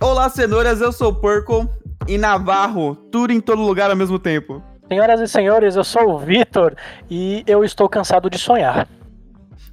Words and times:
Olá, 0.00 0.28
cenouras, 0.28 0.80
eu 0.80 0.92
sou 0.92 1.10
o 1.10 1.14
Porco 1.14 1.68
e 2.06 2.18
Navarro, 2.18 2.94
tudo 3.10 3.32
em 3.32 3.40
todo 3.40 3.62
lugar 3.62 3.90
ao 3.90 3.96
mesmo 3.96 4.18
tempo. 4.18 4.62
Senhoras 4.88 5.20
e 5.20 5.28
senhores, 5.28 5.76
eu 5.76 5.84
sou 5.84 6.10
o 6.10 6.18
Vitor 6.18 6.74
e 7.08 7.42
eu 7.46 7.64
estou 7.64 7.88
cansado 7.88 8.28
de 8.28 8.38
sonhar. 8.38 8.88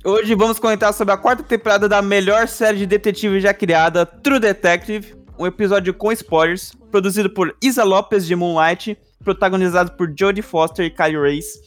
Hoje 0.05 0.33
vamos 0.35 0.59
comentar 0.59 0.93
sobre 0.93 1.13
a 1.13 1.17
quarta 1.17 1.43
temporada 1.43 1.89
da 1.89 2.01
melhor 2.01 2.47
série 2.47 2.77
de 2.77 2.85
detetive 2.85 3.39
já 3.39 3.53
criada, 3.53 4.05
True 4.05 4.39
Detective, 4.39 5.15
um 5.37 5.45
episódio 5.45 5.93
com 5.93 6.11
spoilers, 6.11 6.71
produzido 6.89 7.29
por 7.29 7.55
Isa 7.61 7.83
Lopes 7.83 8.25
de 8.25 8.35
Moonlight, 8.35 8.97
protagonizado 9.23 9.91
por 9.93 10.11
Jodie 10.17 10.41
Foster 10.41 10.85
e 10.85 10.89
Kylie 10.89 11.17
Race. 11.17 11.59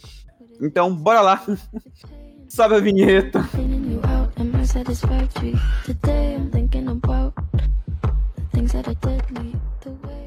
Então, 0.61 0.95
bora 0.95 1.21
lá. 1.21 1.43
Sobe 2.48 2.77
a 2.77 2.79
vinheta. 2.79 3.41
Things 8.65 8.73
that 8.73 8.89
are 8.89 8.95
deadly. 8.95 9.57
The 9.81 9.91
way 9.91 10.25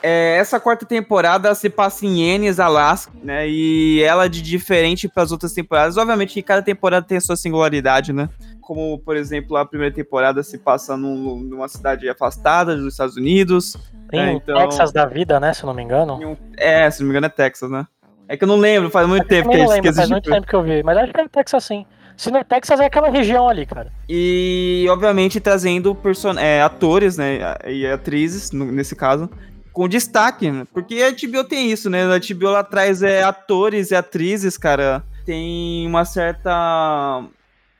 É, 0.00 0.36
essa 0.38 0.60
quarta 0.60 0.86
temporada 0.86 1.54
se 1.54 1.68
passa 1.68 2.06
em 2.06 2.22
Ennis, 2.22 2.60
Alaska, 2.60 3.12
né? 3.22 3.48
E 3.48 4.00
ela 4.02 4.28
de 4.28 4.40
diferente 4.40 5.08
para 5.08 5.24
as 5.24 5.32
outras 5.32 5.52
temporadas. 5.52 5.96
Obviamente 5.96 6.34
que 6.34 6.42
cada 6.42 6.62
temporada 6.62 7.04
tem 7.04 7.18
a 7.18 7.20
sua 7.20 7.36
singularidade, 7.36 8.12
né? 8.12 8.28
Como, 8.68 8.98
por 8.98 9.16
exemplo, 9.16 9.56
a 9.56 9.64
primeira 9.64 9.94
temporada 9.94 10.42
se 10.42 10.58
passa 10.58 10.94
num- 10.94 11.40
numa 11.40 11.66
cidade 11.68 12.06
afastada 12.06 12.76
dos 12.76 12.92
Estados 12.92 13.16
Unidos. 13.16 13.74
Tem 14.10 14.20
É, 14.20 14.26
o 14.34 14.36
então- 14.36 14.58
Texas 14.58 14.92
da 14.92 15.06
vida, 15.06 15.40
né? 15.40 15.54
Se 15.54 15.62
eu 15.62 15.68
não 15.68 15.72
me 15.74 15.82
engano. 15.82 16.16
Um- 16.16 16.36
É, 16.54 16.90
se 16.90 17.00
não 17.00 17.06
me 17.06 17.12
engano 17.12 17.24
é 17.24 17.30
Texas, 17.30 17.70
né? 17.70 17.86
É 18.28 18.36
que 18.36 18.44
eu 18.44 18.48
não 18.48 18.58
lembro, 18.58 18.90
faz 18.90 19.08
muito 19.08 19.26
tempo 19.26 19.48
que 19.48 19.56
eu 19.56 19.66
lembro, 19.70 19.94
faz 19.94 20.10
muito 20.10 20.30
tempo 20.30 20.46
que 20.46 20.54
eu 20.54 20.62
vi. 20.62 20.82
Mas 20.82 20.98
acho 20.98 21.14
que 21.14 21.18
é 21.22 21.28
Texas 21.28 21.64
sim. 21.64 21.86
Se 22.14 22.30
não 22.30 22.40
é 22.40 22.44
Texas, 22.44 22.78
é 22.78 22.84
aquela 22.84 23.08
região 23.08 23.48
ali, 23.48 23.64
cara. 23.64 23.90
E, 24.06 24.86
obviamente, 24.90 25.40
trazendo 25.40 25.94
person 25.94 26.32
é, 26.38 26.60
atores, 26.60 27.16
né, 27.16 27.38
e 27.66 27.86
atrizes, 27.86 28.50
nesse 28.52 28.94
caso, 28.94 29.30
com 29.72 29.88
destaque, 29.88 30.50
né? 30.50 30.66
Porque 30.74 30.96
a 31.02 31.08
HBO 31.10 31.42
tem 31.42 31.70
isso, 31.72 31.88
né? 31.88 32.02
A 32.04 32.18
HBO 32.18 32.50
lá 32.50 32.58
atrás 32.60 33.02
é 33.02 33.22
atores 33.22 33.92
e 33.92 33.94
atrizes, 33.94 34.58
cara, 34.58 35.02
tem 35.24 35.86
uma 35.86 36.04
certa 36.04 37.22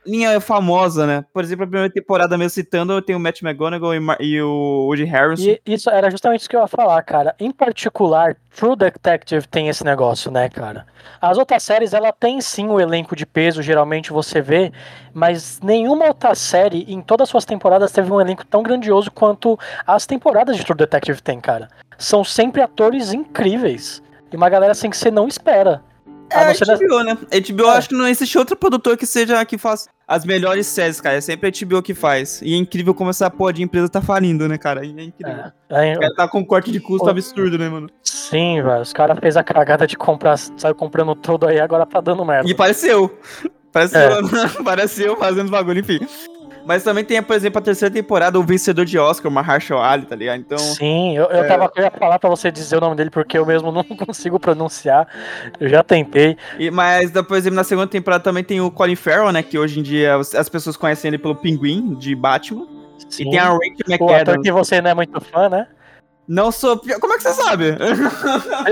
linha 0.09 0.41
famosa, 0.41 1.07
né? 1.07 1.25
Por 1.33 1.45
exemplo, 1.45 1.65
a 1.65 1.67
primeira 1.67 1.93
temporada 1.93 2.37
mesmo 2.39 2.51
citando, 2.51 3.01
tem 3.03 3.15
o 3.15 3.21
Matt 3.21 3.43
McGonagall 3.43 3.95
e, 3.95 4.01
e 4.21 4.43
o 4.43 4.87
Woody 4.87 5.05
Harrison. 5.05 5.43
E 5.45 5.61
isso 5.67 5.91
era 5.91 6.11
justamente 6.11 6.41
isso 6.41 6.49
que 6.49 6.57
eu 6.57 6.61
ia 6.61 6.67
falar, 6.67 7.03
cara. 7.03 7.35
Em 7.39 7.51
particular, 7.51 8.37
True 8.55 8.77
Detective 8.77 9.47
tem 9.47 9.69
esse 9.69 9.85
negócio, 9.85 10.31
né, 10.31 10.49
cara? 10.49 10.87
As 11.21 11.37
outras 11.37 11.63
séries, 11.63 11.93
ela 11.93 12.13
tem 12.13 12.41
sim 12.41 12.69
o 12.69 12.81
elenco 12.81 13.15
de 13.15 13.27
peso, 13.27 13.63
geralmente 13.63 14.13
você 14.13 14.41
vê, 14.41 14.73
mas 15.13 15.61
nenhuma 15.63 16.07
outra 16.07 16.35
série, 16.35 16.85
em 16.89 17.01
todas 17.01 17.25
as 17.25 17.31
suas 17.31 17.45
temporadas, 17.45 17.93
teve 17.93 18.11
um 18.11 18.21
elenco 18.21 18.47
tão 18.47 18.63
grandioso 18.63 19.11
quanto 19.11 19.59
as 19.87 20.07
temporadas 20.07 20.57
de 20.57 20.65
True 20.65 20.77
Detective 20.77 21.23
tem, 21.23 21.41
cara. 21.41 21.69
São 21.99 22.25
sempre 22.25 22.63
atores 22.63 23.13
incríveis. 23.13 24.03
E 24.33 24.37
uma 24.37 24.49
galera 24.49 24.73
assim 24.73 24.91
que 24.91 24.97
você 24.97 25.11
não 25.11 25.27
espera. 25.27 25.83
É 26.31 26.39
A 26.41 26.77
HBO, 26.77 27.03
né? 27.05 27.19
A 27.33 27.41
HBO, 27.53 27.67
É. 27.69 27.77
acho 27.79 27.89
que 27.89 27.95
não 27.95 28.07
existe 28.07 28.37
outro 28.39 28.57
produtor 28.57 28.97
que 28.97 29.07
seja 29.07 29.45
que 29.45 29.57
faça 29.59 29.89
as 30.07 30.25
melhores 30.25 30.67
séries, 30.67 31.01
cara. 31.01 31.17
É 31.17 31.21
sempre 31.21 31.49
a 31.49 31.67
HBO 31.67 31.83
que 31.83 31.95
faz. 31.95 32.41
E 32.43 32.55
é 32.55 32.57
incrível 32.57 32.95
como 32.95 33.11
essa 33.11 33.31
porra 33.31 33.53
de 33.53 33.63
empresa 33.63 33.89
tá 33.89 34.01
falindo, 34.01 34.47
né, 34.49 34.59
cara? 34.59 34.85
É 34.85 34.87
incrível. 34.87 35.45
É, 35.71 35.97
O 35.97 36.01
cara 36.01 36.15
tá 36.15 36.29
com 36.29 36.41
um 36.41 36.45
corte 36.45 36.71
de 36.71 36.81
custo 36.81 37.07
Ô. 37.07 37.11
absurdo, 37.11 37.59
né, 37.59 37.69
mano? 37.69 37.89
Sim, 38.03 38.63
velho. 38.63 38.81
Os 38.83 38.93
caras 38.93 39.19
fez 39.21 39.37
a 39.37 39.43
cagada 39.45 39.87
de 39.87 39.97
comprar, 39.97 40.37
saiu 40.37 40.75
comprando 40.75 41.15
tudo 41.15 41.47
aí, 41.47 41.59
agora 41.61 41.85
tá 41.87 42.01
dando 42.01 42.25
merda. 42.25 42.49
E 42.49 42.55
pareceu. 42.55 43.19
Pareceu, 43.71 44.01
É. 44.01 44.23
pareceu 44.65 45.15
fazendo 45.19 45.51
bagulho, 45.51 45.81
enfim. 45.81 46.01
Mas 46.69 46.85
também 46.85 47.03
tem, 47.03 47.23
por 47.23 47.35
exemplo, 47.35 47.59
a 47.59 47.63
terceira 47.63 47.91
temporada, 47.91 48.39
o 48.39 48.43
vencedor 48.43 48.85
de 48.85 48.99
Oscar, 48.99 49.33
o 49.33 49.35
Mahershala 49.35 49.87
Ali, 49.89 50.05
tá 50.05 50.15
ligado? 50.15 50.39
Então, 50.41 50.59
Sim, 50.59 51.17
eu, 51.17 51.25
eu 51.25 51.45
é. 51.45 51.49
tava 51.49 51.73
eu 51.75 51.83
ia 51.83 51.91
falar 51.91 52.19
pra 52.19 52.29
você 52.29 52.53
dizer 52.53 52.77
o 52.77 52.81
nome 52.81 52.95
dele 52.95 53.09
porque 53.09 53.39
eu 53.39 53.47
mesmo 53.47 53.73
não 53.73 53.83
consigo 54.07 54.39
pronunciar. 54.39 55.09
Eu 55.59 55.67
já 55.71 55.83
tentei. 55.83 56.37
e- 56.59 56.71
mas, 56.71 57.11
por 57.11 57.39
exemplo, 57.39 57.57
na 57.57 57.65
segunda 57.65 57.87
temporada 57.87 58.23
também 58.23 58.45
tem 58.45 58.61
o 58.61 58.71
Colin 58.71 58.97
Farrell, 58.97 59.33
né? 59.33 59.43
Que 59.43 59.59
hoje 59.59 59.81
em 59.81 59.83
dia 59.83 60.17
as 60.17 60.35
as 60.35 60.51
pessoas 60.51 60.77
conhecem 60.77 61.09
ele 61.09 61.17
pelo 61.17 61.35
Pinguim, 61.35 61.95
de 61.95 62.15
Batman. 62.15 62.67
Sim. 63.09 63.29
E 63.29 63.31
tem 63.31 63.39
a 63.39 63.45
Rachel 63.45 63.61
o 63.61 63.95
ator 63.95 64.09
McAdams. 64.11 64.43
que 64.43 64.53
você 64.53 64.83
não 64.83 64.91
é 64.91 64.95
muito 64.95 65.19
fã, 65.23 65.49
né? 65.49 65.67
Não 66.29 66.53
sou... 66.53 66.79
Como 66.79 67.15
é 67.15 67.17
que 67.17 67.23
você 67.23 67.33
sabe? 67.33 67.77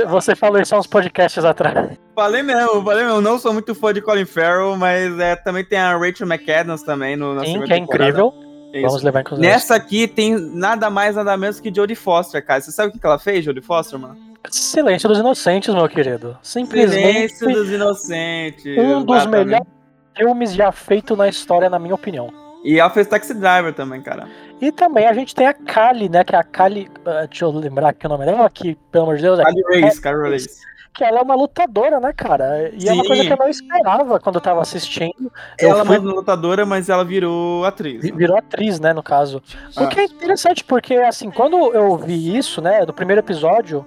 Você 0.08 0.36
falou 0.36 0.60
isso 0.60 0.74
há 0.74 0.78
uns 0.78 0.86
podcasts 0.86 1.42
atrás. 1.42 1.96
Falei 2.14 2.42
mesmo, 2.42 2.84
falei 2.84 3.04
mesmo. 3.04 3.20
Não 3.22 3.38
sou 3.38 3.52
muito 3.52 3.74
fã 3.74 3.94
de 3.94 4.02
Colin 4.02 4.26
Farrell, 4.26 4.76
mas 4.76 5.18
é, 5.18 5.34
também 5.36 5.64
tem 5.64 5.78
a 5.78 5.96
Rachel 5.96 6.26
McAdams 6.26 6.82
também 6.82 7.16
no, 7.16 7.34
na 7.34 7.44
Sim, 7.44 7.62
que 7.62 7.72
é 7.72 7.76
temporada. 7.76 8.10
incrível. 8.10 8.34
Isso. 8.74 8.86
Vamos 8.86 9.02
levar 9.02 9.20
em 9.20 9.24
consideração. 9.24 9.54
Nessa 9.54 9.74
aqui 9.74 10.06
tem 10.06 10.36
nada 10.38 10.90
mais, 10.90 11.16
nada 11.16 11.34
menos 11.36 11.58
que 11.58 11.72
Jodie 11.74 11.94
Foster, 11.96 12.44
cara. 12.44 12.60
Você 12.60 12.70
sabe 12.72 12.90
o 12.90 12.92
que 12.92 12.98
que 12.98 13.06
ela 13.06 13.18
fez, 13.18 13.42
Jodie 13.42 13.62
Foster, 13.62 13.98
mano? 13.98 14.16
Silêncio 14.50 15.08
dos 15.08 15.18
Inocentes, 15.18 15.74
meu 15.74 15.88
querido. 15.88 16.36
Simplesmente 16.42 17.36
Silêncio 17.36 17.62
dos 17.62 17.70
Inocentes. 17.70 18.78
um 18.78 19.02
dos 19.02 19.24
melhores 19.26 19.66
filmes 20.14 20.52
já 20.52 20.70
feito 20.70 21.16
na 21.16 21.26
história, 21.28 21.70
na 21.70 21.78
minha 21.78 21.94
opinião. 21.94 22.45
E 22.66 22.80
ela 22.80 22.90
fez 22.90 23.06
Taxi 23.06 23.32
Driver 23.32 23.72
também, 23.72 24.00
cara. 24.02 24.26
E 24.60 24.72
também 24.72 25.06
a 25.06 25.12
gente 25.12 25.34
tem 25.34 25.46
a 25.46 25.54
Kali, 25.54 26.08
né? 26.08 26.24
Que 26.24 26.34
é 26.34 26.38
a 26.38 26.42
Kali. 26.42 26.90
ah, 27.04 27.26
deixa 27.26 27.44
eu 27.44 27.50
lembrar 27.52 27.90
aqui 27.90 28.06
o 28.06 28.08
nome 28.08 28.24
dela, 28.26 28.50
que, 28.50 28.74
pelo 28.90 29.04
amor 29.04 29.16
de 29.16 29.22
Deus, 29.22 29.38
é 29.38 29.42
Carly 29.44 29.62
Race, 29.82 30.00
Carly 30.00 30.30
Race. 30.30 30.48
que 30.92 31.04
ela 31.04 31.18
é 31.20 31.22
uma 31.22 31.34
lutadora, 31.36 32.00
né, 32.00 32.12
cara? 32.12 32.70
E 32.72 32.88
é 32.88 32.92
uma 32.92 33.02
Sim. 33.02 33.08
coisa 33.08 33.24
que 33.24 33.32
eu 33.32 33.36
não 33.36 33.48
esperava 33.48 34.18
quando 34.18 34.36
eu 34.36 34.40
tava 34.40 34.62
assistindo. 34.62 35.30
Ela 35.60 35.84
fui- 35.84 35.94
mesmo 35.98 36.10
é 36.10 36.14
lutadora, 36.14 36.64
mas 36.66 36.88
ela 36.88 37.04
virou 37.04 37.64
atriz. 37.66 38.00
vi- 38.02 38.10
virou 38.12 38.36
atriz, 38.36 38.80
né, 38.80 38.92
no 38.94 39.02
caso. 39.02 39.42
O 39.76 39.84
Ah. 39.84 39.86
que 39.88 40.00
é 40.00 40.04
interessante, 40.04 40.64
porque, 40.64 40.94
assim, 40.94 41.30
quando 41.30 41.56
eu 41.74 41.96
vi 41.98 42.36
isso, 42.36 42.60
né, 42.62 42.84
do 42.86 42.94
primeiro 42.94 43.20
episódio, 43.20 43.84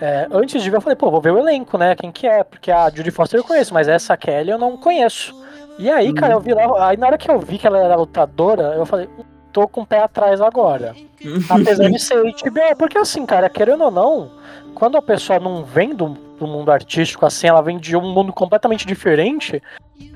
é, 0.00 0.26
antes 0.32 0.62
de 0.62 0.70
ver, 0.70 0.78
eu 0.78 0.80
falei, 0.80 0.96
pô, 0.96 1.10
vou 1.10 1.20
ver 1.20 1.30
o 1.32 1.38
elenco, 1.38 1.76
né, 1.78 1.94
quem 1.94 2.10
que 2.10 2.26
é, 2.26 2.42
porque 2.42 2.70
a 2.72 2.88
Judy 2.90 3.10
Foster 3.10 3.38
eu 3.38 3.44
conheço, 3.44 3.72
mas 3.74 3.86
essa 3.86 4.16
Kelly 4.16 4.50
eu 4.50 4.58
não 4.58 4.76
conheço. 4.78 5.45
E 5.78 5.90
aí, 5.90 6.12
cara, 6.14 6.34
eu 6.34 6.40
vi 6.40 6.54
lá, 6.54 6.88
aí 6.88 6.96
na 6.96 7.06
hora 7.06 7.18
que 7.18 7.30
eu 7.30 7.38
vi 7.38 7.58
que 7.58 7.66
ela 7.66 7.78
era 7.78 7.96
lutadora, 7.96 8.74
eu 8.76 8.86
falei, 8.86 9.08
"Hum, 9.18 9.24
tô 9.52 9.66
com 9.66 9.80
o 9.80 9.86
pé 9.86 10.00
atrás 10.00 10.40
agora. 10.40 10.94
Apesar 11.48 11.88
de 11.88 11.98
ser 11.98 12.16
HBO, 12.22 12.76
porque 12.78 12.98
assim, 12.98 13.24
cara, 13.24 13.48
querendo 13.48 13.84
ou 13.84 13.90
não, 13.90 14.30
quando 14.74 14.98
a 14.98 15.02
pessoa 15.02 15.40
não 15.40 15.64
vem 15.64 15.94
do, 15.94 16.10
do 16.38 16.46
mundo 16.46 16.70
artístico 16.70 17.24
assim, 17.24 17.46
ela 17.48 17.62
vem 17.62 17.78
de 17.78 17.96
um 17.96 18.12
mundo 18.12 18.34
completamente 18.34 18.86
diferente. 18.86 19.62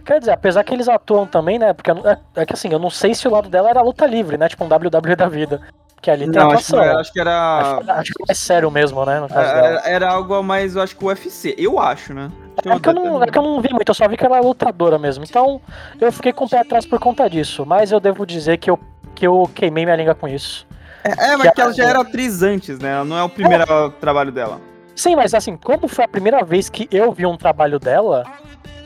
Quer 0.05 0.19
dizer, 0.19 0.33
apesar 0.33 0.63
que 0.63 0.75
eles 0.75 0.89
atuam 0.89 1.27
também, 1.27 1.59
né? 1.59 1.73
Porque 1.73 1.91
é, 1.91 2.19
é 2.37 2.45
que 2.45 2.53
assim, 2.53 2.69
eu 2.71 2.79
não 2.79 2.91
sei 2.91 3.15
se 3.15 3.27
o 3.27 3.31
lado 3.31 3.49
dela 3.49 3.71
era 3.71 3.81
luta 3.81 4.07
livre, 4.07 4.37
né? 4.37 4.47
Tipo 4.47 4.65
um 4.65 4.69
WWE 4.69 5.17
da 5.17 5.29
vida. 5.29 5.63
Que 6.01 6.11
ali 6.11 6.31
tem 6.31 6.41
Não, 6.41 6.51
acho 6.51 6.67
que, 6.67 6.75
atuação. 6.75 6.99
acho 6.99 7.13
que 7.13 7.21
era. 7.21 7.59
Acho, 7.61 7.91
acho 7.91 8.13
que 8.15 8.33
é 8.33 8.35
sério 8.35 8.71
mesmo, 8.71 9.05
né? 9.05 9.27
Dela. 9.29 9.43
Era, 9.43 9.89
era 9.89 10.11
algo 10.11 10.43
mais, 10.43 10.75
eu 10.75 10.83
acho 10.83 10.97
que 10.97 11.05
UFC. 11.05 11.55
Eu 11.59 11.79
acho, 11.79 12.15
né? 12.15 12.31
É 12.59 12.79
que, 12.79 12.89
eu 12.89 12.95
não, 12.95 13.23
é 13.23 13.27
que 13.27 13.39
eu 13.39 13.43
não 13.43 13.61
vi 13.61 13.71
muito, 13.73 13.89
eu 13.89 13.95
só 13.95 14.09
vi 14.09 14.17
que 14.17 14.25
ela 14.25 14.39
é 14.39 14.41
lutadora 14.41 14.99
mesmo. 14.99 15.25
Então, 15.29 15.61
eu 16.01 16.11
fiquei 16.11 16.33
com 16.33 16.45
o 16.45 16.49
pé 16.49 16.61
atrás 16.61 16.87
por 16.87 16.99
conta 16.99 17.29
disso. 17.29 17.65
Mas 17.67 17.93
eu 17.93 18.01
devo 18.01 18.27
dizer 18.27 18.59
que 18.59 18.71
eu, 18.71 18.79
que 19.15 19.27
eu 19.27 19.51
queimei 19.55 19.85
minha 19.85 19.97
língua 19.97 20.15
com 20.15 20.27
isso. 20.29 20.67
É, 21.05 21.37
mas 21.37 21.51
que 21.53 21.61
ela 21.61 21.73
já 21.73 21.85
era 21.85 22.01
atriz 22.01 22.43
antes, 22.43 22.79
né? 22.79 23.03
Não 23.05 23.17
é 23.17 23.23
o 23.23 23.29
primeiro 23.29 23.91
trabalho 24.01 24.31
dela. 24.31 24.61
Sim, 24.95 25.17
mas 25.17 25.33
assim, 25.33 25.57
como 25.57 25.89
foi 25.89 26.05
a 26.05 26.09
primeira 26.09 26.45
vez 26.45 26.69
que 26.69 26.87
eu 26.91 27.13
vi 27.13 27.25
um 27.25 27.37
trabalho 27.37 27.79
dela, 27.79 28.25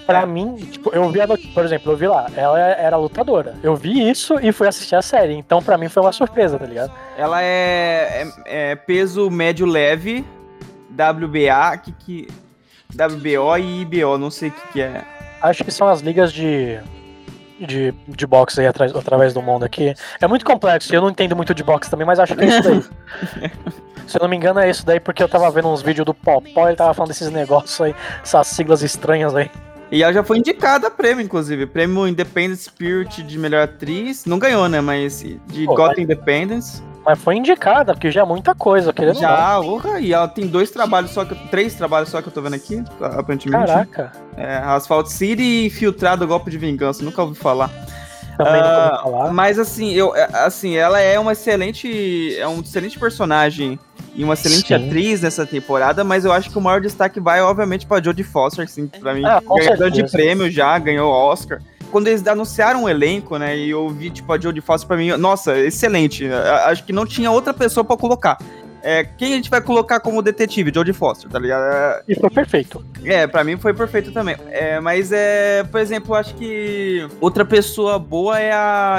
pra 0.07 0.27
mim, 0.27 0.57
tipo, 0.57 0.91
eu 0.95 1.09
vi 1.11 1.21
a 1.21 1.27
not- 1.27 1.47
por 1.49 1.65
exemplo, 1.65 1.93
eu 1.93 1.97
vi 1.97 2.07
lá, 2.07 2.27
ela 2.37 2.59
era 2.61 2.97
lutadora. 2.97 3.55
Eu 3.63 3.75
vi 3.77 4.09
isso 4.11 4.39
e 4.41 4.53
fui 4.53 4.67
assistir 4.69 4.95
a 4.97 5.03
série. 5.03 5.35
Então, 5.35 5.63
pra 5.63 5.77
mim, 5.79 5.89
foi 5.89 6.03
uma 6.03 6.13
surpresa, 6.13 6.59
tá 6.59 6.67
ligado? 6.67 6.93
Ela 7.17 7.43
é, 7.43 8.27
é- 8.47 8.73
é 8.73 8.77
peso 8.77 9.31
médio 9.31 9.67
leve, 9.67 10.25
WBA, 10.91 11.77
que, 11.79 11.93
que 11.93 12.29
WBO 12.95 13.57
e 13.59 13.81
IBO, 13.83 14.19
não 14.19 14.31
sei 14.31 14.51
o 14.51 14.53
que, 14.53 14.69
que 14.75 14.83
é. 14.83 15.03
Acho 15.43 15.65
que 15.65 15.71
são 15.71 15.89
as 15.89 16.01
ligas 16.01 16.33
de. 16.33 16.79
De, 17.59 17.95
de 18.09 18.27
boxe 18.27 18.61
aí 18.61 18.67
atrás, 18.67 18.95
através 18.95 19.33
do 19.33 19.41
mundo 19.41 19.65
aqui. 19.65 19.95
É 20.21 20.27
muito 20.27 20.45
complexo, 20.45 20.93
e 20.93 20.97
eu 20.97 21.01
não 21.01 21.09
entendo 21.11 21.37
muito 21.37 21.55
de 21.55 21.63
boxe 21.63 21.89
também, 21.89 22.05
mas 22.05 22.19
acho 22.19 22.35
que 22.35 22.43
é 22.45 22.47
isso 22.49 22.63
daí. 22.63 22.83
Se 24.09 24.19
eu 24.19 24.23
não 24.23 24.29
me 24.29 24.37
engano, 24.37 24.59
é 24.61 24.69
isso 24.69 24.85
daí, 24.85 24.99
porque 25.01 25.23
eu 25.23 25.29
tava 25.29 25.49
vendo 25.53 25.69
uns 25.69 25.81
vídeos 25.81 26.05
do 26.05 26.13
Popó, 26.13 26.67
ele 26.69 26.77
tava 26.77 26.93
falando 26.93 27.09
desses 27.09 27.31
negócios 27.31 27.81
aí, 27.81 27.95
essas 28.23 28.49
siglas 28.49 28.83
estranhas 28.83 29.35
aí. 29.37 29.51
E 29.95 30.03
ela 30.03 30.13
já 30.13 30.25
foi 30.25 30.39
indicada 30.39 30.89
a 30.89 30.91
prêmio, 30.91 31.25
inclusive. 31.25 31.67
Prêmio 31.67 32.09
Independent 32.09 32.59
Spirit 32.59 33.23
de 33.23 33.39
melhor 33.39 33.63
atriz. 33.63 34.25
Não 34.27 34.41
ganhou, 34.41 34.69
né? 34.69 34.81
Mas 34.81 35.25
de 35.47 35.65
Pô, 35.67 35.77
Gotham 35.77 36.01
Independence. 36.01 36.83
Mas 37.07 37.17
foi 37.21 37.37
indicada, 37.37 37.95
porque 37.95 38.11
já 38.11 38.23
é 38.23 38.25
muita 38.25 38.57
coisa, 38.57 38.93
querendo. 38.93 39.21
Já, 39.21 39.61
urra, 39.61 40.01
e 40.01 40.13
ela 40.13 40.27
tem 40.27 40.49
dois 40.49 40.73
trabalhos 40.73 41.13
só, 41.13 41.25
que, 41.25 41.37
três 41.49 41.75
trabalhos 41.75 42.09
só 42.09 42.21
que 42.21 42.27
eu 42.29 42.33
tô 42.33 42.43
vendo 42.43 42.55
aqui, 42.55 42.83
aparentemente. 43.01 43.67
Caraca. 43.67 44.11
É, 44.37 44.57
Asphalt 44.57 45.07
City 45.07 45.67
e 45.67 45.71
Filtrado 45.71 46.27
Golpe 46.27 46.51
de 46.51 46.59
Vingança, 46.59 47.05
nunca 47.05 47.23
ouvi 47.23 47.39
falar. 47.39 47.71
Também 48.37 48.61
Ah, 48.63 49.01
falar. 49.03 49.33
mas 49.33 49.59
assim, 49.59 49.93
eu, 49.93 50.15
é, 50.15 50.29
assim, 50.33 50.75
ela 50.77 51.01
é 51.01 51.19
uma 51.19 51.33
excelente, 51.33 52.37
é 52.39 52.47
um 52.49 52.61
excelente 52.61 52.99
personagem 52.99 53.79
e 54.15 54.25
uma 54.25 54.35
excelente 54.35 54.69
Sim. 54.69 54.75
atriz 54.75 55.21
nessa 55.21 55.47
temporada, 55.47 56.03
mas 56.05 56.25
eu 56.25 56.33
acho 56.33 56.51
que 56.51 56.59
o 56.59 56.61
maior 56.61 56.81
destaque 56.81 57.21
vai, 57.21 57.41
obviamente, 57.41 57.87
pra 57.87 58.03
Jodie 58.03 58.25
Foster, 58.25 58.65
assim, 58.65 58.87
pra 58.87 59.15
mim, 59.15 59.25
Ah, 59.25 59.41
com 59.45 59.57
ganhador 59.57 59.91
de 59.91 60.09
prêmio 60.11 60.51
já, 60.51 60.79
ganhou 60.79 61.11
Oscar. 61.13 61.61
Quando 61.93 62.09
eles 62.09 62.27
anunciaram 62.27 62.85
o 62.85 62.89
elenco, 62.89 63.39
né, 63.39 63.57
e 63.57 63.71
eu 63.71 63.89
vi, 63.89 64.11
tipo, 64.11 64.33
a 64.33 64.39
Jodie 64.41 64.61
Foster 64.61 64.89
pra 64.89 64.97
mim, 64.97 65.11
nossa, 65.17 65.57
excelente. 65.59 66.29
Acho 66.67 66.83
que 66.85 66.93
não 66.93 67.07
tinha 67.07 67.31
outra 67.31 67.55
pessoa 67.55 67.85
pra 67.85 67.97
colocar. 67.97 68.37
É, 68.87 69.03
quem 69.03 69.33
a 69.33 69.37
gente 69.37 69.49
vai 69.49 69.63
colocar 69.63 69.99
como 69.99 70.21
detetive? 70.21 70.71
Jodie 70.73 70.93
Foster, 70.93 71.31
tá 71.31 71.39
ligado? 71.39 71.63
É, 71.73 72.03
E 72.07 72.15
foi 72.15 72.29
perfeito. 72.29 72.85
é, 73.03 73.27
pra 73.27 73.43
mim 73.43 73.57
foi 73.57 73.73
perfeito 73.73 74.13
também. 74.13 74.37
É, 74.51 74.79
mas 74.79 75.11
é, 75.11 75.65
por 75.65 75.81
exemplo, 75.81 76.15
eu 76.15 76.19
acho 76.19 76.35
que 76.35 77.09
outra 77.21 77.45
pessoa 77.47 77.99
boa 77.99 78.39
é 78.39 78.53
a. 78.53 78.99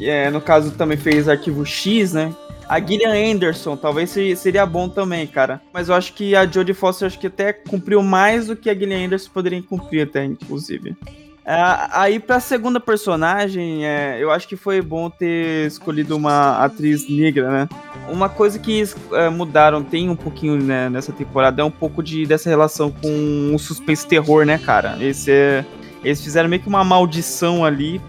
é, 0.00 0.30
no 0.30 0.40
caso, 0.40 0.70
também 0.70 0.96
fez 0.96 1.28
Arquivo 1.28 1.66
X, 1.66 2.12
né? 2.12 2.32
A 2.68 2.78
Gillian 2.78 3.32
Anderson, 3.34 3.76
talvez 3.76 4.10
se- 4.10 4.36
seria 4.36 4.64
bom 4.64 4.88
também, 4.88 5.26
cara. 5.26 5.60
Mas 5.74 5.88
eu 5.88 5.94
acho 5.96 6.12
que 6.14 6.36
a 6.36 6.46
Jodie 6.46 6.72
Foster 6.72 7.06
acho 7.08 7.18
que 7.18 7.26
até 7.26 7.52
cumpriu 7.52 8.00
mais 8.00 8.46
do 8.46 8.54
que 8.54 8.70
a 8.70 8.74
Gillian 8.74 9.06
Anderson 9.06 9.28
poderia 9.34 9.60
cumprir 9.60 10.02
até, 10.06 10.24
inclusive. 10.24 10.96
Ah, 11.44 12.02
aí 12.02 12.20
pra 12.20 12.38
segunda 12.38 12.78
personagem, 12.78 13.86
é, 13.86 14.18
eu 14.20 14.30
acho 14.30 14.46
que 14.46 14.56
foi 14.56 14.80
bom 14.82 15.08
ter 15.08 15.66
escolhido 15.66 16.16
uma 16.16 16.62
atriz 16.62 17.08
negra, 17.08 17.50
né? 17.50 17.68
Uma 18.08 18.28
coisa 18.28 18.58
que 18.58 18.82
é, 19.12 19.28
mudaram, 19.30 19.82
tem 19.82 20.08
um 20.10 20.16
pouquinho 20.16 20.56
né, 20.62 20.88
nessa 20.88 21.12
temporada, 21.12 21.62
é 21.62 21.64
um 21.64 21.70
pouco 21.70 22.02
de, 22.02 22.26
dessa 22.26 22.48
relação 22.48 22.90
com 22.90 23.52
o 23.54 23.58
suspense 23.58 24.06
terror, 24.06 24.44
né, 24.44 24.58
cara? 24.58 24.96
Esse 25.00 25.30
é- 25.32 25.64
eles 26.04 26.22
fizeram 26.22 26.48
meio 26.48 26.62
que 26.62 26.68
uma 26.68 26.84
maldição 26.84 27.64
ali 27.64 28.00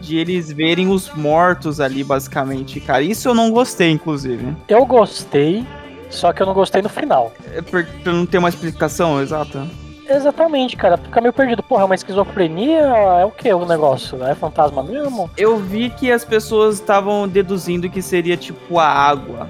de 0.00 0.16
eles 0.16 0.50
verem 0.52 0.88
os 0.88 1.12
mortos 1.14 1.80
ali, 1.80 2.02
basicamente, 2.04 2.80
cara. 2.80 3.02
Isso 3.02 3.28
eu 3.28 3.34
não 3.34 3.50
gostei, 3.50 3.90
inclusive. 3.90 4.54
Eu 4.68 4.84
gostei, 4.86 5.66
só 6.08 6.32
que 6.32 6.40
eu 6.42 6.46
não 6.46 6.54
gostei 6.54 6.80
no 6.82 6.88
final. 6.88 7.32
É 7.54 7.60
por, 7.60 7.84
pra 8.02 8.12
não 8.12 8.24
ter 8.26 8.38
uma 8.38 8.48
explicação 8.48 9.20
exata. 9.20 9.66
Exatamente, 10.08 10.76
cara. 10.76 10.96
Fica 10.96 11.20
meio 11.20 11.32
perdido. 11.32 11.62
Porra, 11.62 11.82
é 11.82 11.84
uma 11.84 11.94
esquizofrenia? 11.94 12.80
É 13.20 13.24
o 13.24 13.30
que 13.30 13.52
o 13.52 13.66
negócio? 13.66 14.22
É 14.24 14.34
fantasma 14.34 14.82
mesmo? 14.82 15.30
Eu 15.36 15.56
vi 15.58 15.90
que 15.90 16.10
as 16.10 16.24
pessoas 16.24 16.76
estavam 16.76 17.28
deduzindo 17.28 17.88
que 17.90 18.00
seria 18.00 18.36
tipo 18.36 18.78
a 18.78 18.86
água. 18.86 19.48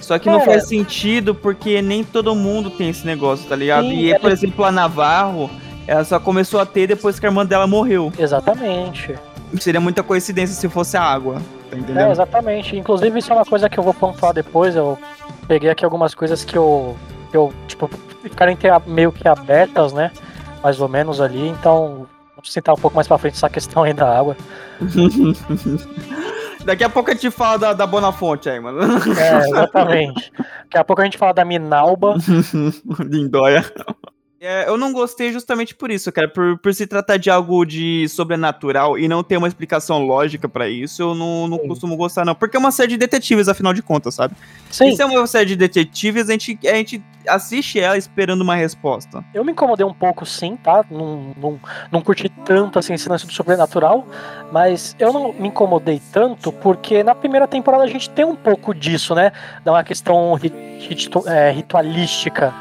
Só 0.00 0.18
que 0.18 0.28
não 0.30 0.40
É. 0.40 0.44
faz 0.44 0.68
sentido 0.68 1.34
porque 1.34 1.80
nem 1.82 2.04
todo 2.04 2.34
mundo 2.34 2.70
tem 2.70 2.90
esse 2.90 3.04
negócio, 3.06 3.48
tá 3.48 3.56
ligado? 3.56 3.84
Sim, 3.88 3.96
e, 3.96 4.12
é. 4.12 4.18
por 4.18 4.30
exemplo, 4.30 4.64
a 4.64 4.70
Navarro, 4.70 5.50
ela 5.86 6.04
só 6.04 6.20
começou 6.20 6.60
a 6.60 6.66
ter 6.66 6.86
depois 6.86 7.18
que 7.18 7.26
a 7.26 7.28
irmã 7.28 7.44
dela 7.44 7.66
morreu. 7.66 8.12
Exatamente. 8.18 9.14
Seria 9.58 9.80
muita 9.80 10.02
coincidência 10.02 10.54
se 10.54 10.68
fosse 10.68 10.96
a 10.96 11.02
água, 11.02 11.40
tá 11.70 11.76
É, 11.76 11.80
entendendo? 11.80 12.10
exatamente. 12.10 12.76
Inclusive, 12.76 13.18
isso 13.18 13.32
é 13.32 13.34
uma 13.36 13.44
coisa 13.44 13.68
que 13.68 13.78
eu 13.78 13.82
vou 13.82 13.94
pontuar 13.94 14.32
depois. 14.34 14.76
Eu 14.76 14.98
peguei 15.48 15.70
aqui 15.70 15.84
algumas 15.84 16.14
coisas 16.14 16.44
que 16.44 16.56
eu, 16.58 16.94
eu 17.32 17.52
tipo, 17.66 17.88
ficaram 18.22 18.56
meio 18.86 19.12
que 19.12 19.26
abertas, 19.26 19.92
né? 19.92 20.10
Mais 20.62 20.80
ou 20.80 20.88
menos 20.88 21.20
ali. 21.20 21.48
Então, 21.48 22.06
vamos 22.34 22.52
sentar 22.52 22.74
um 22.74 22.78
pouco 22.78 22.96
mais 22.96 23.08
pra 23.08 23.18
frente 23.18 23.34
essa 23.34 23.48
questão 23.48 23.82
aí 23.82 23.92
da 23.92 24.18
água. 24.18 24.36
Daqui 26.64 26.82
a 26.82 26.88
pouco 26.88 27.10
a 27.10 27.14
gente 27.14 27.30
fala 27.30 27.58
da, 27.58 27.72
da 27.72 27.86
Bonafonte 27.86 28.50
aí, 28.50 28.58
mano. 28.58 28.80
É, 29.16 29.38
exatamente. 29.48 30.32
Daqui 30.64 30.78
a 30.78 30.84
pouco 30.84 31.00
a 31.00 31.04
gente 31.04 31.16
fala 31.16 31.32
da 31.32 31.44
Minalba. 31.44 32.16
Lindóia. 33.06 33.64
É, 34.38 34.68
eu 34.68 34.76
não 34.76 34.92
gostei 34.92 35.32
justamente 35.32 35.74
por 35.74 35.90
isso, 35.90 36.12
cara. 36.12 36.28
Por, 36.28 36.58
por 36.58 36.74
se 36.74 36.86
tratar 36.86 37.16
de 37.16 37.30
algo 37.30 37.64
de 37.64 38.06
sobrenatural 38.08 38.98
e 38.98 39.08
não 39.08 39.22
ter 39.22 39.38
uma 39.38 39.48
explicação 39.48 40.04
lógica 40.04 40.46
pra 40.46 40.68
isso, 40.68 41.00
eu 41.00 41.14
não, 41.14 41.48
não 41.48 41.58
Sim. 41.58 41.68
costumo 41.68 41.96
gostar, 41.96 42.22
não. 42.24 42.34
Porque 42.34 42.54
é 42.54 42.60
uma 42.60 42.70
série 42.70 42.90
de 42.90 42.96
detetives, 42.98 43.48
afinal 43.48 43.72
de 43.72 43.80
contas, 43.82 44.14
sabe? 44.14 44.34
Sim, 44.70 44.94
Se 44.94 45.00
é 45.00 45.06
uma 45.06 45.26
série 45.26 45.46
de 45.46 45.56
detetives, 45.56 46.28
a 46.28 46.32
gente, 46.32 46.58
a 46.66 46.74
gente 46.74 47.02
assiste 47.26 47.80
ela 47.80 47.96
esperando 47.96 48.42
uma 48.42 48.54
resposta. 48.54 49.24
eu 49.32 49.42
me 49.42 49.52
incomodei 49.52 49.86
um 49.86 49.94
pouco, 49.94 50.26
sim, 50.26 50.54
tá? 50.56 50.84
Não, 50.90 51.34
não, 51.40 51.60
não 51.90 52.02
curti 52.02 52.28
tanto 52.44 52.78
assim, 52.78 52.92
esse 52.92 53.08
lance 53.08 53.26
do 53.26 53.32
sobrenatural, 53.32 54.06
mas 54.52 54.94
eu 54.98 55.14
não 55.14 55.32
me 55.32 55.48
incomodei 55.48 56.00
tanto 56.12 56.52
porque 56.52 57.02
na 57.02 57.14
primeira 57.14 57.48
temporada 57.48 57.84
a 57.84 57.88
gente 57.88 58.10
tem 58.10 58.26
um 58.26 58.36
pouco 58.36 58.74
disso, 58.74 59.14
né? 59.14 59.32
Da 59.64 59.72
uma 59.72 59.82
questão 59.82 60.34
ri- 60.34 60.52
ritu- 60.78 61.26
é, 61.26 61.50
ritualística. 61.52 62.52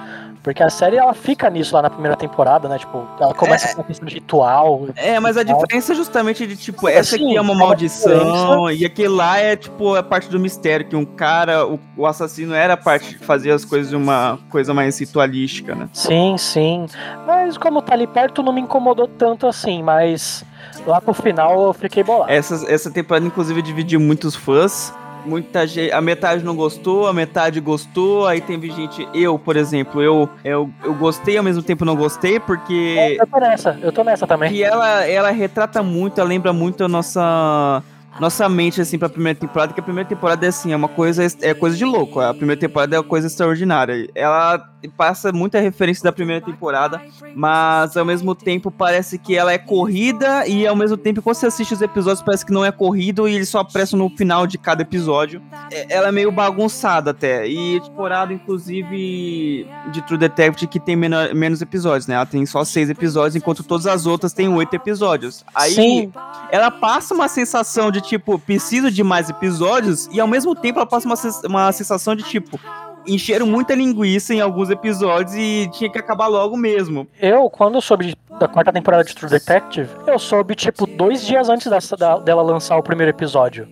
Porque 0.46 0.62
a 0.62 0.70
série 0.70 0.96
ela 0.96 1.16
fica 1.16 1.50
nisso 1.50 1.74
lá 1.74 1.82
na 1.82 1.90
primeira 1.90 2.16
temporada, 2.16 2.70
né? 2.70 2.78
Tipo, 2.78 3.04
ela 3.20 3.34
começa 3.34 3.70
com 3.70 3.82
uma 3.82 3.84
questão 3.84 4.08
de 4.08 4.14
ritual. 4.14 4.90
É, 4.96 5.20
mas 5.20 5.38
a 5.38 5.42
diferença 5.42 5.94
é 5.94 5.96
justamente 5.96 6.46
de, 6.46 6.56
tipo, 6.56 6.88
essa 6.88 7.18
Sim, 7.18 7.30
aqui 7.30 7.38
é 7.38 7.42
uma 7.42 7.52
é 7.52 7.56
uma 7.56 7.66
maldição 7.66 8.70
e 8.70 8.86
aquele 8.86 9.08
lá 9.08 9.40
é, 9.40 9.56
tipo, 9.56 9.96
a 9.96 10.04
parte 10.04 10.30
do 10.30 10.40
mistério, 10.40 10.86
que 10.86 10.96
um 10.96 11.04
cara, 11.04 11.66
o, 11.66 11.80
o 11.98 12.06
assassino 12.06 12.54
era 12.54 12.76
a 12.76 12.78
parte 12.78 13.18
de 13.18 13.18
fazer 13.18 13.50
as 13.50 13.66
coisas 13.66 13.90
de 13.90 13.96
uma 13.96 14.38
coisa 14.52 14.72
mais 14.72 15.00
ritualística, 15.00 15.74
né? 15.74 15.90
Sim, 15.92 16.38
sim. 16.38 16.86
Mas 17.26 17.58
como 17.58 17.82
tá 17.82 17.96
ali 17.96 18.06
perto, 18.06 18.44
não 18.44 18.54
me 18.54 18.62
incomodou 18.62 19.08
tanto 19.08 19.48
assim, 19.48 19.82
mas 19.82 20.46
lá 20.86 21.02
pro 21.02 21.16
final 21.16 21.60
eu 21.66 21.74
fiquei 21.74 22.04
bolado. 22.04 22.32
Essa, 22.32 22.72
essa 22.72 22.92
temporada, 22.92 23.26
inclusive, 23.26 23.64
dividiu 23.64 24.00
muitos 24.00 24.36
fãs. 24.36 24.94
Muita 25.26 25.66
gente, 25.66 25.92
a 25.92 26.02
metade 26.02 26.44
não 26.44 26.56
gostou, 26.56 27.08
a 27.08 27.14
metade 27.14 27.60
gostou. 27.60 28.28
Aí 28.28 28.40
teve 28.42 28.70
gente, 28.72 29.08
eu, 29.14 29.38
por 29.40 29.56
exemplo, 29.58 30.02
eu, 30.02 30.30
eu, 30.44 30.70
eu 30.84 30.94
gostei 30.94 31.38
ao 31.38 31.44
mesmo 31.44 31.64
tempo 31.64 31.84
não 31.84 31.96
gostei, 31.96 32.40
porque 32.40 33.18
Eu 33.20 33.28
tô 33.28 33.40
nessa, 33.40 33.78
eu 33.82 33.92
tô 33.92 34.04
nessa 34.04 34.28
também. 34.28 34.52
que 34.52 34.64
ela, 34.64 35.06
ela 35.06 35.32
retrata 35.32 35.82
muito, 35.82 36.20
ela 36.20 36.30
lembra 36.30 36.54
muito 36.54 36.84
a 36.84 36.88
nossa 36.88 37.82
nossa 38.20 38.48
mente 38.50 38.80
assim 38.82 38.98
pra 38.98 39.10
primeira 39.10 39.38
temporada, 39.40 39.74
que 39.74 39.80
a 39.80 39.84
primeira 39.84 40.08
temporada 40.08 40.46
é 40.46 40.50
assim, 40.50 40.72
é 40.72 40.76
uma 40.76 40.88
coisa 40.88 41.26
é 41.42 41.54
coisa 41.54 41.76
de 41.76 41.86
louco. 41.86 42.20
A 42.20 42.34
primeira 42.34 42.60
temporada 42.60 42.96
é 42.96 43.00
uma 43.00 43.06
coisa 43.06 43.28
extraordinária. 43.28 44.08
Ela 44.16 44.70
passa 44.96 45.32
muita 45.32 45.60
referência 45.60 46.04
da 46.04 46.12
primeira 46.12 46.46
temporada, 46.46 47.02
mas 47.36 47.98
ao 47.98 48.06
mesmo 48.06 48.36
tempo 48.36 48.70
parece 48.70 49.18
que 49.18 49.36
ela 49.36 49.52
é 49.52 49.58
corrida 49.58 50.48
e 50.48 50.68
ao 50.68 50.76
mesmo 50.76 50.96
tempo 50.96 51.24
quando 51.24 51.36
você 51.36 51.48
assiste 51.48 51.74
os 51.74 51.82
episódios 51.82 52.22
parece 52.22 52.46
que 52.46 52.54
não 52.54 52.64
é 52.64 52.72
corrido 52.72 53.28
e 53.28 53.34
eles 53.34 53.50
só 53.50 53.60
aparecem 53.62 53.98
no 53.98 54.10
final 54.12 54.46
de 54.46 54.60
cada 54.60 54.84
episódio. 54.84 55.42
É- 55.72 55.88
Ela 55.96 56.10
é 56.10 56.12
meio 56.12 56.32
bagunçada 56.32 57.12
até. 57.12 57.48
E 57.48 57.80
temporada 57.82 58.32
inclusive 58.32 59.68
de 59.92 60.02
True 60.04 60.18
Detective 60.20 60.68
que 60.68 60.80
tem 60.80 60.96
meno- 60.96 61.34
menos 61.34 61.62
episódios, 61.62 62.08
né? 62.08 62.16
Ela 62.16 62.26
tem 62.26 62.46
só 62.46 62.64
seis 62.64 62.90
episódios, 62.90 63.36
enquanto 63.36 63.64
todas 63.64 63.88
as 63.88 64.06
outras 64.06 64.34
têm 64.34 64.48
oito 64.50 64.74
episódios. 64.76 65.44
Aí 65.54 65.72
Sim, 65.74 66.12
ela 66.52 66.70
passa 66.70 67.14
uma 67.14 67.28
sensação 67.28 67.90
de 67.92 68.02
tipo, 68.08 68.38
preciso 68.40 68.90
de 68.92 69.04
mais 69.04 69.30
episódios, 69.30 70.08
e 70.12 70.20
ao 70.20 70.28
mesmo 70.28 70.56
tempo 70.56 70.80
ela 70.80 70.86
passa 70.86 71.08
uma, 71.08 71.16
uma 71.48 71.72
sensação 71.72 72.16
de 72.16 72.24
tipo, 72.24 72.60
encheram 73.08 73.46
muita 73.46 73.76
linguiça 73.76 74.34
em 74.34 74.42
alguns 74.42 74.70
episódios 74.70 75.36
e 75.36 75.70
tinha 75.72 75.90
que 75.92 75.98
acabar 76.00 76.28
logo 76.28 76.58
mesmo. 76.58 77.08
eu, 77.20 77.50
quando 77.50 77.80
soube 77.82 78.16
da 78.40 78.48
quarta 78.48 78.72
temporada 78.74 79.04
de 79.04 79.14
True 79.16 79.30
Detective, 79.30 79.90
eu 80.08 80.18
soube, 80.20 80.56
tipo, 80.56 80.86
dois 80.88 81.26
dias 81.26 81.48
antes 81.50 81.68
dessa- 81.68 81.96
da- 81.96 82.18
dela 82.18 82.42
lançar 82.42 82.78
o 82.78 82.84
primeiro 82.84 83.12
episódio. 83.12 83.68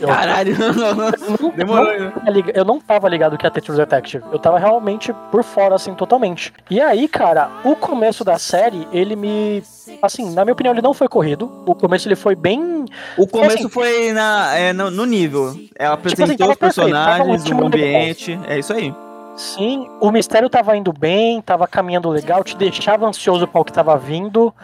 Caralho, 0.00 0.56
não- 1.38 1.50
demorou. 1.50 1.84
não 1.84 2.32
né? 2.32 2.42
eu 2.54 2.64
não 2.64 2.80
tava 2.80 3.08
ligado 3.08 3.36
que 3.36 3.46
ia 3.46 3.50
ter 3.50 3.60
True 3.60 3.76
Detective. 3.76 4.24
Eu 4.32 4.38
tava 4.38 4.58
realmente 4.58 5.12
por 5.30 5.44
fora, 5.44 5.74
assim, 5.74 5.94
totalmente. 5.94 6.52
E 6.70 6.80
aí, 6.80 7.06
cara, 7.06 7.50
o 7.64 7.76
começo 7.76 8.24
da 8.24 8.38
série, 8.38 8.86
ele 8.92 9.14
me. 9.14 9.62
Assim, 10.00 10.32
na 10.32 10.44
minha 10.44 10.52
opinião, 10.52 10.72
ele 10.72 10.82
não 10.82 10.94
foi 10.94 11.08
corrido. 11.08 11.50
O 11.66 11.74
começo 11.74 12.08
ele 12.08 12.16
foi 12.16 12.34
bem. 12.34 12.86
O 13.18 13.26
começo 13.26 13.58
Assim, 13.58 13.68
foi 13.68 14.12
na, 14.12 14.54
é, 14.56 14.72
no, 14.72 14.90
no 14.90 15.04
nível. 15.04 15.54
Ela 15.76 15.94
apresentou 15.94 16.24
assim, 16.24 16.36
tava 16.36 16.52
os 16.52 16.58
personagens, 16.58 17.44
o 17.44 17.64
ambiente. 17.66 18.40
É 18.46 18.58
isso 18.58 18.72
aí. 18.72 18.94
Sim, 19.36 19.88
o 20.00 20.10
mistério 20.10 20.48
tava 20.50 20.76
indo 20.76 20.92
bem, 20.92 21.40
tava 21.40 21.66
caminhando 21.66 22.10
legal, 22.10 22.44
te 22.44 22.56
deixava 22.56 23.06
ansioso 23.06 23.46
para 23.46 23.60
o 23.60 23.64
que 23.64 23.72
tava 23.72 23.96
vindo. 23.96 24.54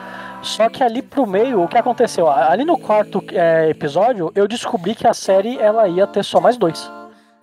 Só 0.42 0.68
que 0.68 0.82
ali 0.82 1.02
pro 1.02 1.26
meio, 1.26 1.62
o 1.62 1.68
que 1.68 1.78
aconteceu? 1.78 2.28
Ali 2.28 2.64
no 2.64 2.78
quarto 2.78 3.22
é, 3.32 3.70
episódio, 3.70 4.30
eu 4.34 4.46
descobri 4.46 4.94
que 4.94 5.06
a 5.06 5.14
série 5.14 5.58
ela 5.58 5.88
ia 5.88 6.06
ter 6.06 6.22
só 6.22 6.40
mais 6.40 6.56
dois 6.56 6.90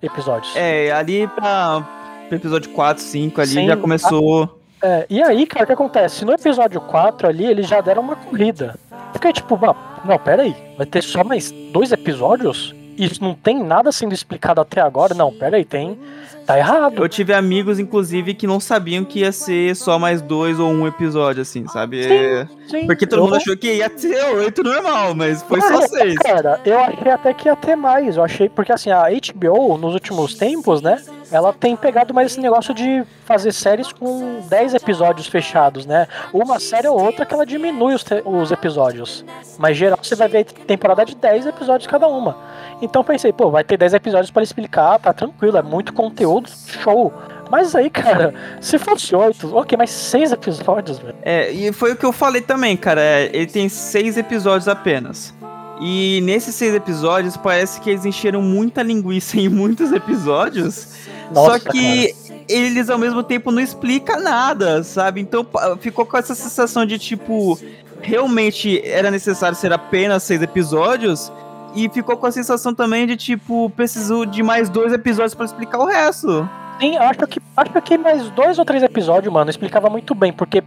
episódios. 0.01 0.55
É, 0.55 0.91
ali 0.91 1.27
pra, 1.27 1.83
pro 2.27 2.37
episódio 2.37 2.71
4, 2.71 3.03
5 3.03 3.41
ali 3.41 3.49
Sim, 3.49 3.67
já 3.67 3.75
começou. 3.75 4.59
É, 4.81 5.05
e 5.09 5.21
aí, 5.21 5.47
cara, 5.47 5.63
o 5.63 5.67
que 5.67 5.73
acontece? 5.73 6.23
No 6.23 6.33
episódio 6.33 6.79
4 6.79 7.27
ali, 7.27 7.45
eles 7.45 7.67
já 7.67 7.81
deram 7.81 8.03
uma 8.03 8.15
corrida. 8.15 8.75
Fiquei 9.13 9.33
tipo, 9.33 9.57
não, 9.57 9.75
não, 10.05 10.19
pera 10.19 10.43
aí, 10.43 10.55
vai 10.77 10.85
ter 10.85 11.01
só 11.01 11.23
mais 11.23 11.51
dois 11.71 11.91
episódios? 11.91 12.73
Isso 12.97 13.21
não 13.23 13.33
tem 13.33 13.61
nada 13.61 13.91
sendo 13.91 14.13
explicado 14.13 14.61
até 14.61 14.79
agora? 14.79 15.13
Não, 15.13 15.33
pera 15.33 15.57
aí, 15.57 15.65
tem. 15.65 15.99
Tá 16.45 16.57
errado. 16.57 17.01
Eu 17.03 17.09
tive 17.09 17.33
amigos, 17.33 17.79
inclusive, 17.79 18.33
que 18.33 18.45
não 18.45 18.59
sabiam 18.59 19.03
que 19.03 19.19
ia 19.19 19.31
ser 19.31 19.75
só 19.75 19.97
mais 19.97 20.21
dois 20.21 20.59
ou 20.59 20.69
um 20.69 20.85
episódio, 20.85 21.41
assim, 21.41 21.67
sabe? 21.67 22.03
Sim, 22.03 22.13
É, 22.13 22.47
Sim, 22.67 22.85
Porque 22.85 23.07
todo 23.07 23.23
mundo 23.23 23.35
achou 23.35 23.57
que 23.57 23.75
ia 23.75 23.91
ser 23.95 24.23
oito 24.35 24.63
normal, 24.63 25.15
mas 25.15 25.41
foi 25.41 25.59
só 25.61 25.81
seis. 25.87 26.15
Cara, 26.17 26.59
eu 26.65 26.79
achei 26.79 27.11
até 27.11 27.33
que 27.33 27.47
ia 27.47 27.55
ter 27.55 27.75
mais. 27.75 28.17
Eu 28.17 28.23
achei, 28.23 28.47
porque 28.47 28.71
assim, 28.71 28.91
a 28.91 29.05
HBO, 29.09 29.77
nos 29.77 29.93
últimos 29.93 30.35
tempos, 30.35 30.81
né? 30.81 31.01
ela 31.31 31.53
tem 31.53 31.75
pegado 31.75 32.13
mais 32.13 32.31
esse 32.31 32.39
negócio 32.39 32.73
de 32.73 33.03
fazer 33.25 33.51
séries 33.51 33.91
com 33.91 34.41
10 34.47 34.75
episódios 34.75 35.27
fechados, 35.27 35.85
né? 35.85 36.07
Uma 36.31 36.59
série 36.59 36.87
ou 36.87 36.99
outra 36.99 37.25
que 37.25 37.33
ela 37.33 37.45
diminui 37.45 37.95
os, 37.95 38.05
os 38.23 38.51
episódios. 38.51 39.25
Mas 39.57 39.77
geral 39.77 39.97
você 40.01 40.15
vai 40.15 40.27
ver 40.27 40.45
temporada 40.45 41.03
de 41.05 41.15
10 41.15 41.47
episódios 41.47 41.87
cada 41.87 42.07
uma. 42.07 42.37
Então 42.81 43.03
pensei, 43.03 43.31
pô, 43.31 43.49
vai 43.49 43.63
ter 43.63 43.77
10 43.77 43.95
episódios 43.95 44.31
pra 44.31 44.43
explicar, 44.43 44.99
tá 44.99 45.13
tranquilo, 45.13 45.57
é 45.57 45.61
muito 45.61 45.93
conteúdo, 45.93 46.34
show. 46.81 47.13
Mas 47.51 47.75
aí, 47.75 47.89
cara, 47.89 48.33
se 48.59 48.79
fosse 48.79 49.15
8, 49.15 49.55
ok, 49.55 49.77
mas 49.77 49.91
6 49.91 50.31
episódios, 50.31 50.97
velho. 50.97 51.15
É, 51.21 51.51
e 51.51 51.71
foi 51.71 51.91
o 51.93 51.95
que 51.95 52.05
eu 52.05 52.11
falei 52.11 52.41
também, 52.41 52.75
cara. 52.75 52.99
é, 53.01 53.29
Ele 53.33 53.45
tem 53.45 53.69
seis 53.69 54.17
episódios 54.17 54.67
apenas. 54.67 55.33
E 55.79 56.21
nesses 56.23 56.55
seis 56.55 56.73
episódios, 56.73 57.35
parece 57.37 57.81
que 57.81 57.89
eles 57.89 58.05
encheram 58.05 58.41
muita 58.41 58.81
linguiça 58.81 59.37
em 59.39 59.49
muitos 59.49 59.91
episódios. 59.91 60.87
Nossa, 61.33 61.59
só 61.59 61.71
que 61.71 62.15
eles 62.47 62.89
ao 62.89 62.97
mesmo 62.97 63.23
tempo 63.23 63.51
não 63.51 63.61
explicam 63.61 64.19
nada, 64.21 64.83
sabe? 64.83 65.21
Então 65.21 65.45
ficou 65.79 66.05
com 66.05 66.17
essa 66.17 66.33
sensação 66.35 66.85
de 66.85 66.97
tipo, 66.97 67.59
realmente 68.01 68.81
era 68.87 69.09
necessário 69.11 69.57
ser 69.57 69.73
apenas 69.73 70.23
seis 70.23 70.41
episódios. 70.41 71.31
E 71.75 71.89
ficou 71.89 72.15
com 72.17 72.25
a 72.25 72.31
sensação 72.31 72.73
também 72.73 73.05
de 73.05 73.17
tipo, 73.17 73.69
precisou 73.71 74.25
de 74.25 74.41
mais 74.41 74.69
dois 74.69 74.93
episódios 74.93 75.35
pra 75.35 75.45
explicar 75.45 75.77
o 75.79 75.85
resto. 75.85 76.47
Sim, 76.79 76.97
acho 76.97 77.19
que, 77.27 77.39
acho 77.55 77.81
que 77.81 77.97
mais 77.97 78.29
dois 78.31 78.57
ou 78.59 78.65
três 78.65 78.81
episódios, 78.83 79.31
mano, 79.33 79.49
explicava 79.49 79.89
muito 79.89 80.13
bem, 80.15 80.31
porque. 80.33 80.63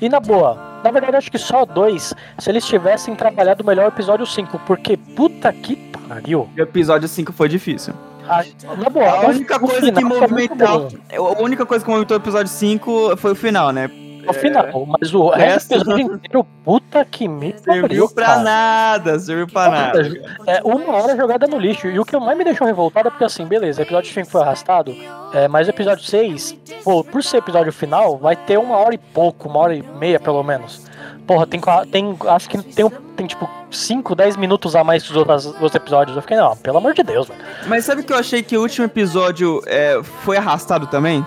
E 0.00 0.08
na 0.08 0.20
boa, 0.20 0.58
na 0.84 0.90
verdade 0.90 1.16
acho 1.16 1.30
que 1.30 1.38
só 1.38 1.64
dois, 1.64 2.12
se 2.38 2.50
eles 2.50 2.64
tivessem 2.66 3.14
trabalhado 3.14 3.64
melhor 3.64 3.86
o 3.86 3.88
episódio 3.88 4.26
5, 4.26 4.58
porque 4.66 4.96
puta 4.96 5.50
que 5.52 5.76
pariu. 6.08 6.48
O 6.56 6.60
episódio 6.60 7.08
5 7.08 7.32
foi 7.32 7.48
difícil. 7.48 7.94
A- 8.28 8.44
na 8.76 8.88
boa, 8.90 9.08
A 9.08 9.26
o- 9.26 9.30
única 9.30 9.58
coisa 9.58 9.90
que 9.92 10.04
movimentou. 10.04 10.88
A 11.16 11.42
única 11.42 11.64
coisa 11.66 11.84
que 11.84 11.90
movimentou 11.90 12.16
o 12.16 12.20
episódio 12.20 12.52
5 12.52 13.16
foi 13.16 13.32
o 13.32 13.34
final, 13.34 13.72
né? 13.72 13.90
O 14.28 14.32
final, 14.32 14.66
mas 15.00 15.14
o 15.14 15.28
resto- 15.30 15.68
do 15.70 15.74
episódio 15.80 16.14
inteiro, 16.14 16.46
puta 16.64 17.04
que 17.04 17.26
me 17.28 17.54
Serviu 17.58 17.82
pariu, 17.82 18.08
pra 18.08 18.26
cara. 18.26 18.40
nada, 18.40 19.18
serviu 19.18 19.46
pra 19.46 19.68
nada. 19.70 20.00
É 20.46 20.60
uma 20.64 20.94
hora 20.96 21.16
jogada 21.16 21.46
no 21.46 21.58
lixo. 21.58 21.86
E 21.88 21.98
o 21.98 22.04
que 22.04 22.16
mais 22.18 22.36
me 22.36 22.44
deixou 22.44 22.66
revoltado 22.66 23.08
é 23.08 23.10
porque, 23.10 23.24
assim, 23.24 23.44
beleza, 23.46 23.80
o 23.80 23.84
episódio 23.84 24.12
5 24.12 24.30
foi 24.30 24.42
arrastado, 24.42 24.94
é, 25.32 25.48
mas 25.48 25.66
o 25.66 25.70
episódio 25.70 26.04
6, 26.04 26.56
pô, 26.84 27.02
por 27.04 27.22
ser 27.22 27.38
episódio 27.38 27.72
final, 27.72 28.16
vai 28.18 28.36
ter 28.36 28.58
uma 28.58 28.76
hora 28.76 28.94
e 28.94 28.98
pouco, 28.98 29.48
uma 29.48 29.58
hora 29.60 29.74
e 29.74 29.82
meia 29.82 30.18
pelo 30.20 30.42
menos. 30.42 30.88
Porra, 31.26 31.46
tem, 31.46 31.60
tem 31.92 32.16
acho 32.28 32.48
que 32.50 32.58
tem, 32.58 32.90
tem 33.16 33.26
tipo 33.26 33.48
5, 33.70 34.16
10 34.16 34.36
minutos 34.36 34.74
a 34.74 34.82
mais 34.82 35.04
que 35.04 35.10
os 35.10 35.16
outros, 35.16 35.46
os 35.46 35.52
outros 35.54 35.74
episódios. 35.76 36.16
Eu 36.16 36.22
fiquei, 36.22 36.36
não, 36.36 36.56
pelo 36.56 36.78
amor 36.78 36.92
de 36.92 37.04
Deus, 37.04 37.28
velho. 37.28 37.40
Mas 37.66 37.84
sabe 37.84 38.02
que 38.02 38.12
eu 38.12 38.16
achei 38.18 38.42
que 38.42 38.56
o 38.56 38.62
último 38.62 38.84
episódio 38.86 39.62
é, 39.66 40.00
foi 40.24 40.36
arrastado 40.36 40.88
também? 40.88 41.24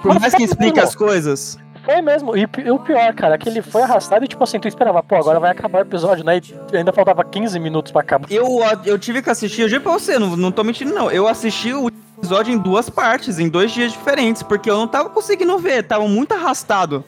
Por 0.00 0.12
Mas 0.14 0.20
mais 0.20 0.32
que 0.34 0.38
foi 0.42 0.46
explique 0.46 0.78
as 0.80 0.94
coisas. 0.94 1.58
Foi 1.84 2.00
mesmo. 2.00 2.36
E, 2.36 2.44
o 2.44 2.78
pior, 2.78 3.12
cara, 3.14 3.34
é 3.34 3.38
que 3.38 3.48
ele 3.48 3.60
foi 3.60 3.82
arrastado 3.82 4.24
e, 4.24 4.28
tipo 4.28 4.42
assim, 4.42 4.60
tu 4.60 4.68
esperava, 4.68 5.02
pô, 5.02 5.16
agora 5.16 5.40
vai 5.40 5.50
acabar 5.50 5.80
o 5.80 5.82
episódio, 5.82 6.24
né? 6.24 6.40
E 6.72 6.76
ainda 6.76 6.92
faltava 6.92 7.24
15 7.24 7.58
minutos 7.58 7.90
pra 7.90 8.02
acabar. 8.02 8.30
Eu, 8.30 8.60
eu 8.84 8.98
tive 8.98 9.22
que 9.22 9.30
assistir, 9.30 9.62
eu 9.62 9.68
juro 9.68 9.82
pra 9.82 9.92
você, 9.92 10.18
não, 10.18 10.36
não 10.36 10.52
tô 10.52 10.62
mentindo 10.62 10.94
não. 10.94 11.10
Eu 11.10 11.26
assisti 11.26 11.74
o 11.74 11.90
episódio 12.18 12.54
em 12.54 12.58
duas 12.58 12.88
partes, 12.88 13.38
em 13.38 13.48
dois 13.48 13.72
dias 13.72 13.92
diferentes, 13.92 14.42
porque 14.42 14.70
eu 14.70 14.76
não 14.76 14.86
tava 14.86 15.10
conseguindo 15.10 15.58
ver, 15.58 15.82
tava 15.82 16.06
muito 16.06 16.32
arrastado. 16.32 17.04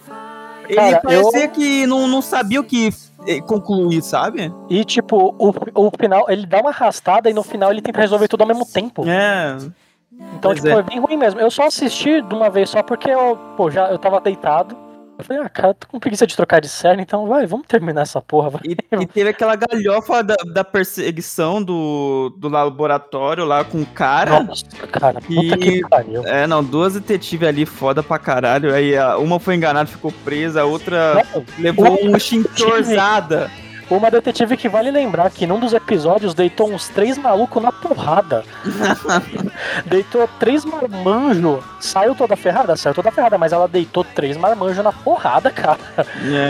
Ele 0.68 0.76
Cara, 0.76 1.00
parecia 1.00 1.48
que 1.48 1.86
não, 1.86 2.08
não 2.08 2.22
sabia 2.22 2.60
o 2.60 2.64
que 2.64 2.90
eh, 3.26 3.40
concluir, 3.42 4.02
sabe? 4.02 4.52
E, 4.68 4.84
tipo, 4.84 5.34
o, 5.38 5.54
o 5.74 5.90
final, 5.98 6.26
ele 6.28 6.46
dá 6.46 6.60
uma 6.60 6.70
arrastada 6.70 7.30
e 7.30 7.34
no 7.34 7.42
final 7.42 7.70
ele 7.70 7.82
tenta 7.82 8.00
resolver 8.00 8.28
tudo 8.28 8.40
ao 8.40 8.48
mesmo 8.48 8.66
tempo. 8.66 9.04
É. 9.06 9.56
Então, 10.12 10.38
Pois 10.52 10.56
tipo, 10.56 10.68
é. 10.68 10.72
foi 10.74 10.82
bem 10.82 11.00
ruim 11.00 11.16
mesmo. 11.16 11.40
Eu 11.40 11.50
só 11.50 11.66
assisti 11.66 12.20
de 12.22 12.34
uma 12.34 12.48
vez 12.50 12.70
só 12.70 12.82
porque 12.82 13.10
eu, 13.10 13.36
pô, 13.56 13.70
já 13.70 13.90
eu 13.90 13.98
tava 13.98 14.20
deitado. 14.20 14.76
Eu 15.16 15.24
falei, 15.24 15.42
ah, 15.44 15.48
cara, 15.48 15.74
tô 15.74 15.86
com 15.86 16.00
preguiça 16.00 16.26
de 16.26 16.34
trocar 16.34 16.60
de 16.60 16.68
série, 16.68 17.00
então 17.00 17.24
vai, 17.28 17.46
vamos 17.46 17.68
terminar 17.68 18.02
essa 18.02 18.20
porra, 18.20 18.50
vai. 18.50 18.62
E, 18.64 18.76
e 19.00 19.06
teve 19.06 19.30
aquela 19.30 19.54
galhofa 19.54 20.24
da, 20.24 20.34
da 20.52 20.64
perseguição 20.64 21.62
do, 21.62 22.34
do 22.36 22.48
laboratório 22.48 23.44
lá 23.44 23.62
com 23.62 23.80
o 23.82 23.86
cara. 23.86 24.42
Nossa, 24.42 24.64
cara, 24.90 25.20
puta 25.20 25.30
E- 25.40 25.56
que 25.56 25.88
pariu. 25.88 26.26
É, 26.26 26.48
não, 26.48 26.64
duas 26.64 26.94
detetives 26.94 27.48
ali 27.48 27.64
foda 27.64 28.02
pra 28.02 28.18
caralho. 28.18 28.74
Aí 28.74 28.92
uma 29.20 29.38
foi 29.38 29.54
enganada, 29.54 29.86
ficou 29.88 30.12
presa, 30.24 30.62
a 30.62 30.64
outra 30.64 31.24
Não, 31.32 31.44
levou 31.60 31.86
uma 31.96 32.10
um 32.10 32.16
extintorzada. 32.16 33.50
Uma 33.90 34.10
detetive 34.10 34.56
que 34.56 34.68
vale 34.68 34.90
lembrar 34.90 35.30
que 35.30 35.46
num 35.46 35.60
dos 35.60 35.72
episódios 35.72 36.32
deitou 36.34 36.72
uns 36.72 36.88
três 36.88 37.18
malucos 37.18 37.62
na 37.62 37.70
porrada. 37.70 38.42
deitou 39.86 40.28
três 40.40 40.64
marmanjos. 40.64 41.62
Saiu 41.80 42.14
toda 42.14 42.36
ferrada? 42.36 42.76
Saiu 42.76 42.94
toda 42.94 43.10
ferrada, 43.10 43.36
mas 43.38 43.52
ela 43.52 43.68
deitou 43.68 44.02
três 44.04 44.36
marmanjos 44.36 44.82
na 44.82 44.92
porrada, 44.92 45.50
cara. 45.50 45.78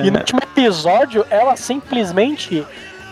E 0.05 0.11
no 0.11 0.17
É. 0.19 0.21
último 0.21 0.41
episódio, 0.43 1.27
ela 1.29 1.57
simplesmente 1.57 2.67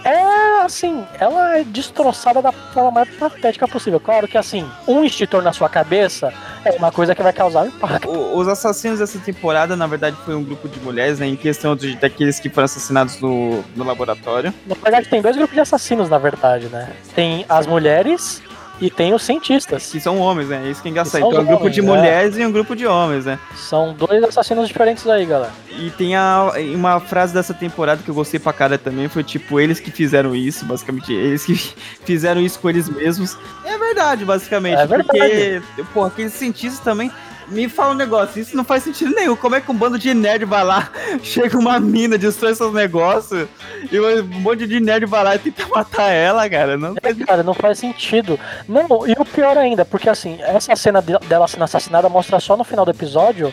é 0.04 0.62
assim, 0.64 1.04
ela 1.18 1.58
é 1.58 1.64
destroçada 1.64 2.42
da 2.42 2.50
forma 2.52 2.90
mais 2.90 3.08
patética 3.16 3.68
possível. 3.68 4.00
Claro 4.00 4.26
que 4.26 4.36
assim, 4.38 4.68
um 4.86 5.04
extintor 5.04 5.42
na 5.42 5.52
sua 5.52 5.68
cabeça 5.68 6.32
é 6.64 6.72
uma 6.72 6.92
coisa 6.92 7.14
que 7.14 7.22
vai 7.22 7.32
causar 7.32 7.66
impacto. 7.66 8.08
O- 8.08 8.36
Os 8.38 8.48
assassinos 8.48 8.98
dessa 8.98 9.18
temporada, 9.18 9.76
na 9.76 9.86
verdade, 9.86 10.16
foi 10.24 10.34
um 10.34 10.42
grupo 10.42 10.68
de 10.68 10.78
mulheres, 10.80 11.18
né? 11.18 11.26
Em 11.26 11.36
questão 11.36 11.74
de, 11.76 11.96
daqueles 11.96 12.38
que 12.40 12.48
foram 12.48 12.64
assassinados 12.66 13.20
no, 13.20 13.62
no 13.76 13.84
laboratório. 13.84 14.52
Na 14.66 14.74
verdade, 14.74 15.08
tem 15.08 15.20
dois 15.22 15.36
grupos 15.36 15.54
de 15.54 15.60
assassinos, 15.60 16.08
na 16.08 16.18
verdade, 16.18 16.66
né? 16.68 16.90
Tem 17.14 17.44
as 17.48 17.66
mulheres 17.66 18.42
e 18.82 18.90
tem 18.90 19.14
os 19.14 19.22
cientistas. 19.22 19.90
Que 19.92 20.00
são 20.00 20.18
homens, 20.18 20.48
né? 20.48 20.68
Isso 20.68 20.82
que 20.82 20.88
é 20.88 20.90
engraçado. 20.90 21.20
são 21.20 21.28
Então, 21.28 21.40
é 21.40 21.42
um 21.42 21.46
grupo 21.46 21.62
homens, 21.62 21.74
de 21.74 21.80
é. 21.80 21.84
mulheres 21.84 22.36
e 22.36 22.44
um 22.44 22.52
grupo 22.52 22.74
de 22.74 22.86
homens, 22.86 23.24
né? 23.24 23.38
São 23.54 23.94
dois 23.94 24.22
assassinos 24.24 24.66
diferentes 24.66 25.06
aí, 25.06 25.24
galera. 25.24 25.52
E 25.78 25.90
tem 25.90 26.16
a, 26.16 26.50
uma 26.74 26.98
frase 27.00 27.32
dessa 27.32 27.54
temporada 27.54 28.02
que 28.02 28.10
eu 28.10 28.14
gostei 28.14 28.40
pra 28.40 28.52
cara 28.52 28.76
também, 28.76 29.08
foi 29.08 29.22
tipo, 29.22 29.60
eles 29.60 29.78
que 29.78 29.90
fizeram 29.90 30.34
isso, 30.34 30.64
basicamente, 30.64 31.12
eles 31.12 31.44
que 31.44 31.54
fizeram 32.04 32.40
isso 32.40 32.58
com 32.58 32.68
eles 32.68 32.88
mesmos. 32.88 33.38
É 33.64 33.78
verdade, 33.78 34.24
basicamente, 34.24 34.80
É 34.80 34.86
verdade. 34.86 35.06
porque, 35.06 35.84
pô, 35.94 36.04
aqueles 36.04 36.32
cientistas 36.32 36.80
também, 36.80 37.10
me 37.48 37.68
fala 37.68 37.92
um 37.92 37.96
negócio, 37.96 38.40
isso 38.40 38.56
não 38.56 38.64
faz 38.64 38.82
sentido 38.82 39.14
nenhum, 39.14 39.36
como 39.36 39.54
é 39.54 39.60
que 39.60 39.70
um 39.70 39.74
bando 39.74 39.98
de 39.98 40.12
nerd 40.14 40.44
vai 40.44 40.64
lá, 40.64 40.90
chega 41.22 41.58
uma 41.58 41.78
mina, 41.80 42.16
destrói 42.18 42.54
seus 42.54 42.72
negócios, 42.72 43.48
e 43.90 43.98
um 44.00 44.24
monte 44.40 44.66
de 44.66 44.80
nerd 44.80 45.06
vai 45.06 45.24
lá 45.24 45.34
e 45.36 45.38
tenta 45.38 45.66
matar 45.68 46.10
ela, 46.10 46.48
cara, 46.48 46.76
não 46.76 46.94
É, 47.02 47.14
cara, 47.14 47.42
não 47.42 47.54
faz 47.54 47.78
sentido. 47.78 48.38
Não, 48.68 49.06
e 49.06 49.12
o 49.18 49.24
pior 49.24 49.56
ainda, 49.58 49.84
porque 49.84 50.08
assim, 50.08 50.38
essa 50.42 50.74
cena 50.76 51.00
de- 51.02 51.18
dela 51.26 51.46
sendo 51.48 51.64
assassinada 51.64 52.08
mostra 52.08 52.38
só 52.40 52.56
no 52.56 52.64
final 52.64 52.84
do 52.84 52.90
episódio. 52.90 53.52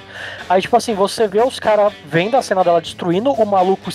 Aí, 0.49 0.61
tipo 0.61 0.75
assim, 0.77 0.93
você 0.93 1.27
vê 1.27 1.41
os 1.41 1.59
caras 1.59 1.93
vendo 2.05 2.35
a 2.37 2.41
cena 2.41 2.63
dela 2.63 2.81
destruindo, 2.81 3.31
o 3.31 3.45
maluco 3.45 3.89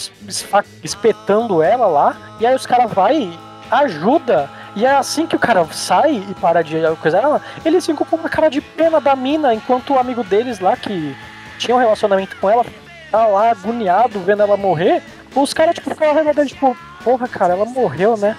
espetando 0.82 1.62
ela 1.62 1.86
lá, 1.86 2.16
e 2.40 2.46
aí 2.46 2.54
os 2.54 2.66
caras 2.66 2.92
vai 2.92 3.16
e 3.16 3.38
ajuda. 3.70 4.48
E 4.76 4.84
é 4.84 4.90
assim 4.90 5.26
que 5.26 5.36
o 5.36 5.38
cara 5.38 5.64
sai 5.72 6.24
e 6.28 6.34
para 6.34 6.62
de 6.62 6.76
coisa 7.00 7.18
ela, 7.18 7.40
eles 7.64 7.86
ficam 7.86 8.04
com 8.06 8.16
uma 8.16 8.28
cara 8.28 8.48
de 8.48 8.60
pena 8.60 9.00
da 9.00 9.14
mina, 9.14 9.54
enquanto 9.54 9.94
o 9.94 9.98
amigo 9.98 10.24
deles 10.24 10.58
lá, 10.58 10.76
que 10.76 11.14
tinha 11.58 11.74
um 11.76 11.78
relacionamento 11.78 12.36
com 12.36 12.50
ela, 12.50 12.66
tá 13.10 13.26
lá 13.26 13.50
agoniado 13.50 14.18
vendo 14.20 14.42
ela 14.42 14.56
morrer. 14.56 15.02
Os 15.34 15.52
caras, 15.54 15.74
tipo, 15.74 15.90
ficam 15.90 16.10
arregados, 16.10 16.48
tipo, 16.48 16.76
porra, 17.02 17.28
cara, 17.28 17.54
ela 17.54 17.64
morreu, 17.64 18.16
né? 18.16 18.36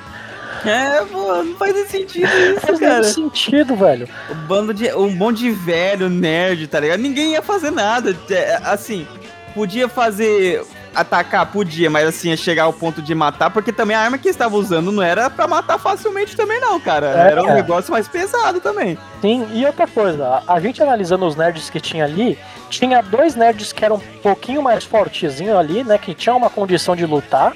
É, 0.65 1.03
pô, 1.05 1.43
não 1.43 1.55
faz 1.55 1.73
nem 1.73 1.85
sentido 1.85 2.27
Não 2.31 2.51
isso, 2.53 2.59
faz 2.61 2.79
cara. 2.79 2.91
nenhum 3.01 3.03
sentido, 3.13 3.75
velho. 3.75 4.07
Um 4.31 4.35
bando 4.47 4.73
de. 4.73 4.91
Um 4.93 5.11
monte 5.11 5.39
de 5.39 5.51
velho, 5.51 6.09
nerd, 6.09 6.67
tá 6.67 6.79
ligado? 6.79 6.99
Ninguém 6.99 7.33
ia 7.33 7.41
fazer 7.41 7.71
nada. 7.71 8.15
É, 8.29 8.59
Assim, 8.63 9.07
podia 9.53 9.87
fazer. 9.87 10.63
Atacar, 10.95 11.45
podia, 11.45 11.89
mas 11.89 12.07
assim, 12.07 12.29
ia 12.29 12.37
chegar 12.37 12.63
ao 12.63 12.73
ponto 12.73 13.01
de 13.01 13.13
matar, 13.13 13.51
porque 13.51 13.71
também 13.71 13.95
a 13.95 13.99
arma 13.99 14.17
que 14.17 14.29
estava 14.29 14.55
usando 14.55 14.91
não 14.91 15.03
era 15.03 15.29
pra 15.29 15.47
matar 15.47 15.77
facilmente 15.77 16.35
também, 16.35 16.59
não, 16.59 16.79
cara. 16.79 17.07
É, 17.07 17.31
era 17.31 17.43
um 17.43 17.45
cara. 17.45 17.55
negócio 17.55 17.91
mais 17.91 18.07
pesado 18.07 18.59
também. 18.59 18.97
Sim, 19.21 19.47
e 19.53 19.65
outra 19.65 19.85
coisa, 19.85 20.41
a 20.47 20.55
a 20.55 20.59
gente 20.59 20.81
analisando 20.81 21.25
os 21.25 21.35
nerds 21.35 21.69
que 21.69 21.81
tinha 21.81 22.05
ali, 22.05 22.39
tinha 22.69 23.01
dois 23.01 23.35
nerds 23.35 23.73
que 23.73 23.83
eram 23.83 23.97
um 23.97 24.19
pouquinho 24.23 24.63
mais 24.63 24.85
fortezinho 24.85 25.57
ali, 25.57 25.83
né? 25.83 25.97
Que 25.97 26.13
tinham 26.13 26.37
uma 26.37 26.49
condição 26.49 26.95
de 26.95 27.05
lutar, 27.05 27.53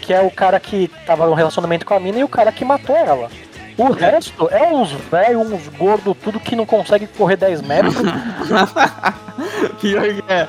que 0.00 0.14
é 0.14 0.20
o 0.20 0.30
cara 0.30 0.60
que 0.60 0.88
tava 1.04 1.26
no 1.26 1.34
relacionamento 1.34 1.84
com 1.84 1.94
a 1.94 2.00
mina 2.00 2.20
e 2.20 2.24
o 2.24 2.28
cara 2.28 2.52
que 2.52 2.64
matou 2.64 2.96
ela. 2.96 3.28
O 3.78 3.92
resto 3.92 4.48
é 4.50 4.66
uns 4.74 4.90
velhos, 4.90 5.52
uns 5.52 5.68
gordos, 5.68 6.16
tudo 6.20 6.40
que 6.40 6.56
não 6.56 6.66
consegue 6.66 7.06
correr 7.06 7.36
10 7.36 7.62
metros. 7.62 7.94
pior 9.80 10.02
que 10.02 10.24
é. 10.26 10.48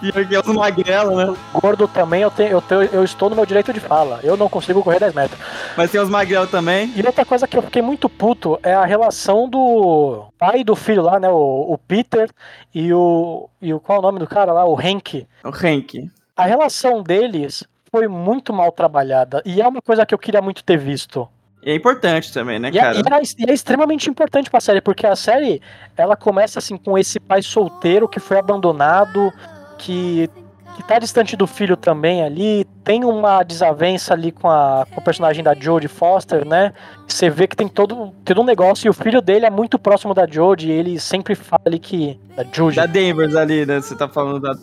Pior 0.00 0.26
que 0.26 0.34
é 0.34 0.40
os 0.40 0.46
magrelos, 0.46 1.16
né? 1.16 1.36
Gordo 1.54 1.88
também, 1.88 2.20
eu, 2.20 2.30
tenho, 2.30 2.50
eu, 2.50 2.60
tenho, 2.60 2.82
eu 2.82 3.02
estou 3.02 3.30
no 3.30 3.36
meu 3.36 3.46
direito 3.46 3.72
de 3.72 3.80
fala. 3.80 4.20
Eu 4.22 4.36
não 4.36 4.46
consigo 4.46 4.82
correr 4.82 5.00
10 5.00 5.14
metros. 5.14 5.40
Mas 5.74 5.90
tem 5.90 5.98
os 5.98 6.10
magrelos 6.10 6.50
também. 6.50 6.92
E 6.94 7.06
outra 7.06 7.24
coisa 7.24 7.48
que 7.48 7.56
eu 7.56 7.62
fiquei 7.62 7.80
muito 7.80 8.10
puto 8.10 8.58
é 8.62 8.74
a 8.74 8.84
relação 8.84 9.48
do 9.48 10.26
pai 10.38 10.60
e 10.60 10.64
do 10.64 10.76
filho 10.76 11.00
lá, 11.00 11.18
né? 11.18 11.30
O, 11.30 11.72
o 11.72 11.78
Peter 11.78 12.28
e 12.74 12.92
o, 12.92 13.48
e 13.62 13.72
o. 13.72 13.80
Qual 13.80 13.96
é 13.96 13.98
o 14.00 14.02
nome 14.02 14.18
do 14.18 14.26
cara 14.26 14.52
lá? 14.52 14.66
O 14.66 14.78
Hank. 14.78 15.26
O 15.42 15.48
Hank. 15.48 16.10
A 16.36 16.44
relação 16.44 17.02
deles 17.02 17.64
foi 17.90 18.06
muito 18.06 18.52
mal 18.52 18.70
trabalhada. 18.70 19.42
E 19.46 19.62
é 19.62 19.66
uma 19.66 19.80
coisa 19.80 20.04
que 20.04 20.12
eu 20.12 20.18
queria 20.18 20.42
muito 20.42 20.62
ter 20.62 20.76
visto. 20.76 21.26
E 21.66 21.70
é 21.72 21.74
importante 21.74 22.32
também, 22.32 22.60
né, 22.60 22.70
E 22.72 22.78
é, 22.78 22.80
cara? 22.80 22.96
e 22.96 23.00
é- 23.00 23.22
e 23.46 23.50
é 23.50 23.52
extremamente 23.52 24.08
importante 24.08 24.48
pra 24.48 24.60
série, 24.60 24.80
porque 24.80 25.04
a 25.04 25.16
série, 25.16 25.60
ela 25.96 26.14
começa 26.16 26.60
assim 26.60 26.76
com 26.76 26.96
esse 26.96 27.18
pai 27.18 27.42
solteiro 27.42 28.08
que 28.08 28.20
foi 28.20 28.38
abandonado, 28.38 29.32
que, 29.76 30.30
que 30.76 30.82
tá 30.84 31.00
distante 31.00 31.36
do 31.36 31.44
filho 31.44 31.76
também 31.76 32.22
ali, 32.22 32.64
tem 32.84 33.04
uma 33.04 33.42
desavença 33.42 34.14
ali 34.14 34.30
com, 34.30 34.48
a, 34.48 34.86
com 34.94 35.00
o 35.00 35.04
personagem 35.04 35.42
da 35.42 35.54
Jodie 35.54 35.88
Foster, 35.88 36.46
né? 36.46 36.72
Você 37.08 37.28
vê 37.28 37.48
que 37.48 37.56
tem 37.56 37.66
todo, 37.66 38.14
todo 38.24 38.40
um 38.42 38.44
negócio, 38.44 38.86
e 38.86 38.88
o 38.88 38.92
filho 38.92 39.20
dele 39.20 39.44
é 39.46 39.50
muito 39.50 39.76
próximo 39.76 40.14
da 40.14 40.24
Jodie, 40.24 40.68
e 40.68 40.72
ele 40.72 41.00
sempre 41.00 41.34
fala 41.34 41.62
ali 41.66 41.80
que... 41.80 42.16
Da 42.36 42.44
Jodie. 42.44 42.76
Da 42.76 42.86
Danvers 42.86 43.34
ali, 43.34 43.66
né? 43.66 43.80
Você 43.80 43.96
tá 43.96 44.08
falando 44.08 44.38
da. 44.40 44.54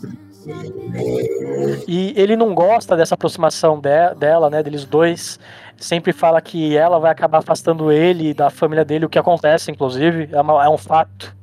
E 1.88 2.13
ele 2.17 2.36
não 2.36 2.53
gosta 2.53 2.95
dessa 2.95 3.15
aproximação 3.15 3.79
de- 3.79 4.15
dela, 4.15 4.50
né? 4.50 4.62
Deles 4.63 4.86
dois. 4.86 5.39
Sempre 5.77 6.13
fala 6.13 6.39
que 6.42 6.75
ela 6.77 7.00
vai 7.00 7.12
acabar 7.12 7.39
afastando 7.39 7.92
ele 7.92 8.34
da 8.34 8.50
família 8.50 8.86
dele, 8.86 9.06
o 9.06 9.10
que 9.10 9.20
acontece, 9.20 9.70
inclusive. 9.72 10.30
É, 10.32 10.39
uma- 10.42 10.63
é 10.65 10.70
um 10.70 10.77
fato. 10.77 11.36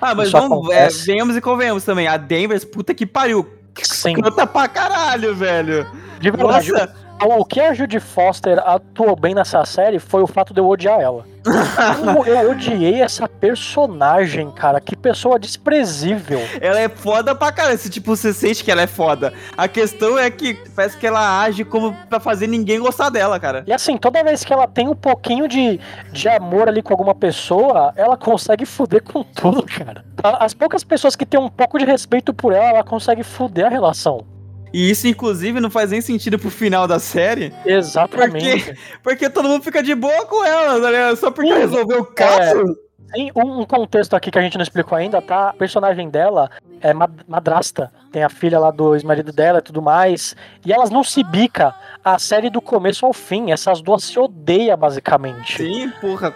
Ah, 0.00 0.14
mas 0.14 0.30
vamos, 0.30 0.70
é, 0.70 0.88
venhamos 0.88 1.36
e 1.36 1.40
convenhamos 1.40 1.84
também. 1.84 2.06
A 2.06 2.16
Danvers, 2.16 2.64
puta 2.64 2.94
que 2.94 3.06
pariu. 3.06 3.48
Sim. 3.82 4.14
Canta 4.14 4.46
pra 4.46 4.68
caralho, 4.68 5.34
velho. 5.34 5.86
De 6.20 6.30
verdade, 6.30 6.70
Nossa, 6.72 6.94
o, 7.24 7.40
o 7.40 7.44
que 7.44 7.60
a 7.60 7.72
Judy 7.74 8.00
Foster 8.00 8.58
atuou 8.58 9.16
bem 9.16 9.34
nessa 9.34 9.64
série 9.64 9.98
foi 9.98 10.22
o 10.22 10.26
fato 10.26 10.52
de 10.52 10.60
eu 10.60 10.68
odiar 10.68 11.00
ela. 11.00 11.24
Eu, 11.44 12.24
eu 12.24 12.50
odiei 12.52 13.02
essa 13.02 13.28
personagem, 13.28 14.50
cara. 14.52 14.80
Que 14.80 14.94
pessoa 14.94 15.38
desprezível. 15.38 16.40
ela 16.60 16.78
é 16.78 16.88
foda 16.88 17.34
pra 17.34 17.50
caralho. 17.50 17.78
Se, 17.78 17.90
tipo, 17.90 18.14
você 18.14 18.32
sente 18.32 18.62
que 18.62 18.70
ela 18.70 18.82
é 18.82 18.86
foda. 18.86 19.32
A 19.56 19.66
questão 19.66 20.18
é 20.18 20.30
que 20.30 20.54
parece 20.74 20.96
que 20.96 21.06
ela 21.06 21.42
age 21.42 21.64
como 21.64 21.94
pra 22.08 22.20
fazer 22.20 22.46
ninguém 22.46 22.78
gostar 22.78 23.10
dela, 23.10 23.40
cara. 23.40 23.64
E 23.66 23.72
assim, 23.72 23.96
toda 23.96 24.22
vez 24.22 24.44
que 24.44 24.52
ela 24.52 24.68
tem 24.68 24.88
um 24.88 24.94
pouquinho 24.94 25.48
de, 25.48 25.80
de 26.12 26.28
amor 26.28 26.68
ali 26.68 26.82
com 26.82 26.92
alguma 26.92 27.14
pessoa, 27.14 27.92
ela 27.96 28.16
consegue 28.16 28.64
fuder 28.64 29.02
com 29.02 29.22
tudo, 29.24 29.64
cara. 29.64 30.04
As 30.22 30.54
poucas 30.54 30.84
pessoas 30.84 31.16
que 31.16 31.26
têm 31.26 31.40
um 31.40 31.48
pouco 31.48 31.78
de 31.78 31.84
respeito 31.84 32.32
por 32.32 32.52
ela, 32.52 32.68
ela 32.68 32.84
consegue 32.84 33.24
fuder 33.24 33.66
a 33.66 33.70
relação. 33.70 34.24
E 34.72 34.90
isso, 34.90 35.06
inclusive, 35.06 35.60
não 35.60 35.70
faz 35.70 35.90
nem 35.90 36.00
sentido 36.00 36.38
pro 36.38 36.50
final 36.50 36.86
da 36.88 36.98
série. 36.98 37.52
Exatamente. 37.64 38.74
Porque 39.02 39.28
todo 39.28 39.48
mundo 39.48 39.62
fica 39.62 39.82
de 39.82 39.94
boa 39.94 40.24
com 40.26 40.44
ela, 40.44 40.78
ligado? 40.90 41.16
Só 41.16 41.30
porque 41.30 41.52
Sim. 41.52 41.58
resolveu 41.58 42.00
o 42.00 42.04
caso. 42.06 42.76
Tem 43.12 43.30
um, 43.36 43.64
contexto 43.66 44.16
aqui 44.16 44.30
que 44.30 44.38
a 44.38 44.42
gente 44.42 44.56
não 44.56 44.62
explicou 44.62 44.96
ainda, 44.96 45.20
tá? 45.20 45.50
A 45.50 45.52
personagem 45.52 46.08
dela 46.08 46.50
é 46.80 46.94
ma- 46.94 47.10
madrasta. 47.28 47.92
Tem 48.10 48.22
a 48.24 48.30
filha 48.30 48.58
lá 48.58 48.70
do 48.70 48.94
ex-marido 48.94 49.30
dela 49.30 49.58
e 49.58 49.62
tudo 49.62 49.82
mais. 49.82 50.34
E 50.64 50.72
elas 50.72 50.88
não 50.88 51.04
se 51.04 51.22
bica 51.22 51.74
a 52.02 52.18
série 52.18 52.48
do 52.48 52.62
começo 52.62 53.04
ao 53.04 53.12
fim. 53.12 53.52
Essas 53.52 53.82
duas 53.82 54.02
se 54.04 54.18
odeiam, 54.18 54.78
basicamente. 54.78 55.58
Sim, 55.58 55.90
porra. 56.00 56.34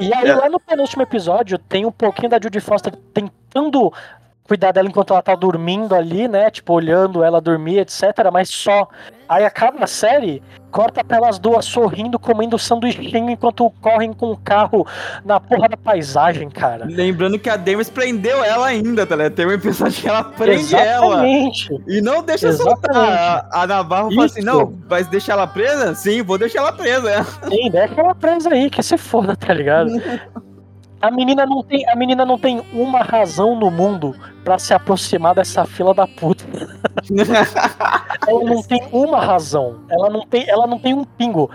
E 0.00 0.12
aí, 0.14 0.28
É. 0.28 0.34
lá 0.34 0.48
no 0.48 0.58
penúltimo 0.58 1.02
episódio, 1.02 1.58
tem 1.58 1.84
um 1.84 1.92
pouquinho 1.92 2.30
da 2.30 2.40
Judy 2.42 2.58
Foster 2.58 2.94
tentando 3.12 3.92
cuidar 4.44 4.72
dela 4.72 4.88
enquanto 4.88 5.12
ela 5.12 5.22
tá 5.22 5.34
dormindo 5.34 5.94
ali, 5.94 6.28
né? 6.28 6.50
Tipo, 6.50 6.74
olhando 6.74 7.24
ela 7.24 7.40
dormir, 7.40 7.78
etc. 7.78 8.02
Mas 8.32 8.48
só. 8.50 8.86
Aí 9.26 9.42
acaba 9.42 9.84
a 9.84 9.86
série, 9.86 10.42
corta 10.70 11.02
pra 11.02 11.16
elas 11.16 11.38
duas 11.38 11.64
sorrindo, 11.64 12.18
comendo 12.18 12.58
sanduichinho 12.58 13.30
enquanto 13.30 13.70
correm 13.80 14.12
com 14.12 14.32
o 14.32 14.36
carro 14.36 14.86
na 15.24 15.40
porra 15.40 15.66
da 15.66 15.78
paisagem, 15.78 16.50
cara. 16.50 16.84
Lembrando 16.84 17.38
que 17.38 17.48
a 17.48 17.56
Danvers 17.56 17.88
prendeu 17.88 18.44
ela 18.44 18.66
ainda, 18.66 19.06
tá 19.06 19.16
ligado? 19.16 19.32
Tem 19.32 19.46
um 19.46 19.52
episódio 19.52 20.02
que 20.02 20.08
ela 20.08 20.24
prende 20.24 20.74
ela. 20.74 21.26
Exatamente. 21.26 21.82
E 21.88 22.02
não 22.02 22.22
deixa 22.22 22.48
Exatamente. 22.48 22.82
soltar. 22.82 23.48
A, 23.50 23.62
a 23.62 23.66
Navarro 23.66 24.10
fala 24.10 24.26
assim: 24.26 24.40
Isso. 24.40 24.46
não, 24.46 24.78
vai 24.86 25.02
deixar 25.04 25.32
ela 25.32 25.46
presa? 25.46 25.94
Sim, 25.94 26.22
vou 26.22 26.36
deixar 26.36 26.58
ela 26.58 26.72
presa. 26.72 27.24
Sim, 27.48 27.70
deixa 27.70 27.98
ela 27.98 28.14
presa 28.14 28.50
aí, 28.52 28.68
que 28.68 28.82
se 28.82 28.98
foda, 28.98 29.34
tá 29.34 29.54
ligado? 29.54 29.90
A 31.04 31.10
menina 31.10 31.44
não 31.44 31.62
tem, 31.62 31.86
a 31.86 31.94
menina 31.94 32.24
não 32.24 32.38
tem 32.38 32.62
uma 32.72 33.00
razão 33.00 33.54
no 33.54 33.70
mundo 33.70 34.16
pra 34.42 34.58
se 34.58 34.72
aproximar 34.72 35.34
dessa 35.34 35.66
fila 35.66 35.92
da 35.92 36.06
puta. 36.06 36.42
Ela 38.26 38.44
não 38.44 38.62
tem 38.62 38.82
uma 38.90 39.20
razão. 39.20 39.80
Ela 39.90 40.08
não 40.08 40.26
tem, 40.26 40.48
ela 40.48 40.66
não 40.66 40.78
tem 40.78 40.94
um 40.94 41.04
pingo. 41.04 41.50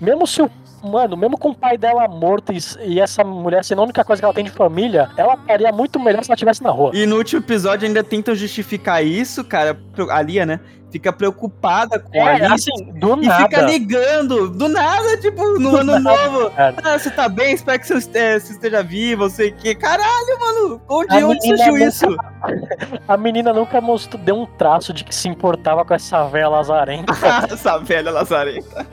Mesmo 0.00 0.26
se 0.26 0.40
o 0.40 0.50
Mano, 0.82 1.16
mesmo 1.16 1.38
com 1.38 1.48
o 1.48 1.54
pai 1.54 1.78
dela 1.78 2.06
morto 2.06 2.52
e, 2.52 2.58
e 2.84 3.00
essa 3.00 3.24
mulher 3.24 3.64
sendo 3.64 3.80
a 3.80 3.84
única 3.84 4.04
coisa 4.04 4.20
que 4.20 4.24
ela 4.24 4.34
tem 4.34 4.44
de 4.44 4.50
família, 4.50 5.08
ela 5.16 5.32
estaria 5.34 5.72
muito 5.72 5.98
melhor 5.98 6.22
se 6.22 6.30
ela 6.30 6.34
estivesse 6.34 6.62
na 6.62 6.70
rua. 6.70 6.90
E 6.92 7.06
no 7.06 7.16
último 7.16 7.40
episódio 7.40 7.86
ainda 7.86 8.04
tentam 8.04 8.34
justificar 8.34 9.02
isso, 9.02 9.42
cara. 9.44 9.78
A 10.10 10.20
Lia, 10.20 10.44
né? 10.44 10.60
Fica 10.94 11.12
preocupada 11.12 11.98
com 11.98 12.24
a 12.24 12.34
É, 12.34 12.36
Lia. 12.38 12.54
assim, 12.54 12.70
do 12.94 13.20
E 13.20 13.26
nada. 13.26 13.42
fica 13.42 13.62
ligando, 13.62 14.48
do 14.48 14.68
nada, 14.68 15.16
tipo, 15.16 15.42
no 15.58 15.70
Do 15.72 15.76
ano 15.78 15.98
nada, 15.98 16.28
novo. 16.30 16.52
Ah, 16.56 16.96
você 16.96 17.10
tá 17.10 17.28
bem? 17.28 17.52
Espero 17.52 17.80
que 17.80 17.86
você, 17.88 17.94
este- 17.94 18.40
você 18.40 18.52
esteja 18.52 18.80
vivo, 18.80 19.28
sei 19.28 19.50
que. 19.50 19.74
Caralho, 19.74 20.38
mano, 20.38 20.80
onde, 20.88 21.12
A 21.12 21.26
onde 21.26 21.44
surgiu 21.44 21.72
nunca- 21.72 21.84
isso? 21.84 22.06
A 23.08 23.16
menina 23.16 23.52
nunca 23.52 23.80
mostrou, 23.80 24.22
deu 24.22 24.36
um 24.36 24.46
traço 24.46 24.92
de 24.92 25.02
que 25.02 25.12
se 25.12 25.28
importava 25.28 25.84
com 25.84 25.94
essa 25.94 26.28
véia 26.28 26.48
lazarenta. 26.48 27.12
Essa 27.52 27.76
velha 27.78 28.12
Lazarenta. 28.12 28.86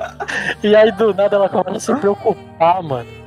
E 0.63 0.75
aí 0.75 0.91
do 0.91 1.13
nada 1.13 1.35
ela 1.35 1.49
começa 1.49 1.91
a 1.91 1.95
se 1.95 2.01
preocupar, 2.01 2.81
mano. 2.81 3.20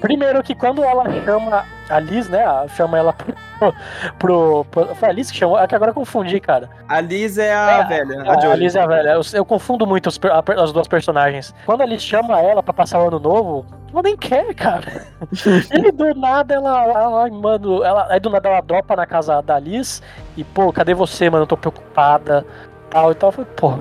Primeiro 0.00 0.42
que 0.42 0.54
quando 0.54 0.82
ela 0.84 1.04
chama 1.24 1.64
a 1.88 1.98
Liz, 1.98 2.28
né? 2.28 2.44
a- 2.44 2.66
Chama 2.68 2.98
ela 2.98 3.12
pro. 3.58 3.74
pro, 4.18 4.64
pro- 4.70 4.94
foi 4.96 5.08
a 5.08 5.12
Liz 5.12 5.30
que 5.30 5.36
chamou? 5.38 5.58
É 5.58 5.66
que 5.66 5.74
agora 5.74 5.90
eu 5.90 5.94
confundi, 5.94 6.40
cara. 6.40 6.68
A 6.88 7.00
Liz 7.00 7.38
é 7.38 7.54
a 7.54 7.80
É, 7.80 7.84
velha, 7.84 8.22
A, 8.22 8.32
a 8.32 8.36
a 8.36 8.40
Jolie. 8.40 8.56
Liz 8.64 8.74
é 8.76 8.80
a 8.80 8.86
velha. 8.86 9.10
Eu, 9.10 9.20
eu 9.34 9.44
confundo 9.44 9.86
muito 9.86 10.08
os 10.08 10.18
a 10.24 10.62
as 10.62 10.72
duas 10.72 10.88
personagens. 10.88 11.54
Quando 11.66 11.82
a 11.82 11.86
Liz 11.86 12.02
chama 12.02 12.40
ela 12.40 12.62
pra 12.62 12.72
passar 12.72 13.02
o 13.02 13.08
ano 13.08 13.18
novo, 13.20 13.64
ela 13.92 14.02
nem 14.02 14.16
quer, 14.16 14.52
cara. 14.54 15.06
e 15.72 15.92
do 15.92 16.14
nada 16.14 16.54
ela, 16.54 16.84
ela, 16.84 17.28
mano, 17.30 17.84
ela, 17.84 18.06
aí 18.10 18.18
do 18.20 18.30
nada 18.30 18.48
ela 18.48 18.60
dropa 18.60 18.96
na 18.96 19.06
casa 19.06 19.40
da 19.42 19.58
Liz 19.58 20.02
e, 20.36 20.42
pô, 20.44 20.72
cadê 20.72 20.94
você, 20.94 21.28
mano? 21.30 21.42
Eu 21.44 21.46
tô 21.46 21.56
preocupada. 21.56 22.44
Tal 22.92 23.10
e 23.10 23.14
tal. 23.14 23.28
Eu 23.30 23.32
falei, 23.32 23.50
pô, 23.56 23.78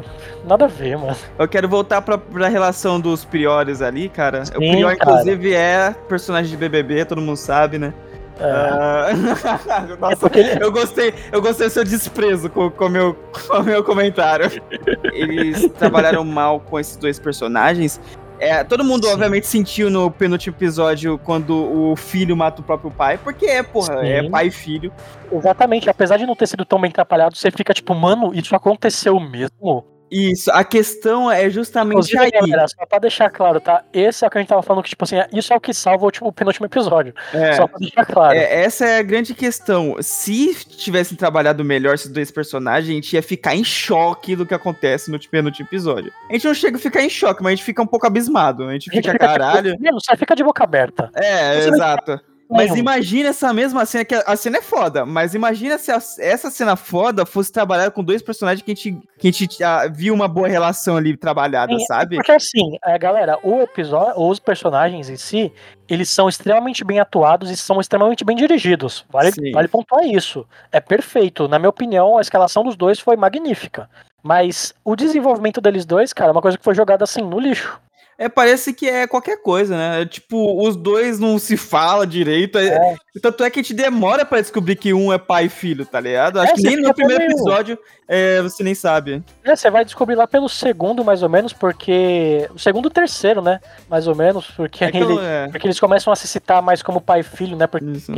nada 0.47 0.65
a 0.65 0.67
ver, 0.67 0.97
mano. 0.97 1.15
Eu 1.37 1.47
quero 1.47 1.67
voltar 1.67 2.01
pra, 2.01 2.17
pra 2.17 2.47
relação 2.47 2.99
dos 2.99 3.25
Priores 3.25 3.81
ali, 3.81 4.07
cara. 4.09 4.41
o 4.43 4.45
Sim, 4.45 4.53
Prior, 4.71 4.95
cara. 4.95 5.11
inclusive, 5.11 5.53
é 5.53 5.93
personagem 6.07 6.49
de 6.49 6.57
BBB, 6.57 7.05
todo 7.05 7.21
mundo 7.21 7.37
sabe, 7.37 7.77
né? 7.77 7.93
É, 8.39 8.43
Ah, 8.43 9.07
é 9.91 9.95
Nossa, 9.99 10.31
ele, 10.33 10.63
eu 10.63 10.71
gostei, 10.71 11.13
eu 11.31 11.41
gostei 11.41 11.67
do 11.67 11.71
seu 11.73 11.83
desprezo 11.83 12.49
com 12.49 12.71
o 12.79 12.89
meu, 12.89 13.13
com 13.47 13.57
o 13.57 13.63
meu 13.63 13.83
comentário. 13.83 14.49
Eles 15.13 15.69
trabalharam 15.77 16.23
mal 16.23 16.59
com 16.59 16.79
esses 16.79 16.95
dois 16.95 17.19
personagens. 17.19 17.99
É, 18.41 18.63
todo 18.63 18.83
mundo, 18.83 19.05
Sim. 19.05 19.13
obviamente, 19.13 19.45
sentiu 19.45 19.87
no 19.87 20.09
penúltimo 20.09 20.55
episódio 20.55 21.19
quando 21.19 21.55
o 21.55 21.95
filho 21.95 22.35
mata 22.35 22.59
o 22.59 22.63
próprio 22.63 22.89
pai, 22.89 23.19
porque 23.19 23.45
é, 23.45 23.61
porra, 23.61 23.99
Sim. 23.99 24.07
é 24.07 24.29
pai 24.31 24.47
e 24.47 24.51
filho. 24.51 24.91
Exatamente, 25.31 25.87
apesar 25.87 26.17
de 26.17 26.25
não 26.25 26.35
ter 26.35 26.47
sido 26.47 26.65
tão 26.65 26.81
bem 26.81 26.89
atrapalhado, 26.89 27.35
você 27.35 27.51
fica 27.51 27.71
tipo, 27.71 27.93
mano, 27.93 28.33
isso 28.33 28.55
aconteceu 28.55 29.19
mesmo? 29.19 29.85
Isso, 30.11 30.51
a 30.51 30.63
questão 30.63 31.31
é 31.31 31.49
justamente 31.49 31.93
Inclusive, 31.93 32.19
aí. 32.19 32.31
galera, 32.31 32.67
só 32.67 32.85
pra 32.85 32.99
deixar 32.99 33.29
claro, 33.29 33.61
tá? 33.61 33.83
Esse 33.93 34.25
é 34.25 34.27
o 34.27 34.31
que 34.31 34.37
a 34.37 34.41
gente 34.41 34.49
tava 34.49 34.61
falando, 34.61 34.83
que, 34.83 34.89
tipo 34.89 35.03
assim, 35.05 35.15
isso 35.31 35.53
é 35.53 35.55
o 35.55 35.59
que 35.61 35.73
salva 35.73 36.05
o, 36.05 36.11
tipo, 36.11 36.27
o 36.27 36.33
penúltimo 36.33 36.65
episódio. 36.65 37.13
É. 37.33 37.53
Só 37.53 37.65
pra 37.65 37.79
deixar 37.79 38.05
claro. 38.05 38.37
É, 38.37 38.63
essa 38.63 38.85
é 38.85 38.97
a 38.99 39.03
grande 39.03 39.33
questão. 39.33 39.95
Se 40.01 40.53
tivessem 40.65 41.17
trabalhado 41.17 41.63
melhor 41.63 41.95
esses 41.95 42.11
dois 42.11 42.29
personagens, 42.29 42.89
a 42.89 42.93
gente 42.93 43.13
ia 43.13 43.23
ficar 43.23 43.55
em 43.55 43.63
choque 43.63 44.35
do 44.35 44.45
que 44.45 44.53
acontece 44.53 45.09
no 45.09 45.17
penúltimo 45.19 45.65
episódio. 45.67 46.11
A 46.29 46.33
gente 46.33 46.45
não 46.45 46.53
chega 46.53 46.75
a 46.77 46.79
ficar 46.79 47.01
em 47.03 47.09
choque, 47.09 47.41
mas 47.41 47.53
a 47.53 47.55
gente 47.55 47.63
fica 47.65 47.81
um 47.81 47.87
pouco 47.87 48.05
abismado. 48.05 48.63
A 48.65 48.73
gente 48.73 48.89
A 48.89 48.93
gente 48.93 49.03
fica, 49.03 49.13
fica, 49.13 49.27
caralho. 49.27 49.77
Tipo, 49.77 49.93
você 49.93 50.17
fica 50.17 50.35
de 50.35 50.43
boca 50.43 50.63
aberta. 50.63 51.09
É, 51.15 51.61
Você 51.61 51.69
exato. 51.69 52.30
Mas 52.51 52.75
imagina 52.75 53.29
essa 53.29 53.53
mesma 53.53 53.85
cena, 53.85 54.03
que 54.05 54.13
a- 54.13 54.23
a 54.27 54.35
cena 54.35 54.57
é 54.57 54.61
foda, 54.61 55.05
mas 55.05 55.33
imagina 55.33 55.77
se 55.77 55.91
a- 55.91 56.01
essa 56.19 56.49
cena 56.51 56.75
foda 56.75 57.25
fosse 57.25 57.51
trabalhada 57.51 57.89
com 57.91 58.03
dois 58.03 58.21
personagens 58.21 58.61
que 58.63 58.71
a 58.71 58.75
gente, 58.75 58.99
que 59.17 59.27
a 59.29 59.31
gente 59.31 59.63
ah, 59.63 59.87
viu 59.87 60.13
uma 60.13 60.27
boa 60.27 60.47
relação 60.47 60.97
ali 60.97 61.15
trabalhada, 61.15 61.77
Sim, 61.77 61.85
sabe? 61.85 62.17
Porque 62.17 62.31
assim, 62.31 62.77
é, 62.85 62.97
galera, 62.99 63.39
o 63.41 63.61
episódio, 63.61 64.21
os 64.21 64.39
personagens 64.39 65.09
em 65.09 65.15
si, 65.15 65.51
eles 65.87 66.09
são 66.09 66.27
extremamente 66.27 66.83
bem 66.83 66.99
atuados 66.99 67.49
e 67.49 67.55
são 67.57 67.79
extremamente 67.79 68.23
bem 68.25 68.35
dirigidos. 68.35 69.05
Vale, 69.09 69.31
Sim. 69.31 69.51
vale 69.51 69.67
pontuar 69.67 70.03
isso. 70.05 70.45
É 70.71 70.79
perfeito. 70.79 71.47
Na 71.47 71.57
minha 71.57 71.69
opinião, 71.69 72.17
a 72.17 72.21
escalação 72.21 72.63
dos 72.63 72.75
dois 72.75 72.99
foi 72.99 73.15
magnífica. 73.15 73.89
Mas 74.23 74.73
o 74.83 74.95
desenvolvimento 74.95 75.59
deles 75.59 75.83
dois, 75.85 76.13
cara, 76.13 76.29
é 76.29 76.33
uma 76.33 76.41
coisa 76.41 76.57
que 76.57 76.63
foi 76.63 76.75
jogada 76.75 77.03
assim 77.03 77.21
no 77.21 77.39
lixo. 77.39 77.79
É, 78.21 78.29
parece 78.29 78.71
que 78.71 78.87
é 78.87 79.07
qualquer 79.07 79.41
coisa, 79.41 79.75
né? 79.75 80.05
Tipo, 80.05 80.63
os 80.67 80.75
dois 80.75 81.17
não 81.17 81.39
se 81.39 81.57
fala 81.57 82.05
direito. 82.05 82.59
é- 82.59 82.67
É. 82.67 82.95
Tanto 83.19 83.43
é 83.43 83.49
que 83.49 83.59
a 83.59 83.63
gente 83.63 83.73
demora 83.73 84.23
pra 84.23 84.39
descobrir 84.39 84.75
que 84.75 84.93
um 84.93 85.11
é 85.11 85.17
pai 85.17 85.45
e 85.45 85.49
filho, 85.49 85.85
tá 85.87 85.99
ligado? 85.99 86.39
Acho 86.39 86.51
É, 86.51 86.55
que 86.55 86.61
nem 86.61 86.75
no 86.77 86.93
primeiro 86.93 87.21
meio- 87.23 87.31
episódio 87.31 87.79
é, 88.13 88.41
você 88.41 88.63
nem 88.63 88.75
sabe. 88.75 89.23
É, 89.43 89.55
você 89.55 89.69
vai 89.69 89.85
descobrir 89.85 90.15
lá 90.15 90.27
pelo 90.27 90.49
segundo, 90.49 91.05
mais 91.05 91.23
ou 91.23 91.29
menos, 91.29 91.53
porque. 91.53 92.49
O 92.53 92.59
segundo 92.59 92.89
e 92.89 92.91
terceiro, 92.91 93.41
né? 93.41 93.59
Mais 93.87 94.07
ou 94.07 94.15
menos, 94.15 94.47
porque, 94.51 94.83
É 94.83 94.87
ele- 94.89 95.19
é, 95.21 95.47
porque 95.49 95.67
eles 95.67 95.79
começam 95.79 96.11
a 96.11 96.15
se 96.15 96.27
citar 96.27 96.61
mais 96.61 96.81
como 96.83 96.99
pai 96.99 97.21
e 97.21 97.23
filho, 97.23 97.55
né? 97.55 97.67
Porque 97.67 97.85
isso. 97.85 98.11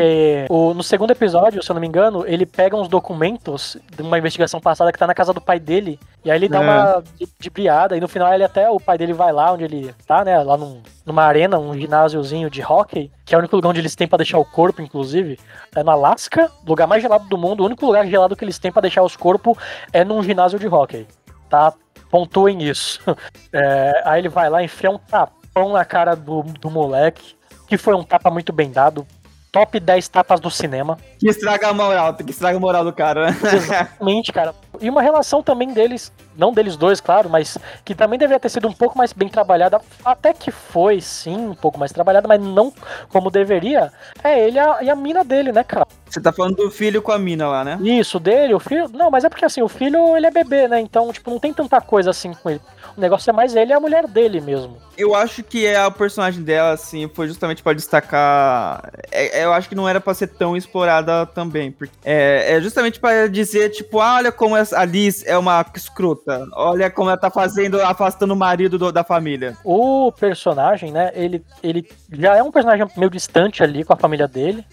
O- 0.50 0.74
no 0.74 0.82
segundo 0.82 1.12
episódio, 1.12 1.62
se 1.62 1.70
eu 1.70 1.74
não 1.76 1.82
me 1.82 1.88
engano, 1.88 2.26
ele 2.26 2.46
pega 2.46 2.76
uns 2.76 2.88
documentos 2.88 3.78
de 3.96 4.02
uma 4.02 4.18
investigação 4.18 4.60
passada 4.60 4.92
que 4.92 4.98
tá 4.98 5.06
na 5.06 5.14
casa 5.14 5.34
do 5.34 5.42
pai 5.42 5.60
dele. 5.60 6.00
E 6.26 6.32
aí 6.32 6.38
ele 6.40 6.48
dá 6.50 6.58
É. 6.58 6.62
uma 6.62 7.04
de, 7.20 7.28
de 7.40 7.50
briada. 7.50 7.96
E 7.98 8.00
no 8.00 8.08
final 8.08 8.34
ele 8.34 8.44
até 8.46 8.70
o 8.70 8.80
pai 8.80 8.98
dele 8.98 9.14
vai 9.14 9.32
lá 9.34 9.52
onde 9.52 9.66
ele 9.66 9.74
ele 9.74 9.94
tá, 10.08 10.24
né, 10.24 10.38
lá 10.44 10.56
num, 10.56 10.82
numa 11.06 11.24
arena, 11.24 11.58
um 11.60 11.74
ginásiozinho 11.74 12.50
de 12.50 12.62
hockey, 12.62 13.12
que 13.26 13.34
é 13.34 13.38
o 13.38 13.40
único 13.40 13.56
lugar 13.56 13.70
onde 13.70 13.80
eles 13.80 13.96
têm 13.96 14.08
pra 14.08 14.18
deixar 14.18 14.38
o 14.38 14.46
corpo, 14.46 14.82
inclusive, 14.82 15.40
é 15.76 15.84
no 15.84 15.92
Alasca, 15.92 16.52
lugar 16.66 16.88
mais 16.88 17.02
gelado 17.02 17.26
do 17.28 17.38
mundo, 17.38 17.62
o 17.62 17.66
único 17.66 17.86
lugar 17.86 18.08
gelado 18.08 18.36
que 18.36 18.46
eles 18.46 18.58
têm 18.58 18.72
pra 18.72 18.82
deixar 18.82 19.04
os 19.04 19.16
corpos 19.16 19.58
é 19.92 20.04
num 20.04 20.24
ginásio 20.24 20.58
de 20.58 20.68
hockey, 20.68 21.08
tá? 21.50 21.74
Pontuem 22.10 22.64
isso. 22.64 23.02
É, 23.56 24.02
aí 24.04 24.20
ele 24.20 24.30
vai 24.30 24.50
lá, 24.50 24.64
enfia 24.64 24.90
um 24.90 24.98
tapão 24.98 25.74
na 25.74 25.86
cara 25.86 26.16
do, 26.16 26.42
do 26.42 26.72
moleque, 26.72 27.36
que 27.68 27.78
foi 27.78 27.94
um 27.94 28.02
tapa 28.02 28.32
muito 28.32 28.52
bem 28.52 28.72
dado, 28.72 29.06
top 29.52 29.80
10 29.80 30.08
tapas 30.08 30.40
do 30.40 30.50
cinema. 30.50 30.98
Que 31.20 31.30
estraga 31.30 31.68
a 31.68 31.74
moral, 31.74 32.16
que 32.16 32.32
estraga 32.32 32.58
a 32.58 32.60
moral 32.60 32.84
do 32.84 32.92
cara, 32.92 33.30
né? 33.30 33.38
Exatamente, 33.54 34.34
cara. 34.34 34.56
E 34.82 34.90
uma 34.90 35.04
relação 35.04 35.44
também 35.44 35.72
deles, 35.72 36.12
não 36.38 36.54
deles 36.54 36.76
dois, 36.76 37.00
claro, 37.00 37.30
mas 37.30 37.58
que 37.84 37.96
também 37.96 38.20
deveria 38.20 38.40
ter 38.40 38.50
sido 38.50 38.68
um 38.68 38.74
pouco 38.74 38.98
mais 38.98 39.14
bem 39.14 39.30
trabalhada. 39.30 39.80
Até 40.04 40.34
que 40.34 40.52
foi, 40.52 41.02
sim, 41.02 41.36
um 41.36 41.56
pouco 41.56 41.80
mais 41.80 41.92
trabalhada, 41.92 42.28
mas 42.28 42.42
não 42.42 42.74
como 43.10 43.30
deveria. 43.30 43.92
É 44.24 44.40
ele 44.40 44.58
e 44.58 44.60
a, 44.60 44.84
e 44.84 44.90
a 44.90 44.96
mina 44.96 45.24
dele, 45.24 45.52
né, 45.52 45.64
cara? 45.64 45.88
Você 46.06 46.22
tá 46.22 46.32
falando 46.32 46.56
do 46.56 46.70
filho 46.70 47.02
com 47.02 47.12
a 47.12 47.18
mina 47.18 47.48
lá, 47.48 47.64
né? 47.64 47.80
Isso, 47.82 48.20
dele, 48.20 48.54
o 48.54 48.60
filho. 48.60 48.88
Não, 48.94 49.10
mas 49.10 49.24
é 49.24 49.30
porque 49.30 49.46
assim, 49.46 49.62
o 49.62 49.68
filho 49.68 50.16
ele 50.16 50.28
é 50.28 50.32
bebê, 50.32 50.68
né? 50.68 50.80
Então, 50.80 51.12
tipo, 51.12 51.32
não 51.32 51.40
tem 51.40 51.54
tanta 51.54 51.82
coisa 51.82 52.12
assim 52.12 52.34
com 52.34 52.50
ele. 52.50 52.62
O 52.96 53.02
negócio 53.02 53.30
é 53.30 53.34
mais 53.34 53.56
ele 53.56 53.72
e 53.72 53.74
a 53.74 53.80
mulher 53.80 54.08
dele 54.08 54.40
mesmo. 54.40 54.78
Eu 54.96 55.16
acho 55.16 55.42
que 55.44 55.66
é 55.66 55.76
a 55.78 55.90
personagem 55.90 56.44
dela, 56.44 56.72
assim, 56.74 57.10
foi 57.12 57.28
justamente 57.28 57.64
pra 57.64 57.74
destacar. 57.74 58.92
é- 59.12 59.40
é, 59.42 59.46
eu 59.46 59.54
acho 59.54 59.68
que 59.68 59.74
não 59.76 59.90
era 59.90 60.00
pra 60.00 60.14
ser 60.14 60.28
tão 60.28 60.56
explorada 60.56 61.26
também. 61.26 61.72
Porque 61.72 61.94
é, 62.06 62.54
é 62.56 62.62
justamente 62.62 63.00
pra 63.00 63.28
dizer, 63.28 63.70
tipo, 63.70 64.00
ah, 64.00 64.16
olha 64.16 64.32
como 64.32 64.56
essa- 64.56 64.80
a 64.80 64.86
Liz 64.86 65.26
é 65.26 65.36
uma 65.38 65.66
escrota. 65.76 66.46
Olha 66.54 66.90
como 66.92 67.10
ela 67.10 67.18
tá 67.18 67.32
fazendo, 67.32 67.82
afastando 67.82 68.34
o 68.34 68.38
marido 68.38 68.78
do- 68.78 68.92
da 68.92 69.04
família. 69.04 69.58
O 69.64 70.12
personagem, 70.12 70.92
né, 70.92 71.12
ele, 71.16 71.44
ele 71.64 71.88
já 72.12 72.36
é 72.38 72.44
um 72.44 72.52
personagem 72.52 72.86
meio 72.96 73.10
distante 73.10 73.64
ali 73.64 73.84
com 73.84 73.94
a 73.94 73.98
família 73.98 74.28
dele, 74.28 74.64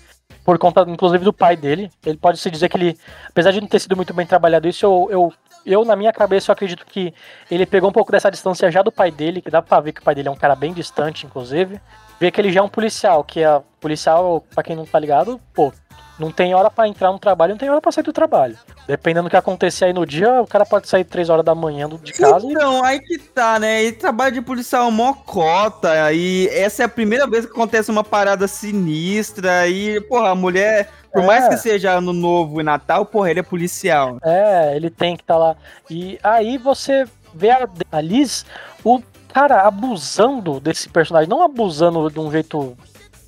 por 0.44 0.58
conta, 0.58 0.82
inclusive, 0.86 1.24
do 1.24 1.32
pai 1.32 1.56
dele. 1.56 1.90
Ele 2.04 2.16
pode 2.18 2.38
se 2.38 2.50
dizer 2.50 2.68
que 2.68 2.76
ele, 2.76 2.98
apesar 3.28 3.50
de 3.52 3.60
não 3.60 3.68
ter 3.68 3.78
sido 3.78 3.96
muito 3.96 4.12
bem 4.12 4.26
trabalhado 4.26 4.68
isso, 4.68 4.84
eu, 4.84 5.08
eu, 5.10 5.32
eu, 5.64 5.84
na 5.84 5.96
minha 5.96 6.12
cabeça, 6.12 6.50
eu 6.50 6.52
acredito 6.52 6.84
que 6.86 7.12
ele 7.50 7.66
pegou 7.66 7.90
um 7.90 7.92
pouco 7.92 8.10
dessa 8.12 8.30
distância 8.30 8.70
já 8.70 8.82
do 8.82 8.90
pai 8.90 9.10
dele, 9.10 9.40
que 9.40 9.50
dá 9.50 9.60
pra 9.60 9.80
ver 9.80 9.92
que 9.92 10.00
o 10.00 10.04
pai 10.04 10.14
dele 10.14 10.28
é 10.28 10.30
um 10.30 10.36
cara 10.36 10.54
bem 10.54 10.72
distante, 10.72 11.26
inclusive. 11.26 11.80
Ver 12.18 12.30
que 12.30 12.40
ele 12.40 12.52
já 12.52 12.60
é 12.60 12.62
um 12.62 12.68
policial, 12.68 13.24
que 13.24 13.42
é 13.42 13.62
policial, 13.80 14.44
pra 14.54 14.62
quem 14.62 14.76
não 14.76 14.84
tá 14.84 14.98
ligado, 14.98 15.40
pô, 15.54 15.72
não 16.20 16.30
tem 16.30 16.54
hora 16.54 16.70
pra 16.70 16.86
entrar 16.86 17.10
no 17.10 17.18
trabalho, 17.18 17.52
não 17.54 17.58
tem 17.58 17.70
hora 17.70 17.80
pra 17.80 17.90
sair 17.90 18.04
do 18.04 18.12
trabalho. 18.12 18.56
Dependendo 18.86 19.28
do 19.28 19.30
que 19.30 19.36
acontecer 19.36 19.86
aí 19.86 19.92
no 19.92 20.04
dia, 20.04 20.42
o 20.42 20.46
cara 20.46 20.66
pode 20.66 20.88
sair 20.88 21.04
3 21.04 21.30
horas 21.30 21.44
da 21.44 21.54
manhã 21.54 21.88
de 21.88 22.12
casa 22.12 22.46
e 22.46 22.50
Então, 22.52 22.84
aí 22.84 23.00
que 23.00 23.18
tá, 23.18 23.58
né? 23.58 23.82
Ele 23.82 23.92
trabalha 23.96 24.32
de 24.32 24.40
policial 24.42 24.90
mocota, 24.90 26.12
e 26.12 26.48
essa 26.52 26.82
é 26.82 26.86
a 26.86 26.88
primeira 26.88 27.26
vez 27.26 27.46
que 27.46 27.52
acontece 27.52 27.90
uma 27.90 28.04
parada 28.04 28.46
sinistra, 28.46 29.66
e, 29.68 30.00
porra, 30.02 30.30
a 30.30 30.34
mulher, 30.34 30.90
por 31.12 31.22
É. 31.22 31.26
mais 31.26 31.48
que 31.48 31.56
seja 31.56 31.92
ano 31.92 32.12
novo 32.12 32.60
e 32.60 32.64
Natal, 32.64 33.04
porra, 33.06 33.30
ele 33.30 33.40
é 33.40 33.42
policial. 33.44 34.18
É, 34.22 34.76
ele 34.76 34.90
tem 34.90 35.16
que 35.16 35.22
estar 35.22 35.36
lá. 35.36 35.56
E 35.88 36.18
aí 36.22 36.58
você 36.58 37.04
vê 37.34 37.50
a, 37.50 37.68
a 37.92 38.00
Liz, 38.00 38.44
o 38.84 39.00
cara 39.32 39.62
abusando 39.62 40.58
desse 40.58 40.88
personagem, 40.88 41.28
não 41.28 41.42
abusando 41.42 42.10
de 42.10 42.18
um 42.18 42.30
jeito 42.30 42.76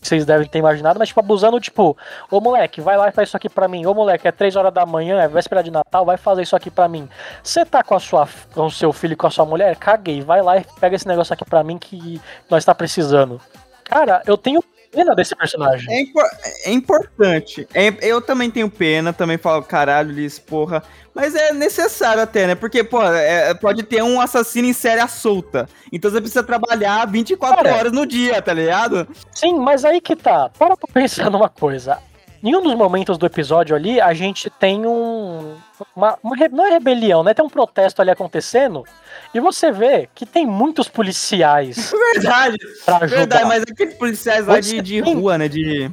vocês 0.02 0.24
devem 0.24 0.48
ter 0.48 0.58
imaginado, 0.58 0.98
mas 0.98 1.08
tipo, 1.08 1.20
abusando, 1.20 1.60
tipo, 1.60 1.96
ô 2.30 2.40
moleque, 2.40 2.80
vai 2.80 2.96
lá 2.96 3.08
e 3.08 3.12
faz 3.12 3.28
isso 3.28 3.36
aqui 3.36 3.48
pra 3.48 3.68
mim. 3.68 3.86
Ô 3.86 3.94
moleque, 3.94 4.26
é 4.26 4.32
3 4.32 4.56
horas 4.56 4.72
da 4.72 4.84
manhã, 4.84 5.20
é 5.20 5.28
véspera 5.28 5.62
de 5.62 5.70
Natal, 5.70 6.04
vai 6.04 6.16
fazer 6.16 6.42
isso 6.42 6.56
aqui 6.56 6.70
pra 6.70 6.88
mim. 6.88 7.08
Você 7.42 7.64
tá 7.64 7.82
com 7.82 7.94
a 7.94 8.00
sua 8.00 8.28
com 8.54 8.66
o 8.66 8.70
seu 8.70 8.92
filho 8.92 9.16
com 9.16 9.26
a 9.26 9.30
sua 9.30 9.46
mulher? 9.46 9.76
Caguei, 9.76 10.20
vai 10.20 10.42
lá 10.42 10.58
e 10.58 10.66
pega 10.80 10.96
esse 10.96 11.06
negócio 11.06 11.32
aqui 11.32 11.44
pra 11.44 11.62
mim 11.62 11.78
que 11.78 12.20
nós 12.50 12.64
tá 12.64 12.74
precisando. 12.74 13.40
Cara, 13.84 14.22
eu 14.26 14.36
tenho 14.38 14.62
pena 14.92 15.14
desse 15.14 15.34
personagem. 15.34 15.86
É, 15.90 16.68
é 16.68 16.72
importante. 16.72 17.66
É- 17.74 17.94
eu 18.02 18.20
também 18.20 18.50
tenho 18.50 18.70
pena, 18.70 19.12
também 19.12 19.38
falo, 19.38 19.62
caralho, 19.62 20.12
Liz, 20.12 20.38
porra. 20.38 20.82
Mas 21.14 21.34
é 21.34 21.52
necessário 21.52 22.22
até, 22.22 22.46
né? 22.46 22.54
Porque, 22.54 22.84
pô, 22.84 23.02
é- 23.02 23.52
pode 23.54 23.82
ter 23.82 24.02
um 24.02 24.20
assassino 24.20 24.68
em 24.68 24.72
série 24.72 25.06
solta. 25.08 25.68
Então 25.90 26.10
você 26.10 26.20
precisa 26.20 26.42
trabalhar 26.42 27.06
24 27.06 27.64
Cara. 27.64 27.76
horas 27.76 27.92
no 27.92 28.06
dia, 28.06 28.40
tá 28.40 28.52
ligado? 28.52 29.06
Sim, 29.34 29.58
mas 29.58 29.84
aí 29.84 30.00
que 30.00 30.14
tá. 30.14 30.50
Para 30.58 30.76
pra 30.76 30.88
pensar 30.92 31.28
numa 31.30 31.48
coisa. 31.48 31.98
Em 32.42 32.56
um 32.56 32.62
dos 32.62 32.74
momentos 32.74 33.16
do 33.18 33.24
episódio 33.24 33.76
ali, 33.76 34.00
a 34.00 34.12
gente 34.12 34.50
tem 34.50 34.84
um. 34.84 35.54
Uma, 35.94 36.18
uma 36.22 36.34
não 36.50 36.66
é 36.66 36.70
rebelião, 36.70 37.22
né? 37.22 37.32
Tem 37.34 37.44
um 37.44 37.48
protesto 37.48 38.02
ali 38.02 38.10
acontecendo. 38.10 38.84
E 39.32 39.38
você 39.38 39.70
vê 39.70 40.08
que 40.12 40.26
tem 40.26 40.44
muitos 40.44 40.88
policiais 40.88 41.92
Verdade, 42.14 42.58
pra 42.84 42.96
ajudar. 42.96 43.16
verdade. 43.16 43.44
Mas 43.44 43.62
aqueles 43.62 43.94
policiais 43.94 44.46
lá 44.46 44.58
de, 44.58 44.80
de 44.80 45.02
tem- 45.02 45.14
rua, 45.14 45.38
né? 45.38 45.46
De... 45.48 45.88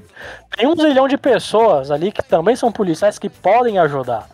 Tem 0.57 0.67
um 0.67 0.75
zilhão 0.75 1.07
de 1.07 1.17
pessoas 1.17 1.91
ali 1.91 2.11
que 2.11 2.23
também 2.23 2.55
são 2.55 2.71
policiais 2.71 3.19
que 3.19 3.29
podem 3.29 3.77
ajudar. 3.77 4.27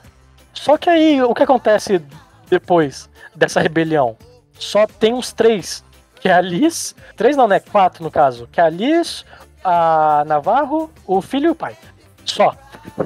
Só 0.54 0.78
que 0.78 0.90
aí, 0.90 1.22
o 1.22 1.34
que 1.34 1.44
acontece 1.44 2.02
depois 2.50 3.10
dessa 3.36 3.60
rebelião? 3.60 4.16
Só 4.58 4.88
tem 4.88 5.14
uns 5.14 5.34
três. 5.34 5.84
Que 6.22 6.30
é 6.30 6.34
a 6.34 6.40
Liz. 6.42 6.96
Três 7.18 7.36
não, 7.36 7.48
né? 7.48 7.60
Quatro 7.60 8.02
no 8.04 8.10
caso. 8.10 8.48
Que 8.52 8.62
é 8.62 8.64
a 8.64 8.70
Liz, 8.70 9.26
a 9.64 10.24
Navarro, 10.26 10.90
o 11.06 11.22
filho 11.22 11.48
e 11.48 11.50
o 11.50 11.56
pai. 11.56 11.76
Só. 12.26 12.56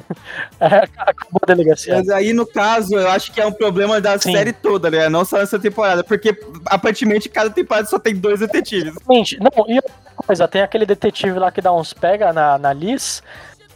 É, 0.60 0.86
acabou 0.98 1.40
a 1.42 1.46
delegacia. 1.46 1.96
Mas 1.96 2.10
aí, 2.10 2.34
no 2.34 2.46
caso, 2.46 2.94
eu 2.94 3.08
acho 3.08 3.32
que 3.32 3.40
é 3.40 3.46
um 3.46 3.52
problema 3.52 3.98
da 3.98 4.18
Sim. 4.18 4.32
série 4.32 4.52
toda, 4.52 4.90
né? 4.90 5.08
Não 5.08 5.24
só 5.24 5.38
nessa 5.38 5.58
temporada. 5.58 6.04
Porque, 6.04 6.38
aparentemente, 6.66 7.30
cada 7.30 7.48
temporada 7.48 7.88
só 7.88 7.98
tem 7.98 8.14
dois 8.14 8.40
detetives. 8.40 8.94
Gente, 9.10 9.38
não, 9.40 9.50
e 9.66 9.76
outra 9.76 9.92
coisa, 10.26 10.46
tem 10.46 10.60
aquele 10.60 10.84
detetive 10.84 11.38
lá 11.38 11.50
que 11.50 11.62
dá 11.62 11.72
uns 11.72 11.94
pega 11.94 12.30
na, 12.30 12.58
na 12.58 12.74
Liz. 12.74 13.22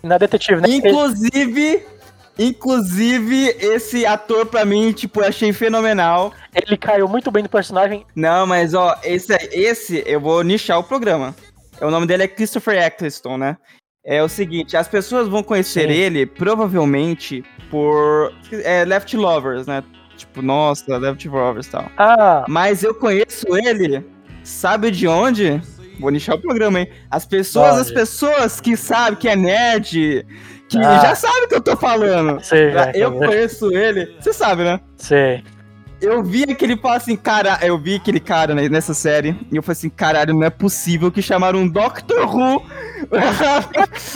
Na 0.03 0.19
detetive, 0.19 0.61
né? 0.61 0.69
Inclusive, 0.69 1.87
inclusive, 2.39 3.57
esse 3.59 4.05
ator, 4.05 4.45
pra 4.45 4.67
mim, 4.67 4.93
tipo, 4.93 5.21
eu 5.21 5.27
achei 5.27 5.55
fenomenal. 5.55 6.35
Ele 6.55 6.77
caiu 6.77 7.09
muito 7.09 7.31
bem 7.31 7.43
no 7.43 7.49
personagem. 7.49 8.05
Não, 8.15 8.47
mas 8.47 8.75
ó, 8.75 8.95
esse, 9.03 9.33
esse 9.53 10.03
eu 10.07 10.21
vou 10.21 10.43
nichar 10.43 10.79
o 10.79 10.85
programa. 10.85 11.35
O 11.81 11.91
nome 11.91 12.07
dele 12.07 12.25
é 12.25 12.29
Christopher 12.29 12.83
Eccleston, 12.83 13.39
né? 13.39 13.57
É 14.05 14.23
o 14.23 14.29
seguinte, 14.29 14.77
as 14.77 14.87
pessoas 14.87 15.29
vão 15.29 15.43
conhecer 15.43 15.89
Sim. 15.89 15.95
ele 15.95 16.27
provavelmente 16.27 17.43
por 17.71 18.33
é, 18.53 18.85
Left 18.85 19.17
Lovers, 19.17 19.67
né? 19.67 19.83
Tipo, 20.17 20.43
nossa, 20.43 20.97
Left 20.99 21.27
Lovers 21.29 21.67
e 21.67 21.71
tal. 21.71 21.91
Ah, 21.97 22.45
Mas 22.47 22.83
eu 22.85 22.95
conheço 22.95 23.47
ele, 23.57 24.05
sabe 24.43 24.91
de 24.91 25.09
onde? 25.09 25.61
Vou 25.99 26.11
nichar 26.11 26.37
o 26.37 26.41
programa, 26.41 26.81
hein? 26.81 26.89
As 27.11 27.25
pessoas, 27.25 27.73
Onde? 27.73 27.81
as 27.81 27.91
pessoas 27.91 28.61
que 28.61 28.77
sabem 28.77 29.19
que 29.19 29.29
é 29.29 29.35
nerd, 29.37 30.27
que 30.69 30.79
Ah. 30.79 30.99
já 31.01 31.15
sabem 31.15 31.45
o 31.45 31.49
que 31.49 31.55
eu 31.55 31.61
tô 31.63 31.77
falando. 31.77 32.41
sei, 32.45 32.73
já, 32.73 32.91
eu 32.93 33.13
conheço 33.13 33.73
ele, 33.75 34.15
você 34.21 34.33
sabe, 34.33 34.65
né? 34.65 34.81
sei. 34.99 35.43
Eu 36.05 36.23
vi 36.23 36.45
aquele 36.45 36.77
fala 36.77 36.97
assim, 36.97 37.17
cara, 37.17 37.59
eu 37.63 37.79
vi 37.79 37.95
aquele 37.95 38.21
cara 38.21 38.55
nessa 38.69 38.93
série, 38.93 39.35
e 39.51 39.57
eu 39.57 39.63
falei 39.63 39.73
assim, 39.79 39.89
caralho, 39.89 40.35
não 40.35 40.45
é 40.45 40.51
possível 40.51 41.11
que 41.11 41.23
chamaram 41.23 41.61
um 41.61 41.69
Doctor 41.69 42.29
Who. 42.35 42.63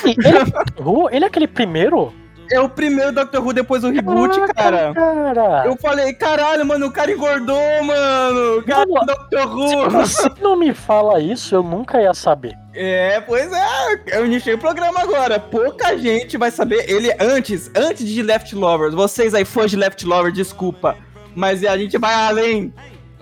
Ele, 0.04 0.28
é 0.28 0.82
Who? 0.82 1.08
ele 1.10 1.24
é 1.24 1.28
aquele 1.28 1.48
primeiro? 1.48 2.12
é 2.52 2.60
o 2.60 2.68
primeiro 2.68 3.12
Doctor 3.12 3.42
Who 3.42 3.52
depois 3.52 3.82
do 3.82 3.90
reboot, 3.90 4.38
Caraca, 4.38 4.54
cara. 4.54 4.94
cara. 4.94 5.62
Eu 5.66 5.76
falei, 5.76 6.12
caralho, 6.12 6.66
mano, 6.66 6.86
o 6.86 6.92
cara 6.92 7.12
engordou, 7.12 7.82
mano. 7.84 8.62
Cara 8.64 8.86
Mano, 8.86 9.02
é 9.02 9.06
Doctor 9.06 9.68
Se 9.68 9.76
Who. 9.76 9.90
você 9.90 10.30
não 10.40 10.56
me 10.56 10.74
fala 10.74 11.20
isso, 11.20 11.54
eu 11.54 11.62
nunca 11.62 12.00
ia 12.00 12.14
saber. 12.14 12.56
É, 12.74 13.20
pois 13.20 13.50
é, 13.52 14.18
eu 14.18 14.26
iniciei 14.26 14.54
o 14.54 14.58
programa 14.58 15.00
agora. 15.00 15.40
Pouca 15.40 15.98
gente 15.98 16.36
vai 16.36 16.50
saber. 16.50 16.88
Ele 16.88 17.12
antes, 17.18 17.70
antes 17.74 18.06
de 18.06 18.22
Left 18.22 18.54
Lovers, 18.54 18.94
vocês 18.94 19.34
aí 19.34 19.44
fãs 19.44 19.70
de 19.70 19.76
Left 19.76 20.06
Lovers, 20.06 20.34
desculpa. 20.34 20.96
Mas 21.38 21.64
a 21.64 21.78
gente 21.78 21.96
vai 21.98 22.12
além, 22.14 22.74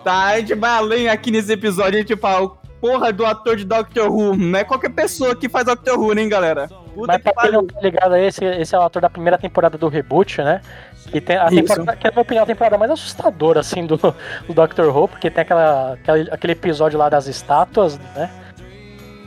tá? 0.03 0.29
A 0.29 0.39
gente 0.39 0.55
vai 0.55 0.71
além 0.71 1.09
aqui 1.09 1.31
nesse 1.31 1.53
episódio. 1.53 1.97
A 1.99 2.01
gente 2.01 2.17
fala, 2.17 2.47
o 2.47 2.49
porra 2.81 3.13
do 3.13 3.27
ator 3.27 3.57
de 3.57 3.65
Doctor 3.65 4.11
Who. 4.11 4.35
Não 4.37 4.59
é 4.59 4.65
qualquer 4.65 4.89
pessoa 4.91 5.37
que 5.37 5.49
faz 5.51 5.67
Doctor 5.67 5.99
Who, 5.99 6.19
hein, 6.19 6.29
galera? 6.29 6.67
Puta 6.95 7.09
Mas 7.09 7.17
que 7.23 7.31
pra 7.33 7.43
quem 7.43 7.53
não 7.53 7.67
tá 7.67 7.79
ligado 7.83 8.15
aí, 8.15 8.25
esse, 8.27 8.43
esse 8.43 8.75
é 8.75 8.79
o 8.79 8.83
ator 8.83 9.03
da 9.03 9.11
primeira 9.11 9.37
temporada 9.37 9.77
do 9.77 9.87
reboot, 9.89 10.41
né? 10.41 10.63
Que, 11.11 11.21
tem 11.21 11.37
a 11.37 11.49
temporada, 11.51 11.95
que 11.95 12.07
é, 12.07 12.11
na 12.11 12.15
minha 12.15 12.23
opinião, 12.23 12.43
a 12.45 12.47
temporada 12.47 12.79
mais 12.79 12.91
assustadora, 12.91 13.61
assim, 13.61 13.85
do, 13.87 13.97
do 13.99 14.55
Doctor 14.55 14.97
Who, 14.97 15.09
porque 15.09 15.31
tem 15.31 15.43
aquela, 15.43 15.93
aquela- 15.93 16.35
aquele 16.35 16.53
episódio 16.55 16.99
lá 16.99 17.09
das 17.11 17.27
estátuas, 17.27 17.99
né? 18.17 18.31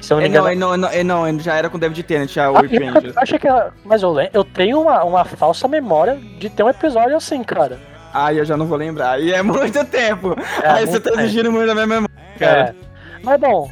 Se 0.01 0.11
eu 0.13 0.15
não 0.17 0.23
me 0.23 0.27
É, 0.27 0.29
engano. 0.29 0.45
não, 0.45 0.51
é, 0.51 0.55
não, 0.55 0.73
é, 0.73 0.77
não, 0.77 0.89
é, 0.89 1.03
não, 1.03 1.27
ele 1.27 1.39
já 1.39 1.55
era 1.55 1.69
com 1.69 1.77
David 1.77 2.01
Tennant, 2.03 2.29
já 2.31 2.49
o 2.49 2.57
Ah, 2.57 2.61
Repaint. 2.61 3.03
eu 3.05 3.13
achei 3.17 3.37
que 3.37 3.47
era, 3.47 3.71
mas 3.85 4.01
eu, 4.01 4.15
eu 4.33 4.43
tenho 4.43 4.81
uma, 4.81 5.03
uma 5.03 5.23
falsa 5.25 5.67
memória 5.67 6.15
de 6.39 6.49
ter 6.49 6.63
um 6.63 6.69
episódio 6.69 7.15
assim, 7.15 7.43
cara. 7.43 7.79
Ai, 8.13 8.39
eu 8.39 8.45
já 8.45 8.57
não 8.57 8.65
vou 8.65 8.77
lembrar. 8.77 9.11
Aí 9.11 9.31
é 9.31 9.41
muito 9.43 9.83
tempo. 9.85 10.35
É, 10.63 10.67
aí 10.69 10.85
você 10.85 10.91
muito 10.93 11.03
tá 11.03 11.09
tempo. 11.11 11.21
exigindo 11.21 11.51
muito 11.51 11.67
da 11.67 11.73
minha 11.73 11.87
memória, 11.87 12.09
cara. 12.37 12.59
É. 12.59 12.75
Mas 13.23 13.39
bom. 13.39 13.71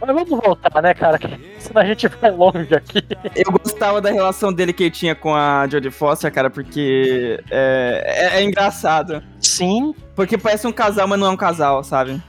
Mas 0.00 0.14
vamos 0.14 0.28
voltar, 0.28 0.82
né, 0.82 0.92
cara? 0.92 1.18
que 1.18 1.28
Senão 1.58 1.80
a 1.80 1.84
gente 1.86 2.06
vai 2.08 2.30
longe 2.30 2.74
aqui. 2.74 3.02
Eu 3.34 3.50
gostava 3.52 4.02
da 4.02 4.10
relação 4.10 4.52
dele 4.52 4.72
que 4.72 4.84
ele 4.84 4.90
tinha 4.90 5.14
com 5.14 5.34
a 5.34 5.66
Jodie 5.66 5.90
Foster, 5.90 6.30
cara, 6.30 6.50
porque 6.50 7.42
é, 7.50 8.30
é, 8.34 8.38
é 8.38 8.44
engraçado. 8.44 9.22
Sim, 9.40 9.94
Porque 10.14 10.36
parece 10.36 10.66
um 10.66 10.72
casal, 10.72 11.08
mas 11.08 11.18
não 11.18 11.28
é 11.28 11.30
um 11.30 11.36
casal, 11.36 11.82
sabe? 11.82 12.20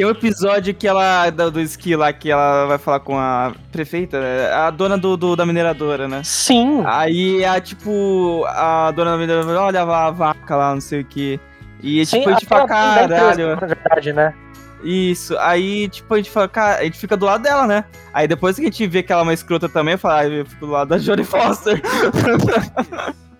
Tem 0.00 0.06
um 0.06 0.12
episódio 0.12 0.72
que 0.72 0.88
ela, 0.88 1.28
do, 1.28 1.50
do 1.50 1.60
esqui 1.60 1.94
lá, 1.94 2.10
que 2.10 2.30
ela 2.30 2.64
vai 2.64 2.78
falar 2.78 3.00
com 3.00 3.18
a 3.18 3.52
prefeita, 3.70 4.18
a 4.54 4.70
dona 4.70 4.96
do, 4.96 5.14
do- 5.14 5.36
da 5.36 5.44
mineradora, 5.44 6.08
né? 6.08 6.22
Sim. 6.24 6.82
Aí 6.86 7.44
a 7.44 7.60
tipo, 7.60 8.42
a 8.48 8.90
dona 8.92 9.10
da 9.10 9.18
mineradora, 9.18 9.60
olha 9.60 9.82
a 9.82 10.10
vaca 10.10 10.56
lá, 10.56 10.72
não 10.72 10.80
sei 10.80 11.02
o 11.02 11.04
que. 11.04 11.38
E 11.82 12.06
Sim, 12.06 12.20
tipo, 12.20 12.30
a 12.30 12.32
gente 12.32 12.46
fala, 12.46 12.66
caralho. 12.66 13.48
Na 13.60 13.66
verdade, 13.66 14.12
né? 14.14 14.32
Isso, 14.82 15.36
aí, 15.38 15.86
tipo, 15.90 16.14
a 16.14 16.16
gente 16.16 16.30
fala, 16.30 16.48
cara, 16.48 16.80
a 16.80 16.84
gente 16.84 16.96
fica 16.98 17.14
do 17.14 17.26
lado 17.26 17.42
dela, 17.42 17.66
né? 17.66 17.84
Aí 18.14 18.26
depois 18.26 18.56
que 18.56 18.62
a 18.62 18.64
gente 18.64 18.86
vê 18.86 19.02
que 19.02 19.12
ela 19.12 19.20
é 19.20 19.24
uma 19.24 19.34
escrota 19.34 19.68
também, 19.68 19.98
fala, 19.98 20.20
ah, 20.20 20.26
eu 20.28 20.46
fico 20.46 20.64
do 20.64 20.72
lado 20.72 20.88
da 20.88 20.96
Jodie 20.96 21.24
Foster. 21.24 21.78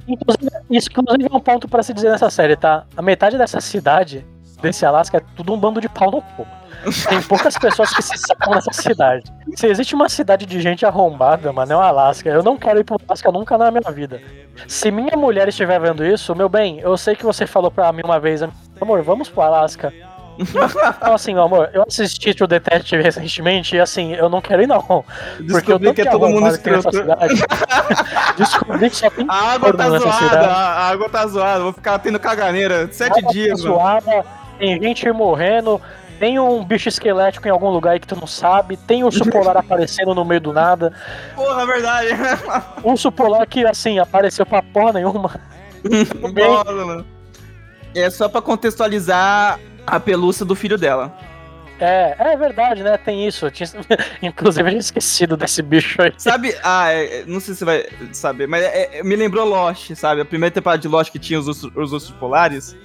Inclusive, 0.07 0.51
isso 0.71 0.91
inclusive 0.91 1.29
é 1.33 1.35
um 1.35 1.41
ponto 1.41 1.67
pra 1.67 1.83
se 1.83 1.95
dizer 1.95 2.11
nessa 2.11 2.29
série, 2.29 2.55
tá? 2.57 2.85
A 2.95 3.01
metade 3.01 3.39
dessa 3.39 3.63
cidade, 3.63 4.27
desse 4.61 4.85
Alasca, 4.87 5.19
é 5.19 5.23
tudo 5.37 5.53
um 5.53 5.59
bando 5.59 5.81
de 5.81 5.89
pau 5.89 6.11
no 6.11 6.23
cu. 6.23 6.47
Tem 7.09 7.21
poucas 7.23 7.59
pessoas 7.59 7.93
que 7.95 8.01
se 8.03 8.17
salvam 8.17 8.55
nessa 8.55 8.73
cidade. 8.73 9.25
Se 9.55 9.67
existe 9.67 9.95
uma 9.95 10.09
cidade 10.09 10.47
de 10.47 10.61
gente 10.61 10.87
arrombada, 10.87 11.53
mano, 11.53 11.73
é 11.73 11.77
o 11.77 11.81
Alasca. 11.81 12.29
Eu 12.31 12.43
não 12.43 12.57
quero 12.57 12.81
ir 12.81 12.85
pro 12.85 12.97
Alasca 13.07 13.31
nunca 13.31 13.59
na 13.59 13.71
minha 13.71 13.91
vida. 13.93 14.21
Se 14.67 14.91
minha 14.91 15.17
mulher 15.17 15.49
estiver 15.49 15.79
vendo 15.79 16.05
isso, 16.05 16.35
meu 16.35 16.49
bem, 16.49 16.79
eu 16.81 16.97
sei 16.97 17.15
que 17.15 17.25
você 17.25 17.47
falou 17.47 17.71
pra 17.71 17.93
mim 17.93 18.03
uma 18.05 18.19
vez, 18.19 18.41
amor, 18.81 19.03
vamos 19.03 19.29
pro 19.29 19.43
Alasca. 19.43 19.93
Então, 20.39 21.13
assim, 21.13 21.35
meu 21.35 21.43
amor, 21.43 21.69
eu 21.75 21.85
assisti 21.87 22.33
True 22.33 22.49
Detective 22.49 23.03
recentemente 23.03 23.77
e, 23.77 23.81
assim, 23.81 24.15
eu 24.15 24.31
não 24.31 24.41
quero 24.41 24.63
ir, 24.63 24.67
não. 24.67 24.81
Porque 24.81 25.71
eu 25.71 25.79
Descobri 25.79 25.93
que 25.95 26.01
é 26.01 26.11
todo 26.11 26.29
mundo 26.31 26.49
escroto. 26.49 26.91
cidade. 26.97 27.35
Descobri 28.39 28.89
que 28.89 28.97
só 28.97 29.11
tem 29.11 29.27
A 29.29 29.53
água 29.53 29.77
tá 29.77 29.89
zoada, 29.91 30.13
cidade. 30.13 30.47
a 30.47 30.89
água 30.89 31.09
tá 31.11 31.27
zoada, 31.27 31.61
vou 31.65 31.73
ficar 31.75 31.99
tendo 31.99 32.19
caganeira 32.19 32.89
sete 32.91 33.19
Água 33.19 33.33
dias, 33.33 33.63
mano. 33.63 33.75
zoada, 33.77 34.25
tem 34.61 34.81
gente 34.83 35.11
morrendo, 35.11 35.81
tem 36.19 36.39
um 36.39 36.63
bicho 36.65 36.89
esquelético 36.89 37.49
em 37.49 37.51
algum 37.51 37.71
lugar 37.71 37.93
aí 37.93 38.01
que 38.01 38.07
tu 38.07 38.15
não 38.15 38.27
sabe, 38.27 38.77
tem 38.77 39.03
urso 39.03 39.25
polar 39.31 39.57
aparecendo 39.59 40.15
no 40.15 40.25
meio 40.25 40.41
do 40.41 40.53
nada, 40.53 40.93
Porra, 41.35 41.67
verdade. 41.67 42.11
urso 42.85 43.11
polar 43.11 43.47
que, 43.47 43.67
assim, 43.67 43.99
apareceu 43.99 44.45
pra 44.47 44.63
porra 44.63 44.93
nenhuma. 44.93 45.41
É 47.95 48.09
só 48.09 48.29
pra 48.29 48.41
contextualizar 48.41 49.59
a 49.87 49.99
pelúcia 49.99 50.45
do 50.45 50.55
filho 50.55 50.79
dela. 50.79 51.13
É, 51.81 52.15
é 52.19 52.37
verdade, 52.37 52.83
né? 52.83 52.97
Tem 52.99 53.27
isso. 53.27 53.47
Eu 53.47 53.51
tinha- 53.51 53.69
Inclusive, 54.23 54.63
eu 54.69 54.71
tinha 54.71 54.81
esquecido 54.81 55.37
desse 55.37 55.63
bicho 55.63 56.01
aí. 56.01 56.13
Sabe, 56.19 56.55
ah, 56.63 56.93
é, 56.93 57.25
não 57.27 57.41
sei 57.41 57.55
se 57.55 57.61
você 57.61 57.65
vai 57.65 57.87
saber, 58.13 58.47
mas 58.47 58.63
é- 58.63 58.99
é- 58.99 59.03
me 59.03 59.17
lembrou 59.17 59.45
Lost, 59.47 59.93
sabe? 59.95 60.21
A 60.21 60.25
primeira 60.25 60.53
temporada 60.55 60.81
de 60.81 60.87
Lost 60.89 61.11
que 61.11 61.19
tinha 61.19 61.41
os 61.41 61.49
ursos, 61.49 61.71
os 61.75 61.93
ursos 61.93 62.11
polares. 62.13 62.77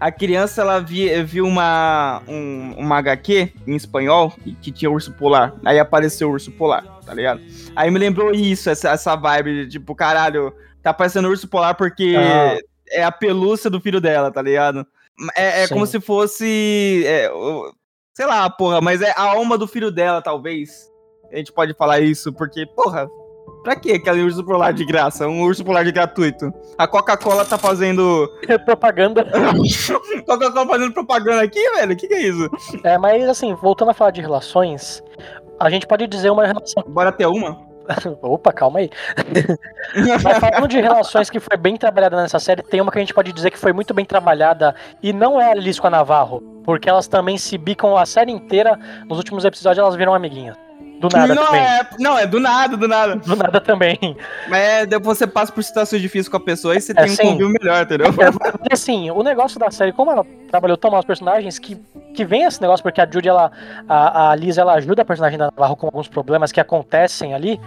A 0.00 0.12
criança, 0.12 0.62
ela 0.62 0.78
vi- 0.80 1.22
viu 1.24 1.44
uma, 1.46 2.22
um, 2.28 2.74
uma 2.76 2.98
HQ 2.98 3.52
em 3.66 3.74
espanhol 3.74 4.32
que 4.62 4.70
tinha 4.70 4.90
urso 4.90 5.12
polar. 5.12 5.54
Aí 5.64 5.78
apareceu 5.78 6.28
o 6.28 6.32
urso 6.32 6.52
polar, 6.52 6.84
tá 7.04 7.12
ligado? 7.12 7.40
Aí 7.74 7.90
me 7.90 7.98
lembrou 7.98 8.30
isso, 8.32 8.70
essa, 8.70 8.90
essa 8.90 9.16
vibe, 9.16 9.64
de, 9.64 9.70
tipo, 9.72 9.94
caralho, 9.94 10.54
tá 10.82 10.90
aparecendo 10.90 11.28
urso 11.28 11.48
polar 11.48 11.74
porque 11.74 12.14
Ah. 12.16 12.58
é 12.90 13.02
a 13.02 13.10
pelúcia 13.10 13.68
do 13.68 13.80
filho 13.80 14.00
dela, 14.00 14.30
tá 14.30 14.40
ligado? 14.40 14.86
É, 15.36 15.64
é 15.64 15.68
como 15.68 15.84
se 15.84 16.00
fosse. 16.00 17.02
é, 17.04 17.28
sei 18.14 18.24
lá, 18.26 18.48
porra, 18.48 18.80
mas 18.80 19.02
é 19.02 19.10
a 19.16 19.22
alma 19.22 19.58
do 19.58 19.66
filho 19.66 19.90
dela, 19.90 20.22
talvez. 20.22 20.88
A 21.32 21.36
gente 21.36 21.52
pode 21.52 21.74
falar 21.74 21.98
isso, 22.00 22.32
porque, 22.32 22.64
porra, 22.66 23.08
pra 23.62 23.76
que 23.76 23.92
aquele 23.92 24.22
urso 24.22 24.44
polar 24.44 24.72
de 24.72 24.84
graça? 24.84 25.26
Um 25.26 25.42
urso 25.42 25.64
polar 25.64 25.84
de 25.84 25.92
gratuito. 25.92 26.52
A 26.76 26.86
Coca-Cola 26.86 27.44
tá 27.44 27.58
fazendo. 27.58 28.28
Propaganda. 28.64 29.24
Coca-Cola 30.26 30.66
fazendo 30.66 30.92
propaganda 30.92 31.42
aqui, 31.42 31.60
velho? 31.70 31.92
O 31.92 31.96
que, 31.96 32.08
que 32.08 32.14
é 32.14 32.22
isso? 32.22 32.50
É, 32.84 32.96
mas, 32.98 33.28
assim, 33.28 33.54
voltando 33.54 33.90
a 33.90 33.94
falar 33.94 34.10
de 34.10 34.20
relações, 34.20 35.02
a 35.58 35.70
gente 35.70 35.86
pode 35.86 36.06
dizer 36.06 36.30
uma 36.30 36.46
relação. 36.46 36.84
Bora 36.86 37.12
ter 37.12 37.26
uma? 37.26 37.68
Opa, 38.22 38.52
calma 38.52 38.80
aí. 38.80 38.90
Mas 40.22 40.38
falando 40.38 40.68
de 40.68 40.80
relações 40.80 41.30
que 41.30 41.40
foi 41.40 41.56
bem 41.56 41.76
trabalhada 41.76 42.20
nessa 42.20 42.38
série, 42.38 42.62
tem 42.62 42.80
uma 42.80 42.92
que 42.92 42.98
a 42.98 43.00
gente 43.00 43.14
pode 43.14 43.32
dizer 43.32 43.50
que 43.50 43.58
foi 43.58 43.72
muito 43.72 43.94
bem 43.94 44.04
trabalhada 44.04 44.74
e 45.02 45.12
não 45.12 45.40
é 45.40 45.52
a 45.52 45.54
Liz 45.54 45.78
com 45.80 45.86
a 45.86 45.90
Navarro, 45.90 46.42
porque 46.64 46.88
elas 46.88 47.08
também 47.08 47.38
se 47.38 47.56
bicam 47.56 47.96
a 47.96 48.04
série 48.04 48.30
inteira. 48.30 48.78
Nos 49.06 49.18
últimos 49.18 49.44
episódios 49.44 49.78
elas 49.78 49.96
viram 49.96 50.14
amiguinhas. 50.14 50.67
Do 51.00 51.08
nada 51.12 51.34
não, 51.34 51.44
também. 51.46 51.60
é, 51.60 51.88
não, 52.00 52.18
é 52.18 52.26
do 52.26 52.40
nada, 52.40 52.76
do 52.76 52.88
nada. 52.88 53.16
Do 53.16 53.36
nada 53.36 53.60
também. 53.60 53.98
Mas 54.48 54.58
é, 54.60 54.86
depois 54.86 55.16
você 55.18 55.26
passa 55.26 55.52
por 55.52 55.62
situações 55.62 56.02
difíceis 56.02 56.28
com 56.28 56.36
a 56.36 56.40
pessoa 56.40 56.74
e 56.74 56.80
você 56.80 56.92
É, 56.92 56.94
tem 56.96 57.04
um 57.04 57.08
sim. 57.14 57.22
convívio 57.22 57.54
melhor, 57.60 57.82
entendeu? 57.82 58.06
É, 58.08 58.72
assim, 58.72 59.10
o 59.10 59.22
negócio 59.22 59.60
da 59.60 59.70
série, 59.70 59.92
como 59.92 60.10
ela 60.10 60.26
trabalhou 60.50 60.76
tão 60.76 60.90
mal 60.90 61.00
os 61.00 61.06
personagens, 61.06 61.58
que, 61.58 61.76
que 62.14 62.24
vem 62.24 62.42
esse 62.42 62.60
negócio, 62.60 62.82
porque 62.82 63.00
a 63.00 63.08
Judy, 63.08 63.28
ela, 63.28 63.52
a, 63.88 64.30
a 64.30 64.34
Liz, 64.34 64.58
ela 64.58 64.72
ajuda 64.74 65.02
a 65.02 65.04
personagem 65.04 65.38
da 65.38 65.46
Navarro 65.46 65.76
com 65.76 65.86
alguns 65.86 66.08
problemas 66.08 66.50
que 66.50 66.60
acontecem 66.60 67.32
ali, 67.32 67.60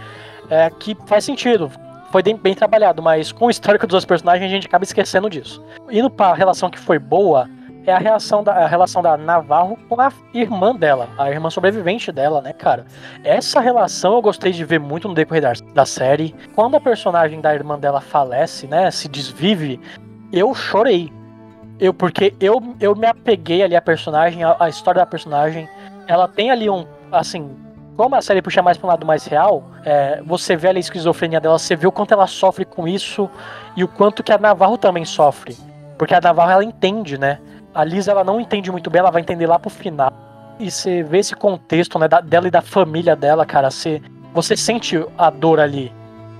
é, 0.50 0.70
que 0.78 0.94
faz 1.06 1.24
sentido. 1.24 1.70
Foi 2.10 2.22
bem, 2.22 2.36
bem 2.36 2.54
trabalhado, 2.54 3.00
mas 3.02 3.32
com 3.32 3.46
o 3.46 3.50
histórico 3.50 3.86
dos 3.86 3.94
outros 3.94 4.06
personagens 4.06 4.46
a 4.46 4.54
gente 4.54 4.66
acaba 4.66 4.84
esquecendo 4.84 5.30
disso. 5.30 5.64
Indo 5.90 6.10
pra 6.10 6.34
relação 6.34 6.68
que 6.68 6.78
foi 6.78 6.98
boa, 6.98 7.48
é 7.86 7.92
a, 7.92 7.98
reação 7.98 8.42
da, 8.42 8.52
a 8.52 8.66
relação 8.66 9.02
da 9.02 9.16
Navarro 9.16 9.78
com 9.88 10.00
a 10.00 10.12
irmã 10.32 10.74
dela, 10.74 11.08
a 11.18 11.30
irmã 11.30 11.50
sobrevivente 11.50 12.12
dela, 12.12 12.40
né, 12.40 12.52
cara? 12.52 12.86
Essa 13.24 13.60
relação 13.60 14.14
eu 14.14 14.22
gostei 14.22 14.52
de 14.52 14.64
ver 14.64 14.78
muito 14.78 15.08
no 15.08 15.14
decorrer 15.14 15.42
da, 15.42 15.52
da 15.74 15.84
série. 15.84 16.34
Quando 16.54 16.76
a 16.76 16.80
personagem 16.80 17.40
da 17.40 17.54
irmã 17.54 17.78
dela 17.78 18.00
falece, 18.00 18.66
né, 18.66 18.90
se 18.90 19.08
desvive, 19.08 19.80
eu 20.32 20.54
chorei. 20.54 21.12
Eu, 21.80 21.92
porque 21.92 22.32
eu, 22.40 22.62
eu 22.78 22.94
me 22.94 23.06
apeguei 23.06 23.62
ali 23.62 23.74
à 23.74 23.82
personagem, 23.82 24.42
à 24.44 24.68
história 24.68 25.00
da 25.00 25.06
personagem. 25.06 25.68
Ela 26.06 26.28
tem 26.28 26.50
ali 26.50 26.70
um. 26.70 26.86
Assim, 27.10 27.50
como 27.96 28.14
a 28.14 28.22
série 28.22 28.40
puxa 28.40 28.62
mais 28.62 28.78
para 28.78 28.86
um 28.86 28.90
lado 28.90 29.04
mais 29.04 29.26
real, 29.26 29.64
é, 29.84 30.22
você 30.24 30.56
vê 30.56 30.68
ali 30.68 30.78
a 30.78 30.80
esquizofrenia 30.80 31.40
dela, 31.40 31.58
você 31.58 31.74
vê 31.74 31.86
o 31.86 31.92
quanto 31.92 32.14
ela 32.14 32.26
sofre 32.26 32.64
com 32.64 32.86
isso 32.86 33.28
e 33.76 33.82
o 33.82 33.88
quanto 33.88 34.22
que 34.22 34.32
a 34.32 34.38
Navarro 34.38 34.78
também 34.78 35.04
sofre. 35.04 35.56
Porque 35.98 36.14
a 36.14 36.20
Navarro 36.20 36.52
ela 36.52 36.64
entende, 36.64 37.18
né? 37.18 37.38
A 37.74 37.84
Liz 37.84 38.08
ela 38.08 38.22
não 38.22 38.40
entende 38.40 38.70
muito 38.70 38.90
bem, 38.90 39.00
ela 39.00 39.10
vai 39.10 39.22
entender 39.22 39.46
lá 39.46 39.58
pro 39.58 39.70
final. 39.70 40.12
E 40.58 40.70
você 40.70 41.02
vê 41.02 41.18
esse 41.18 41.34
contexto 41.34 41.98
né, 41.98 42.06
da- 42.06 42.20
dela 42.20 42.46
e 42.48 42.50
da 42.50 42.60
família 42.60 43.16
dela, 43.16 43.44
cara. 43.46 43.70
Você, 43.70 44.00
você 44.34 44.56
sente 44.56 45.02
a 45.16 45.30
dor 45.30 45.58
ali 45.58 45.92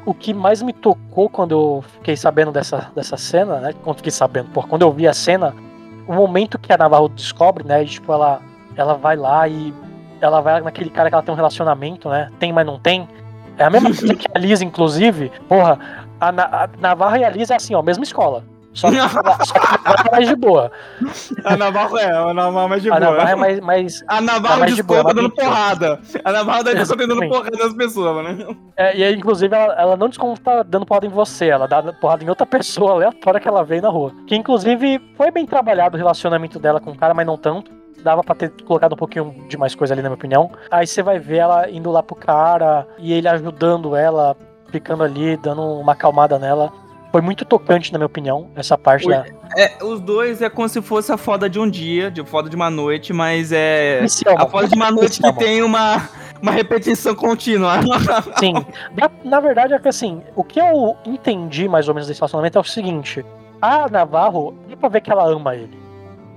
o 0.04 0.12
que 0.12 0.34
mais 0.34 0.60
me 0.62 0.72
tocou 0.72 1.28
quando 1.28 1.52
eu 1.52 1.84
fiquei 1.94 2.16
sabendo 2.16 2.50
dessa, 2.50 2.90
dessa 2.94 3.16
cena, 3.16 3.60
né? 3.60 3.72
Quando 3.84 3.98
fiquei 3.98 4.10
sabendo, 4.10 4.48
por 4.50 4.66
quando 4.68 4.82
eu 4.82 4.90
vi 4.92 5.06
a 5.06 5.14
cena, 5.14 5.54
o 6.08 6.12
momento 6.12 6.58
que 6.58 6.72
a 6.72 6.76
Navarro 6.76 7.08
descobre, 7.08 7.64
né? 7.64 7.82
e, 7.84 7.86
tipo, 7.86 8.12
ela, 8.12 8.40
ela 8.76 8.94
vai 8.94 9.14
lá 9.16 9.46
e 9.46 9.72
ela 10.20 10.40
vai 10.40 10.60
naquele 10.60 10.90
cara 10.90 11.08
que 11.08 11.14
ela 11.14 11.22
tem 11.22 11.32
um 11.32 11.36
relacionamento, 11.36 12.08
né? 12.08 12.30
Tem, 12.38 12.52
mas 12.52 12.66
não 12.66 12.78
tem. 12.78 13.08
É 13.56 13.64
a 13.64 13.70
mesma 13.70 13.90
coisa 13.94 14.14
que 14.14 14.26
a 14.34 14.38
Liz, 14.38 14.60
inclusive. 14.60 15.30
Porra, 15.48 15.78
a, 16.20 16.32
Na- 16.32 16.68
a 16.68 17.18
e 17.18 17.24
a 17.24 17.30
Liz 17.30 17.50
é 17.50 17.54
assim, 17.54 17.74
ó, 17.74 17.82
mesma 17.82 18.02
escola. 18.04 18.44
Só 18.74 18.90
que, 18.90 18.96
só 19.46 19.54
que 19.54 20.08
é 20.08 20.10
mais 20.10 20.28
de 20.28 20.36
boa. 20.36 20.72
A 21.44 21.56
Navarro 21.56 21.98
é, 21.98 22.10
a 22.10 22.32
Navarro 22.32 22.66
é 22.66 22.68
mais 22.68 22.82
de 22.82 22.90
A 22.90 22.94
boa. 22.98 23.10
Navarro 23.10 23.28
é 23.28 23.34
mais. 23.34 23.60
mais 23.60 24.02
A 24.08 24.14
Tá 24.16 24.20
Navarro 24.20 24.60
mais 24.60 24.76
de 24.76 24.82
boa, 24.82 24.98
desconta 25.04 25.20
ela 25.20 25.28
dando 25.28 25.34
porrada. 25.34 26.00
A 26.24 26.32
Navarro 26.32 26.64
dá 26.64 26.72
desconta 26.72 27.06
dando 27.06 27.28
porrada 27.28 27.58
nas 27.58 27.74
pessoas, 27.74 28.14
mano. 28.14 28.56
é, 28.76 28.96
e 28.96 29.04
aí, 29.04 29.14
inclusive, 29.14 29.54
ela, 29.54 29.74
ela 29.74 29.96
não 29.96 30.08
desconta 30.08 30.64
dando 30.64 30.86
porrada 30.86 31.06
em 31.06 31.10
você, 31.10 31.48
ela 31.48 31.66
dá 31.68 31.82
porrada 31.92 32.24
em 32.24 32.28
outra 32.28 32.46
pessoa 32.46 32.92
aleatória 32.92 33.40
que 33.40 33.48
ela 33.48 33.62
veio 33.64 33.82
na 33.82 33.88
rua. 33.90 34.12
Que 34.26 34.34
inclusive 34.34 35.00
foi 35.16 35.30
bem 35.30 35.44
trabalhado 35.46 35.96
o 35.96 35.98
relacionamento 35.98 36.58
dela 36.58 36.80
com 36.80 36.90
o 36.92 36.96
cara, 36.96 37.12
mas 37.14 37.26
não 37.26 37.36
tanto. 37.36 37.70
Dava 38.02 38.22
pra 38.24 38.34
ter 38.34 38.50
colocado 38.64 38.94
um 38.94 38.96
pouquinho 38.96 39.32
de 39.48 39.56
mais 39.56 39.74
coisa 39.76 39.94
ali, 39.94 40.02
na 40.02 40.08
minha 40.08 40.16
opinião. 40.16 40.50
Aí 40.70 40.86
você 40.86 41.02
vai 41.02 41.18
ver 41.20 41.36
ela 41.36 41.70
indo 41.70 41.88
lá 41.90 42.02
pro 42.02 42.16
cara 42.16 42.84
e 42.98 43.12
ele 43.12 43.28
ajudando 43.28 43.94
ela, 43.94 44.36
ficando 44.70 45.04
ali, 45.04 45.36
dando 45.36 45.62
uma 45.62 45.92
acalmada 45.92 46.36
nela. 46.38 46.72
Foi 47.12 47.20
muito 47.20 47.44
tocante, 47.44 47.92
na 47.92 47.98
minha 47.98 48.06
opinião, 48.06 48.48
essa 48.56 48.78
parte 48.78 49.06
da. 49.06 49.26
É, 49.54 49.84
os 49.84 50.00
dois 50.00 50.40
é 50.40 50.48
como 50.48 50.66
se 50.66 50.80
fosse 50.80 51.12
a 51.12 51.18
foda 51.18 51.48
de 51.48 51.60
um 51.60 51.68
dia, 51.68 52.10
de 52.10 52.24
foda 52.24 52.48
de 52.48 52.56
uma 52.56 52.70
noite, 52.70 53.12
mas 53.12 53.52
é. 53.52 54.02
A 54.38 54.48
foda 54.48 54.66
de 54.66 54.74
uma 54.74 54.90
noite 54.90 55.20
que 55.20 55.32
tem 55.34 55.62
uma, 55.62 56.08
uma 56.40 56.52
repetição 56.52 57.14
contínua. 57.14 57.74
Sim. 58.40 58.54
Na, 58.96 59.10
na 59.22 59.40
verdade, 59.40 59.74
é 59.74 59.78
que 59.78 59.88
assim, 59.88 60.22
o 60.34 60.42
que 60.42 60.58
eu 60.58 60.96
entendi 61.04 61.68
mais 61.68 61.86
ou 61.86 61.94
menos 61.94 62.08
desse 62.08 62.18
relacionamento 62.20 62.56
é 62.56 62.60
o 62.62 62.64
seguinte: 62.64 63.22
a 63.60 63.90
Navarro, 63.90 64.54
dá 64.70 64.76
pra 64.78 64.88
ver 64.88 65.02
que 65.02 65.12
ela 65.12 65.28
ama 65.28 65.54
ele. 65.54 65.78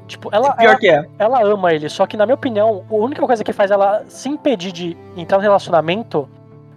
Tipo, 0.07 0.29
ela, 0.31 0.53
Pior 0.53 0.71
ela, 0.71 0.79
que 0.79 0.89
é. 0.89 1.05
ela 1.17 1.41
ama 1.41 1.73
ele, 1.73 1.87
só 1.89 2.05
que 2.05 2.17
na 2.17 2.25
minha 2.25 2.35
opinião, 2.35 2.83
a 2.91 2.93
única 2.93 3.25
coisa 3.25 3.43
que 3.43 3.53
faz 3.53 3.71
ela 3.71 4.03
se 4.07 4.29
impedir 4.29 4.71
de 4.73 4.97
entrar 5.15 5.37
no 5.37 5.43
relacionamento 5.43 6.29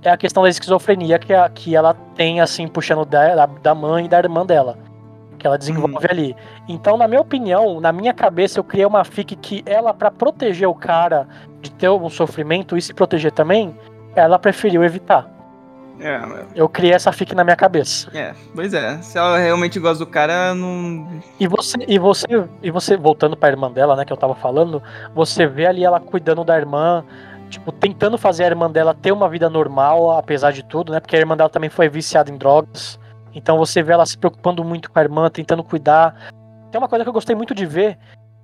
é 0.02 0.10
a 0.10 0.16
questão 0.16 0.42
da 0.42 0.48
esquizofrenia 0.48 1.18
que, 1.18 1.32
a, 1.34 1.48
que 1.48 1.74
ela 1.74 1.94
tem, 2.14 2.40
assim, 2.40 2.66
puxando 2.68 3.04
da, 3.04 3.46
da- 3.46 3.74
mãe 3.74 4.04
e 4.04 4.08
da 4.08 4.18
irmã 4.18 4.44
dela. 4.46 4.78
Que 5.38 5.46
ela 5.46 5.56
desenvolve 5.58 6.06
ali. 6.10 6.36
Então, 6.68 6.96
na 6.96 7.06
minha 7.06 7.20
opinião, 7.20 7.80
na 7.80 7.92
minha 7.92 8.12
cabeça, 8.12 8.58
eu 8.58 8.64
criei 8.64 8.84
uma 8.86 9.04
fic 9.04 9.36
que 9.36 9.62
ela, 9.66 9.94
pra 9.94 10.10
proteger 10.10 10.68
o 10.68 10.74
cara 10.74 11.28
de 11.60 11.70
ter 11.70 11.88
um 11.88 12.08
sofrimento 12.10 12.76
e 12.76 12.82
se 12.82 12.92
proteger 12.92 13.30
também, 13.32 13.76
ela 14.16 14.38
preferiu 14.38 14.82
evitar. 14.82 15.28
É, 16.00 16.20
Eu 16.54 16.68
criei 16.68 16.92
essa 16.92 17.10
fic 17.10 17.34
na 17.34 17.42
minha 17.42 17.56
cabeça. 17.56 18.08
é, 18.16 18.32
pois 18.54 18.72
é. 18.72 18.98
Se 19.02 19.18
ela 19.18 19.36
realmente 19.38 19.80
gosta 19.80 20.04
do 20.04 20.08
cara, 20.08 20.54
não. 20.54 21.08
E 21.40 21.48
você, 21.48 21.76
e 21.88 21.98
você, 21.98 22.26
e 22.62 22.70
você 22.70 22.96
voltando 22.96 23.36
pra 23.36 23.48
irmã 23.48 23.68
dela, 23.70 23.96
né, 23.96 24.04
que 24.04 24.12
eu 24.12 24.16
tava 24.16 24.36
falando, 24.36 24.80
você 25.12 25.44
vê 25.46 25.66
ali 25.66 25.84
ela 25.84 25.98
cuidando 25.98 26.44
da 26.44 26.56
irmã, 26.56 27.04
tipo, 27.48 27.72
tentando 27.72 28.16
fazer 28.16 28.44
a 28.44 28.48
irmã 28.48 28.70
dela 28.70 28.94
ter 28.94 29.12
uma 29.12 29.28
vida 29.28 29.48
normal, 29.50 30.12
apesar 30.18 30.52
de 30.52 30.62
tudo, 30.62 30.92
né? 30.92 31.00
Porque 31.00 31.16
a 31.16 31.18
irmã 31.18 31.36
dela 31.36 31.48
também 31.48 31.70
foi 31.70 31.88
viciada 31.88 32.30
em 32.30 32.36
drogas. 32.36 32.98
Então 33.34 33.58
você 33.58 33.82
vê 33.82 33.92
ela 33.92 34.06
se 34.06 34.16
preocupando 34.16 34.64
muito 34.64 34.90
com 34.90 34.98
a 34.98 35.02
irmã, 35.02 35.28
tentando 35.30 35.64
cuidar. 35.64 36.30
Tem 36.70 36.78
uma 36.78 36.88
coisa 36.88 37.04
que 37.04 37.08
eu 37.08 37.14
gostei 37.14 37.34
muito 37.34 37.54
de 37.54 37.64
ver, 37.66 37.98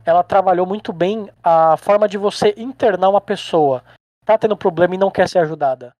ela 0.05 0.23
trabalhou 0.23 0.67
muito 0.67 0.93
bem 0.93 1.29
a 1.43 1.77
forma 1.77 2.09
de 2.09 2.19
você 2.19 2.55
internar 2.57 3.09
uma 3.09 3.21
pessoa. 3.21 3.83
Tá 4.25 4.37
tendo 4.39 4.57
problema 4.57 4.95
e 4.95 4.99
não 4.99 5.11
quer 5.11 5.29
ser 5.29 5.39
ajudada. 5.39 5.93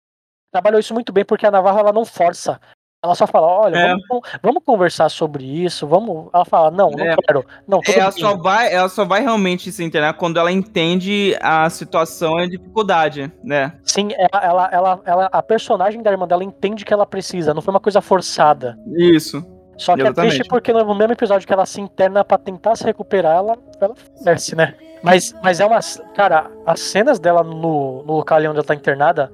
Trabalhou 0.51 0.79
isso 0.79 0.95
muito 0.95 1.13
bem 1.13 1.25
porque 1.25 1.47
a 1.47 1.51
Navarro 1.51 1.81
ela 1.81 1.93
não 1.93 2.05
força. 2.05 2.61
Ela 3.05 3.15
só 3.15 3.27
fala, 3.27 3.47
olha, 3.47 3.77
É. 3.77 3.95
vamos, 4.09 4.29
vamos 4.43 4.63
conversar 4.65 5.11
sobre 5.11 5.45
isso, 5.45 5.87
vamos. 5.87 6.29
Ela 6.33 6.45
fala, 6.47 6.71
não, 6.71 6.91
não 6.91 7.05
É. 7.05 7.15
quero. 7.17 7.45
Não, 7.69 7.81
Ela 7.87 8.11
bem. 8.11 8.21
só, 8.21 8.35
vai, 8.37 8.73
ela 8.73 8.89
só 8.89 9.05
vai 9.05 9.21
realmente 9.21 9.71
se 9.71 9.85
internar 9.85 10.15
quando 10.15 10.39
ela 10.39 10.51
entende 10.51 11.37
a 11.43 11.69
situação 11.69 12.41
e 12.41 12.45
a 12.45 12.49
dificuldade, 12.49 13.31
né? 13.43 13.75
Sim, 13.85 14.09
ela, 14.17 14.43
ela, 14.43 14.69
ela, 14.73 15.01
ela- 15.05 15.29
a 15.31 15.43
personagem 15.43 16.03
da 16.03 16.11
irmã 16.11 16.27
dela 16.27 16.43
entende 16.43 16.83
que 16.83 16.95
ela 16.95 17.05
precisa, 17.05 17.53
não 17.53 17.61
foi 17.61 17.75
uma 17.75 17.81
coisa 17.81 18.01
forçada. 18.01 18.79
Isso. 18.97 19.45
Só 19.77 19.95
que 19.97 20.01
é 20.01 20.05
Exatamente. 20.05 20.31
triste 20.37 20.49
porque 20.49 20.73
no 20.73 20.95
mesmo 20.95 21.13
episódio 21.13 21.47
que 21.47 21.53
ela 21.53 21.67
se 21.67 21.81
interna 21.81 22.25
pra 22.25 22.39
tentar 22.39 22.75
se 22.77 22.85
recuperar, 22.85 23.37
ela, 23.37 23.59
ela 23.81 23.95
desce, 24.25 24.57
né? 24.57 24.75
Mas, 25.03 25.35
mas 25.43 25.61
é 25.61 25.67
uma. 25.67 25.81
Cara, 26.15 26.51
as 26.65 26.81
cenas 26.81 27.19
dela 27.19 27.43
no, 27.43 28.03
no 28.05 28.15
local 28.15 28.39
onde 28.39 28.47
ela 28.47 28.63
tá 28.65 28.75
internada, 28.75 29.31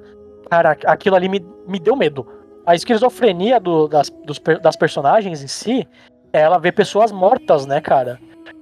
cara, 0.49 0.75
aquilo 0.85 1.15
ali 1.15 1.29
me, 1.29 1.45
me 1.65 1.79
deu 1.79 1.95
medo. 1.95 2.27
A 2.65 2.75
esquizofrenia 2.75 3.59
do- 3.59 3.87
das, 3.87 4.09
dos 4.25 4.39
das 4.61 4.75
personagens 4.75 5.43
em 5.43 5.47
si, 5.47 5.87
é 6.33 6.41
ela 6.41 6.57
vê 6.59 6.71
pessoas 6.71 7.11
mortas, 7.11 7.65
né, 7.65 7.81
cara? 7.81 8.19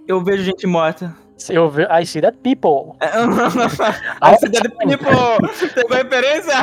Eu 0.08 0.24
vejo 0.24 0.44
gente 0.44 0.66
morta. 0.66 1.16
Eu 1.50 1.70
ve, 1.70 1.84
I 1.90 2.06
see 2.06 2.22
that 2.22 2.38
people. 2.44 2.98
A 4.20 4.36
cidade 4.38 4.68
People! 4.70 5.74
Tem 5.74 5.86
uma 5.86 5.96
referência? 5.96 6.54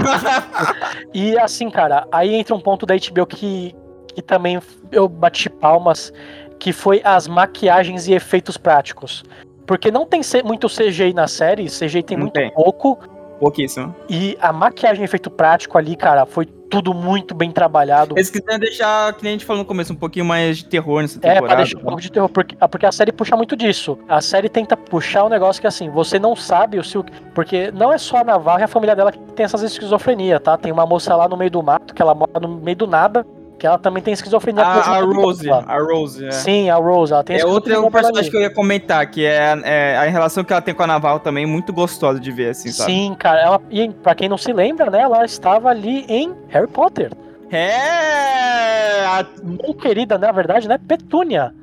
E 1.14 1.38
assim, 1.38 1.70
cara, 1.70 2.06
aí 2.12 2.34
entra 2.34 2.54
um 2.54 2.60
ponto 2.60 2.84
da 2.84 2.94
HBO 2.94 3.26
que, 3.26 3.74
que 4.14 4.20
também 4.20 4.60
eu 4.92 5.08
bati 5.08 5.48
palmas, 5.48 6.12
que 6.58 6.72
foi 6.72 7.00
as 7.04 7.26
maquiagens 7.26 8.06
e 8.06 8.12
efeitos 8.12 8.56
práticos. 8.58 9.24
Porque 9.66 9.90
não 9.90 10.04
tem 10.06 10.20
muito 10.44 10.68
CGI 10.68 11.12
na 11.14 11.26
série, 11.26 11.66
CGI 11.70 12.02
tem 12.02 12.16
Não 12.16 12.24
muito 12.24 12.34
tem. 12.34 12.52
pouco, 12.52 12.98
Pouquíssimo. 13.40 13.94
e 14.10 14.36
a 14.40 14.52
maquiagem 14.52 15.02
e 15.02 15.04
efeito 15.06 15.30
prático 15.30 15.76
ali, 15.78 15.96
cara, 15.96 16.24
foi 16.26 16.46
tudo 16.68 16.92
muito 16.94 17.34
bem 17.34 17.50
trabalhado. 17.50 18.14
Eles 18.16 18.30
quiserem 18.30 18.58
deixar, 18.58 19.12
que 19.14 19.22
nem 19.22 19.30
a 19.30 19.34
gente 19.34 19.44
falou 19.44 19.62
no 19.62 19.66
começo, 19.66 19.92
um 19.92 19.96
pouquinho 19.96 20.24
mais 20.24 20.58
de 20.58 20.64
terror 20.66 21.02
nessa 21.02 21.18
É, 21.18 21.20
temporada. 21.20 21.46
pra 21.46 21.56
deixar 21.56 21.78
um 21.78 21.82
pouco 21.82 22.00
de 22.00 22.10
terror, 22.12 22.28
porque, 22.28 22.56
ah, 22.60 22.68
porque 22.68 22.86
a 22.86 22.92
série 22.92 23.12
puxa 23.12 23.36
muito 23.36 23.56
disso. 23.56 23.98
A 24.08 24.20
série 24.20 24.48
tenta 24.48 24.76
puxar 24.76 25.24
o 25.24 25.28
negócio 25.28 25.60
que 25.60 25.66
assim, 25.66 25.88
você 25.90 26.18
não 26.18 26.34
sabe 26.36 26.78
o 26.78 26.84
se 26.84 26.98
o- 26.98 27.04
Porque 27.34 27.70
não 27.72 27.92
é 27.92 27.98
só 27.98 28.18
a 28.18 28.24
Navarro 28.24 28.60
e 28.60 28.62
a 28.62 28.68
família 28.68 28.96
dela 28.96 29.12
que 29.12 29.18
tem 29.18 29.44
essas 29.44 29.62
esquizofrenia, 29.62 30.40
tá? 30.40 30.56
Tem 30.56 30.72
uma 30.72 30.86
moça 30.86 31.14
lá 31.14 31.28
no 31.28 31.36
meio 31.36 31.50
do 31.50 31.62
mato, 31.62 31.94
que 31.94 32.00
ela 32.00 32.14
mora 32.14 32.40
no 32.40 32.48
meio 32.48 32.76
do 32.76 32.86
nada, 32.86 33.26
que 33.58 33.66
ela 33.66 33.78
também 33.78 34.02
tem 34.02 34.12
esquizofrenia. 34.12 34.62
A, 34.62 34.98
a 34.98 35.00
no 35.02 35.12
Rose, 35.14 35.50
a 35.50 35.78
Rose, 35.78 36.26
é. 36.26 36.30
Sim, 36.30 36.68
a 36.68 36.76
Rose, 36.76 37.12
ela 37.12 37.24
tem 37.24 37.36
É 37.36 37.44
outra 37.44 37.72
esquizofrenia 37.72 37.88
um 37.88 37.90
personagem 37.90 38.30
que 38.30 38.36
eu 38.36 38.40
ia 38.40 38.50
comentar, 38.50 39.06
que 39.10 39.24
é, 39.24 39.58
é 39.64 39.96
a 39.96 40.04
relação 40.04 40.44
que 40.44 40.52
ela 40.52 40.62
tem 40.62 40.74
com 40.74 40.82
a 40.82 40.86
Naval 40.86 41.20
também, 41.20 41.46
muito 41.46 41.72
gostosa 41.72 42.20
de 42.20 42.30
ver, 42.30 42.50
assim, 42.50 42.70
sabe? 42.70 42.92
Sim, 42.92 43.16
cara, 43.18 43.40
ela, 43.40 43.62
e 43.70 43.88
pra 43.90 44.14
quem 44.14 44.28
não 44.28 44.38
se 44.38 44.52
lembra, 44.52 44.90
né, 44.90 45.00
ela 45.00 45.24
estava 45.24 45.70
ali 45.70 46.04
em 46.08 46.34
Harry 46.48 46.68
Potter. 46.68 47.12
É! 47.50 49.04
A 49.06 49.24
Muito 49.42 49.74
querida, 49.74 50.18
na 50.18 50.32
verdade, 50.32 50.68
né, 50.68 50.78
Petúnia. 50.78 51.54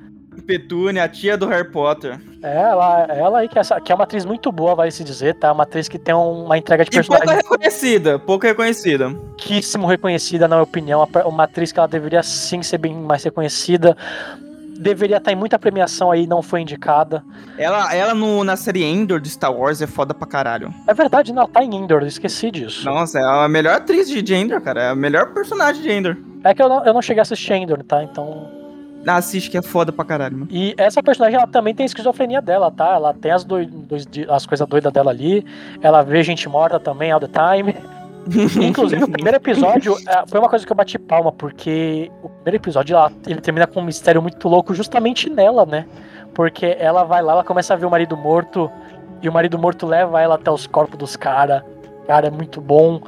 Petúnia, 0.47 1.03
a 1.03 1.09
tia 1.09 1.37
do 1.37 1.47
Harry 1.47 1.69
Potter. 1.69 2.19
É, 2.43 2.61
ela, 2.61 3.03
ela 3.09 3.39
aí 3.39 3.47
que 3.47 3.57
é, 3.57 3.61
essa- 3.61 3.79
que 3.79 3.89
é 3.91 3.95
uma 3.95 4.03
atriz 4.03 4.25
muito 4.25 4.51
boa, 4.51 4.75
vai 4.75 4.91
se 4.91 5.01
dizer, 5.03 5.35
tá? 5.35 5.51
Uma 5.51 5.63
atriz 5.63 5.87
que 5.87 5.97
tem 5.97 6.13
um- 6.13 6.43
uma 6.45 6.57
entrega 6.57 6.83
de 6.83 6.89
E 6.89 7.01
pouco 7.01 7.09
personagem 7.11 7.41
reconhecida, 7.41 8.19
pouco 8.19 8.45
reconhecida. 8.45 9.09
pouquíssimo 9.11 9.87
reconhecida, 9.87 10.47
na 10.47 10.57
minha 10.57 10.63
opinião. 10.63 11.07
Uma, 11.25 11.43
atriz 11.45 11.71
que 11.71 11.79
ela 11.79 11.87
deveria 11.87 12.21
sim 12.21 12.61
ser 12.61 12.77
bem 12.79 12.93
mais 12.93 13.23
reconhecida. 13.23 13.95
Deveria 14.77 15.17
estar 15.17 15.31
em 15.31 15.35
muita 15.35 15.57
premiação 15.57 16.11
aí, 16.11 16.27
não 16.27 16.41
foi 16.41 16.59
indicada. 16.61 17.23
Ela, 17.57 17.95
ela 17.95 18.13
no, 18.13 18.43
na 18.43 18.57
série 18.57 18.83
Endor 18.83 19.21
de 19.21 19.29
Star 19.29 19.53
Wars 19.53 19.81
é 19.81 19.87
foda 19.87 20.13
pra 20.13 20.27
caralho. 20.27 20.73
É 20.87 20.93
verdade, 20.93 21.31
não, 21.31 21.43
ela 21.43 21.51
tá 21.51 21.63
em 21.63 21.73
Endor, 21.75 22.03
esqueci 22.03 22.51
disso. 22.51 22.83
Nossa, 22.83 23.19
é 23.19 23.23
a 23.23 23.47
melhor 23.47 23.75
atriz 23.75 24.09
de 24.09 24.21
de 24.21 24.33
Endor, 24.33 24.59
cara. 24.59 24.81
É 24.83 24.89
a 24.89 24.95
melhor 24.95 25.27
personagem 25.33 25.81
de 25.81 25.89
Endor. 25.91 26.17
É 26.43 26.53
que 26.53 26.61
eu 26.61 26.67
não, 26.67 26.83
eu 26.85 26.93
não 26.93 27.01
cheguei 27.01 27.19
a 27.19 27.21
assistir 27.21 27.53
Endor, 27.53 27.83
tá? 27.83 28.03
Então. 28.03 28.62
Assiste 29.05 29.49
que 29.49 29.57
é 29.57 29.61
foda 29.61 29.91
pra 29.91 30.05
caralho, 30.05 30.37
mano. 30.37 30.47
E 30.51 30.73
essa 30.77 31.03
personagem 31.03 31.37
ela 31.37 31.47
também 31.47 31.75
tem 31.75 31.85
esquizofrenia 31.85 32.41
dela, 32.41 32.71
tá? 32.71 32.93
Ela 32.95 33.13
tem 33.13 33.31
as, 33.31 33.43
doi- 33.43 33.65
dois 33.65 34.07
as 34.29 34.45
coisas 34.45 34.67
doidas 34.67 34.91
dela 34.93 35.11
ali. 35.11 35.45
Ela 35.81 36.01
vê 36.01 36.23
gente 36.23 36.47
morta 36.47 36.79
também 36.79 37.11
all 37.11 37.19
the 37.19 37.27
time. 37.27 37.75
Inclusive, 38.65 39.03
o 39.03 39.09
primeiro 39.09 39.35
episódio 39.37 39.95
é, 40.07 40.23
foi 40.25 40.39
uma 40.39 40.47
coisa 40.47 40.65
que 40.65 40.71
eu 40.71 40.75
bati 40.75 40.97
palma, 40.97 41.31
porque 41.31 42.09
o 42.23 42.29
primeiro 42.29 42.55
episódio 42.63 42.95
ela- 42.95 43.11
ele 43.27 43.41
termina 43.41 43.67
com 43.67 43.81
um 43.81 43.83
mistério 43.83 44.21
muito 44.21 44.47
louco 44.47 44.73
justamente 44.73 45.29
nela, 45.29 45.65
né? 45.65 45.85
Porque 46.33 46.77
ela 46.79 47.03
vai 47.03 47.21
lá, 47.21 47.33
ela 47.33 47.43
começa 47.43 47.73
a 47.73 47.77
ver 47.77 47.85
o 47.85 47.91
marido 47.91 48.15
morto, 48.15 48.71
e 49.21 49.27
o 49.27 49.33
marido 49.33 49.59
morto 49.59 49.85
leva 49.85 50.21
ela 50.21 50.35
até 50.35 50.49
os 50.49 50.65
corpos 50.65 50.97
dos 50.97 51.15
caras. 51.17 51.61
Cara, 52.07 52.27
é 52.27 52.31
muito 52.31 52.59
bom, 52.61 53.01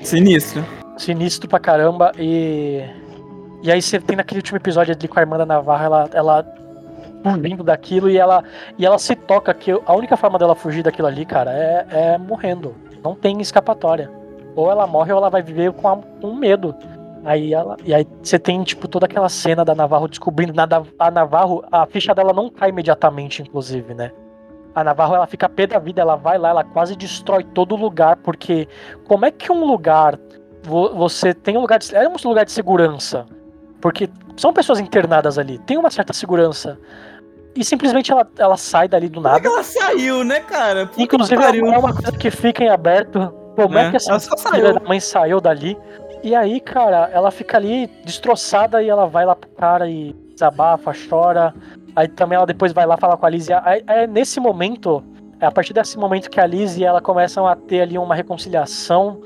Sinistro. 0.00 0.64
sinistro 0.96 1.48
pra 1.48 1.58
caramba. 1.58 2.12
E. 2.18 2.84
E 3.62 3.70
aí 3.70 3.80
você 3.80 4.00
tem 4.00 4.16
naquele 4.16 4.38
último 4.40 4.58
episódio 4.58 4.94
ali 4.94 5.06
com 5.08 5.18
a 5.18 5.22
irmã 5.22 5.38
da 5.38 5.46
Navarra, 5.46 5.84
ela. 5.84 6.10
ela 6.12 6.46
fugindo 7.24 7.62
daquilo 7.62 8.10
e 8.10 8.18
ela, 8.18 8.42
e 8.76 8.84
ela 8.84 8.98
se 8.98 9.14
toca 9.14 9.54
que 9.54 9.70
a 9.70 9.94
única 9.94 10.16
forma 10.16 10.40
dela 10.40 10.56
fugir 10.56 10.82
daquilo 10.82 11.06
ali, 11.06 11.24
cara, 11.24 11.52
é, 11.52 11.86
é 11.90 12.18
morrendo. 12.18 12.74
Não 13.04 13.14
tem 13.14 13.40
escapatória. 13.40 14.10
Ou 14.56 14.68
ela 14.68 14.88
morre 14.88 15.12
ou 15.12 15.18
ela 15.18 15.30
vai 15.30 15.40
viver 15.40 15.70
com, 15.72 15.86
a- 15.88 15.98
com 16.20 16.34
medo. 16.34 16.74
Aí 17.24 17.54
ela, 17.54 17.76
e 17.84 17.94
aí 17.94 18.04
você 18.20 18.40
tem 18.40 18.60
tipo 18.64 18.88
toda 18.88 19.06
aquela 19.06 19.28
cena 19.28 19.64
da 19.64 19.72
Navarro 19.72 20.08
descobrindo 20.08 20.52
nada 20.52 20.82
a 20.98 21.10
Navarro, 21.12 21.62
a 21.70 21.86
ficha 21.86 22.12
dela 22.12 22.32
não 22.32 22.50
cai 22.50 22.70
imediatamente, 22.70 23.40
inclusive, 23.40 23.94
né? 23.94 24.10
A 24.74 24.82
Navarro 24.82 25.14
ela 25.14 25.26
fica 25.28 25.48
pé 25.48 25.68
da 25.68 25.78
vida, 25.78 26.00
ela 26.02 26.16
vai 26.16 26.36
lá, 26.38 26.48
ela 26.48 26.64
quase 26.64 26.96
destrói 26.96 27.44
todo 27.44 27.76
lugar, 27.76 28.16
porque 28.16 28.66
como 29.06 29.24
é 29.24 29.30
que 29.30 29.52
um 29.52 29.64
lugar 29.64 30.18
vo- 30.64 30.92
você 30.96 31.32
tem 31.32 31.56
um 31.56 31.60
lugar 31.60 31.78
de, 31.78 31.94
é 31.94 32.08
um 32.08 32.14
lugar 32.24 32.44
de 32.44 32.50
segurança, 32.50 33.26
porque 33.82 34.08
são 34.36 34.52
pessoas 34.52 34.80
internadas 34.80 35.36
ali, 35.36 35.58
tem 35.58 35.76
uma 35.76 35.90
certa 35.90 36.12
segurança. 36.14 36.78
E 37.54 37.62
simplesmente 37.62 38.10
ela, 38.10 38.26
ela 38.38 38.56
sai 38.56 38.88
dali 38.88 39.08
do 39.08 39.16
Como 39.16 39.26
é 39.26 39.30
nada. 39.32 39.42
que 39.42 39.46
ela 39.46 39.62
saiu, 39.62 40.24
né, 40.24 40.40
cara? 40.40 40.86
Puta 40.86 41.02
Inclusive, 41.02 41.42
é 41.58 41.78
uma 41.78 41.92
coisa 41.92 42.12
que 42.12 42.30
fica 42.30 42.64
em 42.64 42.68
aberto. 42.70 43.34
Como 43.54 43.76
é, 43.76 43.88
É, 43.88 43.90
que 43.90 43.96
essa 43.96 44.18
filha 44.50 44.72
da 44.72 44.80
mãe 44.80 44.98
saiu 45.00 45.38
dali? 45.38 45.76
E 46.22 46.34
aí, 46.34 46.60
cara, 46.60 47.10
ela 47.12 47.30
fica 47.30 47.58
ali 47.58 47.88
destroçada 48.06 48.82
e 48.82 48.88
ela 48.88 49.06
vai 49.06 49.26
lá 49.26 49.36
pro 49.36 49.50
cara 49.50 49.90
e 49.90 50.14
desabafa, 50.32 50.92
chora. 51.10 51.52
Aí 51.94 52.08
também 52.08 52.36
ela 52.36 52.46
depois 52.46 52.72
vai 52.72 52.86
lá 52.86 52.96
falar 52.96 53.18
com 53.18 53.26
a 53.26 53.28
Liz. 53.28 53.48
E 53.48 53.52
aí, 53.52 53.82
é 53.86 54.06
nesse 54.06 54.40
momento, 54.40 55.04
é 55.40 55.44
a 55.44 55.50
partir 55.50 55.74
desse 55.74 55.98
momento 55.98 56.30
que 56.30 56.40
a 56.40 56.46
Liz 56.46 56.78
e 56.78 56.84
ela 56.84 57.02
começam 57.02 57.46
a 57.46 57.54
ter 57.54 57.82
ali 57.82 57.98
uma 57.98 58.14
reconciliação. 58.14 59.20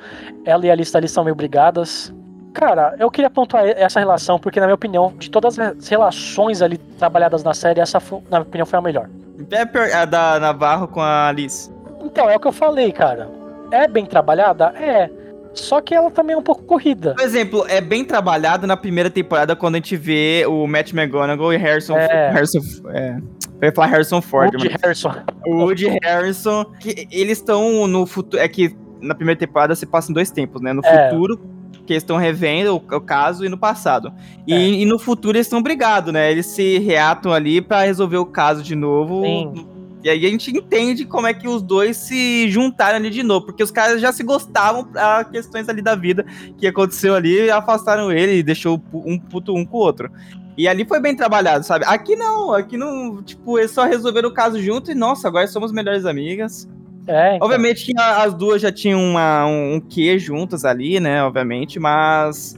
Ela 0.45 0.67
e 0.67 0.71
a 0.71 0.75
Liz 0.75 0.93
ali 0.97 1.07
são 1.07 1.23
meio 1.23 1.37
brigadas. 1.37 2.13
Cara, 2.57 2.97
eu 2.99 3.11
queria 3.11 3.29
pontuar 3.29 3.67
essa 3.67 4.01
relação, 4.01 4.39
porque, 4.39 4.59
na 4.59 4.65
minha 4.67 4.75
opinião, 4.75 5.13
de 5.19 5.31
todas 5.31 5.59
as 5.59 5.87
relações 5.89 6.63
ali 6.63 6.79
trabalhadas 6.79 7.45
na 7.45 7.53
série, 7.53 7.81
essa, 7.81 8.01
na 8.31 8.39
minha 8.39 8.43
opinião, 8.49 8.65
foi 8.65 8.79
a 8.79 8.83
melhor. 8.83 9.11
É 9.51 9.67
pior- 9.67 9.93
a 9.93 10.07
da 10.07 10.41
Navarro 10.41 10.89
com 10.89 11.03
a 11.03 11.29
Alice. 11.29 11.71
Então, 12.03 12.31
é 12.31 12.37
o 12.37 12.41
que 12.41 12.49
eu 12.49 12.53
falei, 12.53 12.91
cara. 12.93 13.29
É 13.71 13.87
bem 13.87 14.07
trabalhada? 14.07 14.73
É. 14.81 15.11
Só 15.53 15.83
que 15.83 15.95
ela 15.95 16.11
também 16.11 16.35
é 16.35 16.39
um 16.39 16.43
pouco 16.43 16.63
corrida. 16.65 17.15
Por 17.15 17.23
exemplo, 17.25 17.67
é 17.69 17.79
bem 17.81 18.05
trabalhado 18.07 18.67
na 18.67 18.77
primeira 18.77 19.11
temporada 19.11 19.55
quando 19.55 19.75
a 19.75 19.79
gente 19.79 19.95
vê 19.97 20.45
o 20.49 20.67
Matt 20.67 20.93
McGonagall 20.95 21.53
e 21.53 21.59
Harrison. 21.59 21.97
É. 21.99 22.31
Harrison 22.31 22.61
é, 22.91 23.17
eu 23.61 23.67
ia 23.69 23.73
falar 23.73 23.89
Harrison 23.89 24.23
Ford, 24.23 24.55
Woody 24.55 24.71
mas- 24.71 24.81
Harrison. 24.83 25.13
Woody 25.47 25.99
Harrison, 26.03 26.65
que 26.81 27.07
eles 27.11 27.37
estão 27.39 27.87
no 27.87 28.07
futuro. 28.07 28.43
É 28.43 28.49
que 28.49 28.75
na 29.01 29.15
primeira 29.15 29.39
temporada 29.39 29.75
se 29.75 29.85
passa 29.85 30.11
em 30.11 30.15
dois 30.15 30.31
tempos, 30.31 30.63
né? 30.63 30.73
No 30.73 30.81
É. 30.85 31.11
futuro, 31.11 31.39
que 31.87 31.93
eles 31.93 32.03
estão 32.03 32.17
revendo 32.17 32.75
o, 32.75 32.97
o 32.97 33.01
caso, 33.01 33.45
e 33.45 33.49
no 33.49 33.57
passado. 33.57 34.13
E, 34.47 34.53
É. 34.53 34.59
e 34.59 34.85
no 34.85 34.99
futuro 34.99 35.37
eles 35.37 35.47
estão 35.47 35.63
brigados, 35.63 36.13
né? 36.13 36.31
Eles 36.31 36.47
se 36.47 36.79
reatam 36.79 37.33
ali 37.33 37.61
pra 37.61 37.83
resolver 37.85 38.19
o 38.19 38.27
caso 38.27 38.63
de 38.63 38.75
novo. 38.75 39.23
Sim. 39.23 39.67
E 40.05 40.09
aí 40.09 40.25
a 40.25 40.31
gente 40.31 40.57
entende 40.57 41.05
como 41.05 41.27
é 41.27 41.35
que 41.35 41.49
os 41.49 41.61
dois 41.63 41.97
se 41.97 42.49
juntaram 42.49 42.97
ali 42.97 43.11
de 43.11 43.23
novo, 43.25 43.47
porque 43.47 43.63
os 43.63 43.73
caras 43.73 44.01
já 44.01 44.13
se 44.13 44.23
gostavam 44.23 44.85
pra 44.85 45.25
questões 45.25 45.69
ali 45.69 45.83
da 45.83 45.97
vida 45.97 46.25
que 46.59 46.67
aconteceu 46.67 47.15
ali, 47.15 47.51
afastaram 47.51 48.13
ele 48.13 48.37
e 48.37 48.43
deixou 48.43 48.81
um 48.93 49.19
puto 49.19 49.53
um 49.53 49.65
com 49.65 49.79
o 49.79 49.81
outro. 49.81 50.09
E 50.57 50.69
ali 50.69 50.87
foi 50.87 51.01
bem 51.01 51.15
trabalhado, 51.17 51.67
sabe? 51.67 51.85
Aqui 51.87 52.15
não, 52.15 52.55
aqui 52.55 52.77
não, 52.77 53.21
tipo, 53.23 53.59
eles 53.59 53.73
só 53.73 53.85
resolveram 53.85 54.29
o 54.29 54.33
caso 54.33 54.63
junto 54.63 54.91
e, 54.91 54.95
nossa, 54.95 55.27
agora 55.29 55.47
somos 55.49 55.73
melhores 55.73 56.07
amigas. 56.07 56.69
É, 57.07 57.37
então. 57.37 57.47
Obviamente 57.47 57.85
que 57.87 57.99
a- 57.99 58.23
as 58.23 58.35
duas 58.35 58.61
já 58.61 58.73
tinham 58.73 59.01
uma, 59.03 59.47
um, 59.47 59.75
um 59.75 59.81
quê 59.81 60.19
juntas 60.19 60.65
ali, 60.65 60.99
né? 61.01 61.23
Obviamente, 61.23 61.79
mas. 61.79 62.57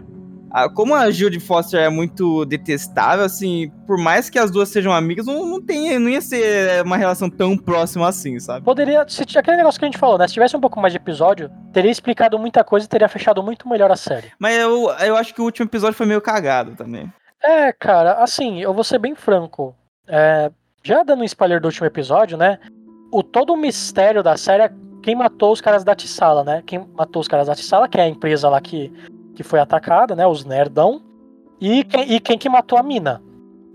ah, 0.50 0.68
como 0.70 0.94
a 0.94 1.10
Judy 1.10 1.38
Foster 1.38 1.78
é 1.80 1.90
muito 1.90 2.44
detestável, 2.46 3.24
assim, 3.26 3.70
por 3.86 3.98
mais 3.98 4.30
que 4.30 4.38
as 4.38 4.50
duas 4.50 4.70
sejam 4.70 4.92
amigas, 4.92 5.26
não, 5.26 5.44
não, 5.44 5.60
tem, 5.60 5.98
não 5.98 6.08
ia 6.08 6.22
ser 6.22 6.82
uma 6.82 6.96
relação 6.96 7.28
tão 7.28 7.56
próxima 7.58 8.08
assim, 8.08 8.40
sabe? 8.40 8.64
Poderia, 8.64 9.04
se 9.06 9.22
aquele 9.38 9.58
negócio 9.58 9.78
que 9.78 9.84
a 9.84 9.88
gente 9.88 9.98
falou, 9.98 10.16
né? 10.16 10.26
Se 10.26 10.32
tivesse 10.34 10.56
um 10.56 10.60
pouco 10.60 10.80
mais 10.80 10.92
de 10.92 10.96
episódio, 10.98 11.50
teria 11.72 11.90
explicado 11.90 12.38
muita 12.38 12.64
coisa 12.64 12.86
e 12.86 12.88
teria 12.88 13.08
fechado 13.08 13.42
muito 13.42 13.68
melhor 13.68 13.90
a 13.90 13.96
série. 13.96 14.32
Mas 14.38 14.56
eu, 14.56 14.90
eu 15.04 15.16
acho 15.16 15.34
que 15.34 15.40
o 15.42 15.44
último 15.44 15.66
episódio 15.66 15.94
foi 15.96 16.06
meio 16.06 16.20
cagado 16.22 16.74
também. 16.74 17.12
É, 17.44 17.70
cara, 17.72 18.14
assim, 18.14 18.60
eu 18.62 18.72
vou 18.72 18.82
ser 18.82 18.98
bem 18.98 19.14
franco. 19.14 19.76
É, 20.08 20.50
já 20.82 21.02
dando 21.02 21.20
um 21.20 21.24
spoiler 21.24 21.60
do 21.60 21.66
último 21.66 21.86
episódio, 21.86 22.38
né? 22.38 22.58
O 23.10 23.22
todo 23.22 23.52
o 23.52 23.56
mistério 23.56 24.22
da 24.22 24.36
série 24.36 24.64
é 24.64 24.72
quem 25.02 25.14
matou 25.14 25.52
os 25.52 25.60
caras 25.60 25.84
da 25.84 25.94
Tissala, 25.94 26.44
né? 26.44 26.62
Quem 26.66 26.86
matou 26.96 27.20
os 27.20 27.28
caras 27.28 27.46
da 27.46 27.54
Tissala, 27.54 27.88
que 27.88 27.98
é 27.98 28.02
a 28.02 28.08
empresa 28.08 28.48
lá 28.48 28.60
que, 28.60 28.92
que 29.34 29.42
foi 29.42 29.60
atacada, 29.60 30.14
né? 30.14 30.26
Os 30.26 30.44
nerdão. 30.44 31.00
E 31.60 31.84
quem, 31.84 32.12
e 32.12 32.20
quem 32.20 32.36
que 32.38 32.48
matou 32.48 32.78
a 32.78 32.82
mina. 32.82 33.22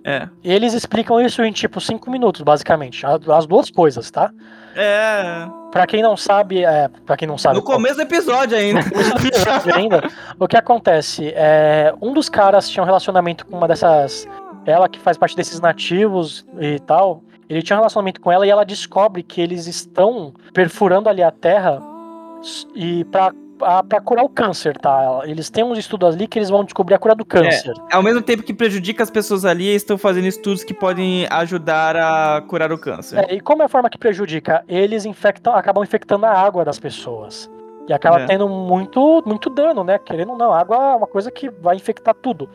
É. 0.06 0.28
Eles 0.44 0.74
explicam 0.74 1.20
isso 1.22 1.42
em 1.44 1.52
tipo 1.52 1.80
cinco 1.80 2.12
minutos, 2.12 2.42
basicamente. 2.42 3.06
As 3.06 3.48
duas 3.48 3.72
coisas, 3.72 4.12
tá? 4.12 4.32
É. 4.76 5.48
Pra 5.72 5.88
quem 5.88 6.04
não 6.04 6.18
sabe, 6.18 6.64
é, 6.64 6.90
para 7.06 7.16
quem 7.16 7.28
não 7.28 7.38
sabe, 7.38 7.56
No 7.56 7.64
começo 7.64 7.96
do 7.96 8.02
episódio 8.02 8.58
ainda. 8.58 8.82
ainda, 9.74 10.04
o 10.38 10.48
que 10.48 10.58
acontece 10.58 11.32
é 11.36 11.94
um 12.02 12.14
dos 12.14 12.28
caras 12.28 12.70
tinha 12.70 12.84
um 12.84 12.86
relacionamento 12.86 13.46
com 13.46 13.58
uma 13.58 13.68
dessas 13.68 14.28
ela 14.66 14.88
que 14.88 15.00
faz 15.00 15.18
parte 15.18 15.36
desses 15.36 15.60
nativos 15.60 16.46
e 16.60 16.80
tal. 16.80 17.24
Ele 17.50 17.62
tinha 17.62 17.76
um 17.78 17.80
relacionamento 17.80 18.22
com 18.22 18.32
ela 18.32 18.46
e 18.46 18.50
ela 18.50 18.64
descobre 18.66 19.22
que 19.24 19.41
eles 19.41 19.68
estão 19.68 20.34
perfurando 20.54 21.10
ali 21.10 21.22
a 21.24 21.32
terra 21.32 21.82
e 22.76 23.04
pra, 23.06 23.32
a- 23.62 23.84
pra 23.84 24.02
curar 24.02 24.24
o 24.26 24.30
câncer, 24.30 24.78
tá? 24.78 25.22
Eles 25.26 25.50
têm 25.50 25.64
uns 25.64 25.78
estudos 25.78 26.16
ali 26.16 26.28
que 26.28 26.38
eles 26.39 26.50
vão 26.50 26.64
descobrir 26.64 26.96
a 26.96 27.00
cura 27.00 27.16
do 27.16 27.26
câncer. 27.26 27.74
Ao 27.91 28.04
mesmo 28.04 28.22
tempo 28.22 28.44
que 28.44 28.54
prejudica 28.54 29.04
as 29.04 29.10
pessoas 29.10 29.46
ali, 29.46 29.68
eles 29.68 29.82
estão 29.82 29.98
fazendo 29.98 30.28
estudos 30.28 30.64
que 30.64 30.74
podem 30.74 31.28
ajudar 31.30 31.96
a 31.96 32.41
curar 32.41 32.72
o 32.72 32.78
câncer. 32.78 33.20
É, 33.30 33.36
e 33.36 33.39
como 33.39 33.62
é 33.62 33.66
a 33.66 33.70
forma 33.70 33.89
que 33.89 33.98
prejudica? 33.98 34.64
Eles 34.68 35.06
infectam, 35.06 35.54
acabam 35.56 35.84
infectando 35.84 36.26
a 36.26 36.32
água 36.32 36.66
das 36.66 36.80
pessoas. 36.80 37.50
E 37.88 37.94
acaba 37.94 38.22
É. 38.22 38.26
tendo 38.26 38.48
muito, 38.48 39.22
muito 39.26 39.50
dano, 39.50 39.84
né? 39.84 40.00
Querendo 40.00 40.32
ou 40.32 40.38
não, 40.38 40.54
a 40.54 40.60
água 40.60 40.76
é 40.78 40.96
uma 40.96 41.08
coisa 41.08 41.30
que 41.30 41.50
vai 41.50 41.76
infectar 41.76 42.16
tudo. 42.16 42.50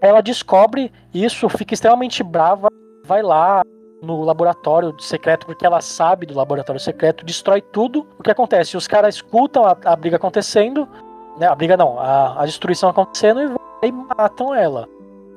Ela 0.00 0.20
descobre 0.20 0.92
isso, 1.14 1.48
fica 1.48 1.72
extremamente 1.72 2.22
brava, 2.22 2.68
vai 3.06 3.22
lá 3.22 3.62
no 4.04 4.22
laboratório 4.22 4.94
secreto, 5.00 5.46
porque 5.46 5.64
ela 5.64 5.80
sabe 5.80 6.26
do 6.26 6.34
laboratório 6.34 6.80
secreto, 6.80 7.24
destrói 7.24 7.60
tudo. 7.60 8.06
O 8.18 8.22
que 8.22 8.30
acontece? 8.30 8.76
Os 8.76 8.86
caras 8.86 9.16
escutam 9.16 9.64
a, 9.64 9.76
a 9.84 9.96
briga 9.96 10.16
acontecendo, 10.16 10.88
né? 11.38 11.46
A 11.46 11.54
briga 11.54 11.76
não, 11.76 11.98
a, 11.98 12.42
a 12.42 12.46
destruição 12.46 12.88
acontecendo 12.88 13.58
e, 13.82 13.88
e 13.88 13.92
matam 13.92 14.54
ela. 14.54 14.88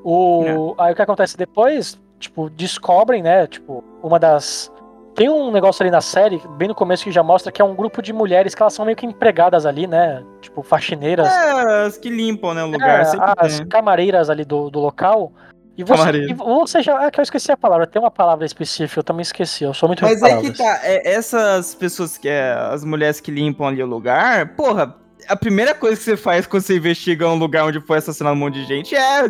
O, 0.04 0.74
Aí 0.78 0.94
o 0.94 0.96
que 0.96 1.02
acontece 1.02 1.36
depois, 1.36 2.00
tipo, 2.20 2.50
descobrem, 2.50 3.22
né? 3.22 3.48
Tipo, 3.48 3.84
uma 4.02 4.20
das. 4.20 4.72
Tem 5.16 5.28
um 5.30 5.52
negócio 5.52 5.82
ali 5.82 5.90
na 5.90 6.00
série, 6.00 6.40
bem 6.58 6.68
no 6.68 6.76
começo, 6.76 7.04
que 7.04 7.12
já 7.12 7.24
mostra 7.24 7.52
que 7.52 7.62
é 7.62 7.66
um 7.66 7.76
grupo 7.76 8.04
de 8.04 8.14
mulheres 8.14 8.54
que 8.54 8.62
elas 8.62 8.74
são 8.74 8.86
meio 8.86 8.96
que 8.96 9.06
empregadas 9.06 9.66
ali, 9.66 9.88
né? 9.88 10.24
Tipo, 10.40 10.62
faxineiras. 10.62 11.28
É, 11.28 11.86
as 11.88 11.98
que 11.98 12.10
limpam, 12.10 12.54
né, 12.54 12.64
o 12.64 12.68
lugar. 12.68 13.02
É, 13.02 13.20
as 13.38 13.60
camareiras 13.62 14.30
ali 14.30 14.46
do, 14.46 14.70
do 14.70 14.80
local. 14.80 15.32
E 15.78 15.84
você, 15.84 15.98
Camareira. 16.00 16.32
e 16.32 16.34
você 16.34 16.82
já. 16.82 17.06
Ah, 17.06 17.12
que 17.12 17.20
eu 17.20 17.24
esqueci 17.24 17.52
a 17.52 17.58
palavra. 17.58 17.86
Tem 17.86 18.02
uma 18.02 18.10
palavra 18.10 18.46
específica, 18.46 19.00
eu 19.00 19.04
também 19.04 19.22
esqueci. 19.22 19.64
Eu 19.64 19.74
sou 19.74 19.88
muito 19.88 20.04
Mas 20.04 20.24
aí 20.24 20.42
que 20.42 20.58
tá, 20.58 20.80
é, 20.84 21.14
essas 21.14 21.76
pessoas 21.76 22.18
que 22.18 22.28
é, 22.28 22.52
as 22.54 22.84
mulheres 22.84 23.20
que 23.20 23.30
limpam 23.30 23.68
ali 23.68 23.84
o 23.84 23.86
lugar, 23.86 24.56
porra, 24.56 24.96
a 25.28 25.36
primeira 25.36 25.76
coisa 25.76 25.96
que 25.98 26.04
você 26.04 26.18
faz 26.18 26.48
quando 26.48 26.64
você 26.64 26.78
investiga 26.78 27.28
um 27.28 27.36
lugar 27.36 27.66
onde 27.66 27.80
foi 27.82 27.98
assassinado 27.98 28.36
um 28.36 28.40
monte 28.40 28.56
de 28.56 28.66
gente 28.66 28.96
é, 28.96 29.30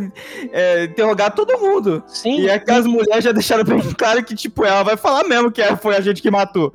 é 0.53 0.83
interrogar 0.85 1.33
todo 1.35 1.57
mundo. 1.59 2.01
Sim, 2.07 2.41
E 2.41 2.49
aquelas 2.49 2.85
mulheres 2.85 3.23
já 3.23 3.31
deixaram 3.31 3.63
bem 3.65 3.79
claro 3.97 4.23
que, 4.23 4.33
tipo, 4.35 4.63
ela 4.63 4.83
vai 4.83 4.95
falar 4.95 5.23
mesmo 5.25 5.51
que 5.51 5.61
é- 5.61 5.75
foi 5.75 5.95
a 5.97 6.01
gente 6.01 6.21
que 6.21 6.31
matou. 6.31 6.71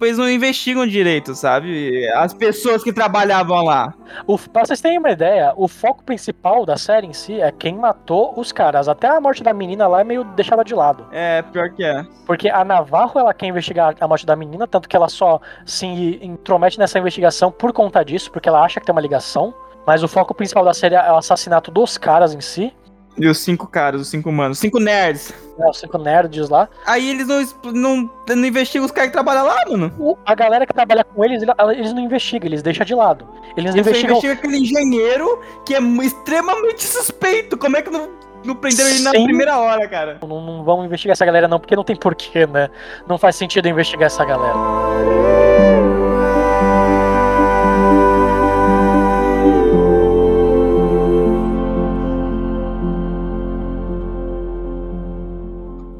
Eles 0.00 0.16
não 0.16 0.30
investigam 0.30 0.86
direito, 0.86 1.34
sabe? 1.34 2.08
As 2.14 2.32
pessoas 2.32 2.82
que 2.82 2.92
trabalhavam 2.92 3.62
lá. 3.64 3.92
O, 4.26 4.38
pra 4.38 4.64
vocês 4.64 4.80
terem 4.80 4.98
uma 4.98 5.10
ideia, 5.10 5.52
o 5.56 5.68
foco 5.68 6.02
principal 6.02 6.64
da 6.64 6.76
série 6.76 7.06
em 7.06 7.12
si 7.12 7.40
é 7.40 7.52
quem 7.52 7.76
matou 7.76 8.32
os 8.38 8.50
caras. 8.50 8.88
Até 8.88 9.08
a 9.08 9.20
morte 9.20 9.42
da 9.42 9.52
menina 9.52 9.86
lá 9.86 10.00
é 10.00 10.04
meio 10.04 10.24
deixada 10.24 10.64
de 10.64 10.74
lado. 10.74 11.06
É, 11.12 11.42
pior 11.42 11.70
que 11.70 11.84
é. 11.84 12.04
Porque 12.26 12.48
a 12.48 12.64
Navarro, 12.64 13.20
ela 13.20 13.34
quer 13.34 13.46
investigar 13.46 13.94
a 14.00 14.08
morte 14.08 14.24
da 14.24 14.34
menina, 14.34 14.66
tanto 14.66 14.88
que 14.88 14.96
ela 14.96 15.08
só 15.08 15.40
se 15.66 15.86
intromete 16.22 16.78
nessa 16.78 16.98
investigação 16.98 17.52
por 17.52 17.72
conta 17.72 18.04
disso, 18.04 18.30
porque 18.30 18.48
ela 18.48 18.62
acha 18.62 18.80
que 18.80 18.86
tem 18.86 18.92
uma 18.92 19.02
ligação. 19.02 19.54
Mas 19.86 20.02
o 20.02 20.08
foco 20.08 20.34
principal 20.34 20.64
da 20.64 20.74
série 20.74 20.94
é 20.94 21.12
o 21.12 21.16
assassinato 21.16 21.70
dos 21.70 21.98
caras 21.98 22.34
em 22.34 22.40
si, 22.40 22.72
E 23.18 23.26
os 23.26 23.38
cinco 23.38 23.66
caras, 23.66 24.00
os 24.00 24.08
cinco 24.08 24.30
manos, 24.32 24.58
cinco 24.58 24.78
nerds. 24.78 25.34
né, 25.58 25.66
os 25.68 25.78
cinco 25.78 25.98
nerds 25.98 26.48
lá. 26.48 26.68
Aí 26.86 27.10
eles 27.10 27.26
não, 27.26 27.44
não, 27.72 28.10
não 28.28 28.44
investigam 28.46 28.86
os 28.86 28.92
caras 28.92 29.08
que 29.10 29.12
trabalham 29.12 29.44
lá, 29.46 29.56
mano. 29.68 30.16
A 30.24 30.34
galera 30.34 30.64
que 30.66 30.72
trabalha 30.72 31.04
com 31.04 31.22
eles, 31.24 31.42
ele- 31.42 31.52
eles 31.76 31.92
não 31.92 32.00
investigam, 32.02 32.46
eles 32.46 32.62
deixam 32.62 32.86
de 32.86 32.94
lado. 32.94 33.26
Eles 33.56 33.72
Você 33.74 33.80
investigam. 33.80 34.10
investiga 34.12 34.32
aquele 34.34 34.56
engenheiro 34.58 35.38
que 35.66 35.74
é 35.74 35.80
extremamente 36.02 36.84
suspeito. 36.84 37.58
Como 37.58 37.76
é 37.76 37.82
que 37.82 37.90
não, 37.90 38.08
não 38.44 38.54
prenderam 38.54 38.88
ele 38.88 39.00
na 39.00 39.10
Sim. 39.10 39.24
primeira 39.24 39.58
hora, 39.58 39.86
cara? 39.88 40.18
Não, 40.22 40.40
não 40.40 40.64
vão 40.64 40.84
investigar 40.84 41.12
essa 41.12 41.26
galera, 41.26 41.46
não, 41.48 41.58
porque 41.60 41.76
não 41.76 41.84
tem 41.84 41.96
porquê, 41.96 42.46
né? 42.46 42.70
Não 43.08 43.18
faz 43.18 43.36
sentido 43.36 43.68
investigar 43.68 44.06
essa 44.06 44.24
galera. 44.24 44.54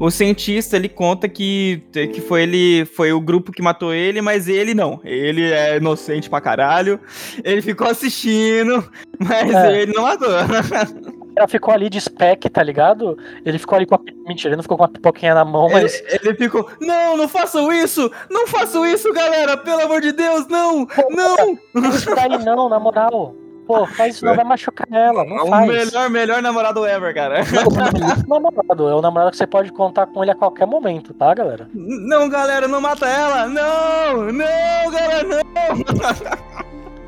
O 0.03 0.09
cientista, 0.09 0.75
ele 0.77 0.89
conta 0.89 1.29
que, 1.29 1.83
que 1.93 2.19
foi 2.21 2.41
ele, 2.41 2.85
foi 2.85 3.13
o 3.13 3.21
grupo 3.21 3.51
que 3.51 3.61
matou 3.61 3.93
ele, 3.93 4.19
mas 4.19 4.47
ele 4.47 4.73
não. 4.73 4.99
Ele 5.03 5.51
é 5.51 5.77
inocente 5.77 6.27
pra 6.27 6.41
caralho. 6.41 6.99
Ele 7.43 7.61
ficou 7.61 7.85
assistindo, 7.87 8.83
mas 9.19 9.53
É. 9.53 9.81
ele 9.83 9.93
não 9.93 10.01
matou. 10.01 10.27
Ela 11.37 11.47
ficou 11.47 11.71
ali 11.73 11.87
de 11.89 12.01
spec, 12.01 12.49
tá 12.49 12.61
ligado? 12.63 13.15
Ele 13.45 13.57
ficou 13.59 13.75
ali 13.77 13.85
com 13.85 13.93
a. 13.95 13.99
Mentira, 14.27 14.49
ele 14.49 14.55
não 14.57 14.63
ficou 14.63 14.77
com 14.77 14.83
a 14.83 14.87
pipoquinha 14.87 15.33
na 15.35 15.45
mão, 15.45 15.67
Ele, 15.71 15.83
mas. 15.83 16.03
ele 16.11 16.35
ficou, 16.35 16.67
não, 16.81 17.15
não 17.15 17.27
façam 17.27 17.71
isso! 17.71 18.11
Não 18.29 18.47
façam 18.47 18.85
isso, 18.85 19.13
galera! 19.13 19.55
Pelo 19.55 19.81
amor 19.81 20.01
de 20.01 20.11
Deus, 20.11 20.45
não! 20.47 20.85
Não! 21.09 21.57
Não 21.73 21.89
isso 21.89 22.13
daí 22.13 22.43
não, 22.43 22.67
na 22.67 22.79
moral. 22.79 23.33
Pô, 23.79 23.85
faz 23.87 24.15
isso 24.15 24.25
não, 24.25 24.35
vai 24.35 24.43
machucar 24.45 24.87
ela. 24.91 25.21
É 25.23 25.25
Não 25.25 25.45
o 25.45 25.49
faz. 25.49 25.67
melhor, 25.67 26.09
melhor 26.09 26.41
namorado 26.41 26.85
ever, 26.85 27.13
cara. 27.13 27.39
Não, 28.27 28.37
o 28.37 28.39
namorado. 28.39 28.89
É 28.89 28.95
o 28.95 29.01
namorado 29.01 29.31
que 29.31 29.37
você 29.37 29.47
pode 29.47 29.71
contar 29.71 30.07
com 30.07 30.21
ele 30.23 30.31
a 30.31 30.35
qualquer 30.35 30.65
momento, 30.67 31.13
tá, 31.13 31.33
galera? 31.33 31.67
Não, 31.73 32.27
galera, 32.29 32.67
não 32.67 32.81
mata 32.81 33.07
ela! 33.07 33.47
Não! 33.47 34.23
Não, 34.31 34.91
galera, 34.91 35.23
não! 35.23 35.41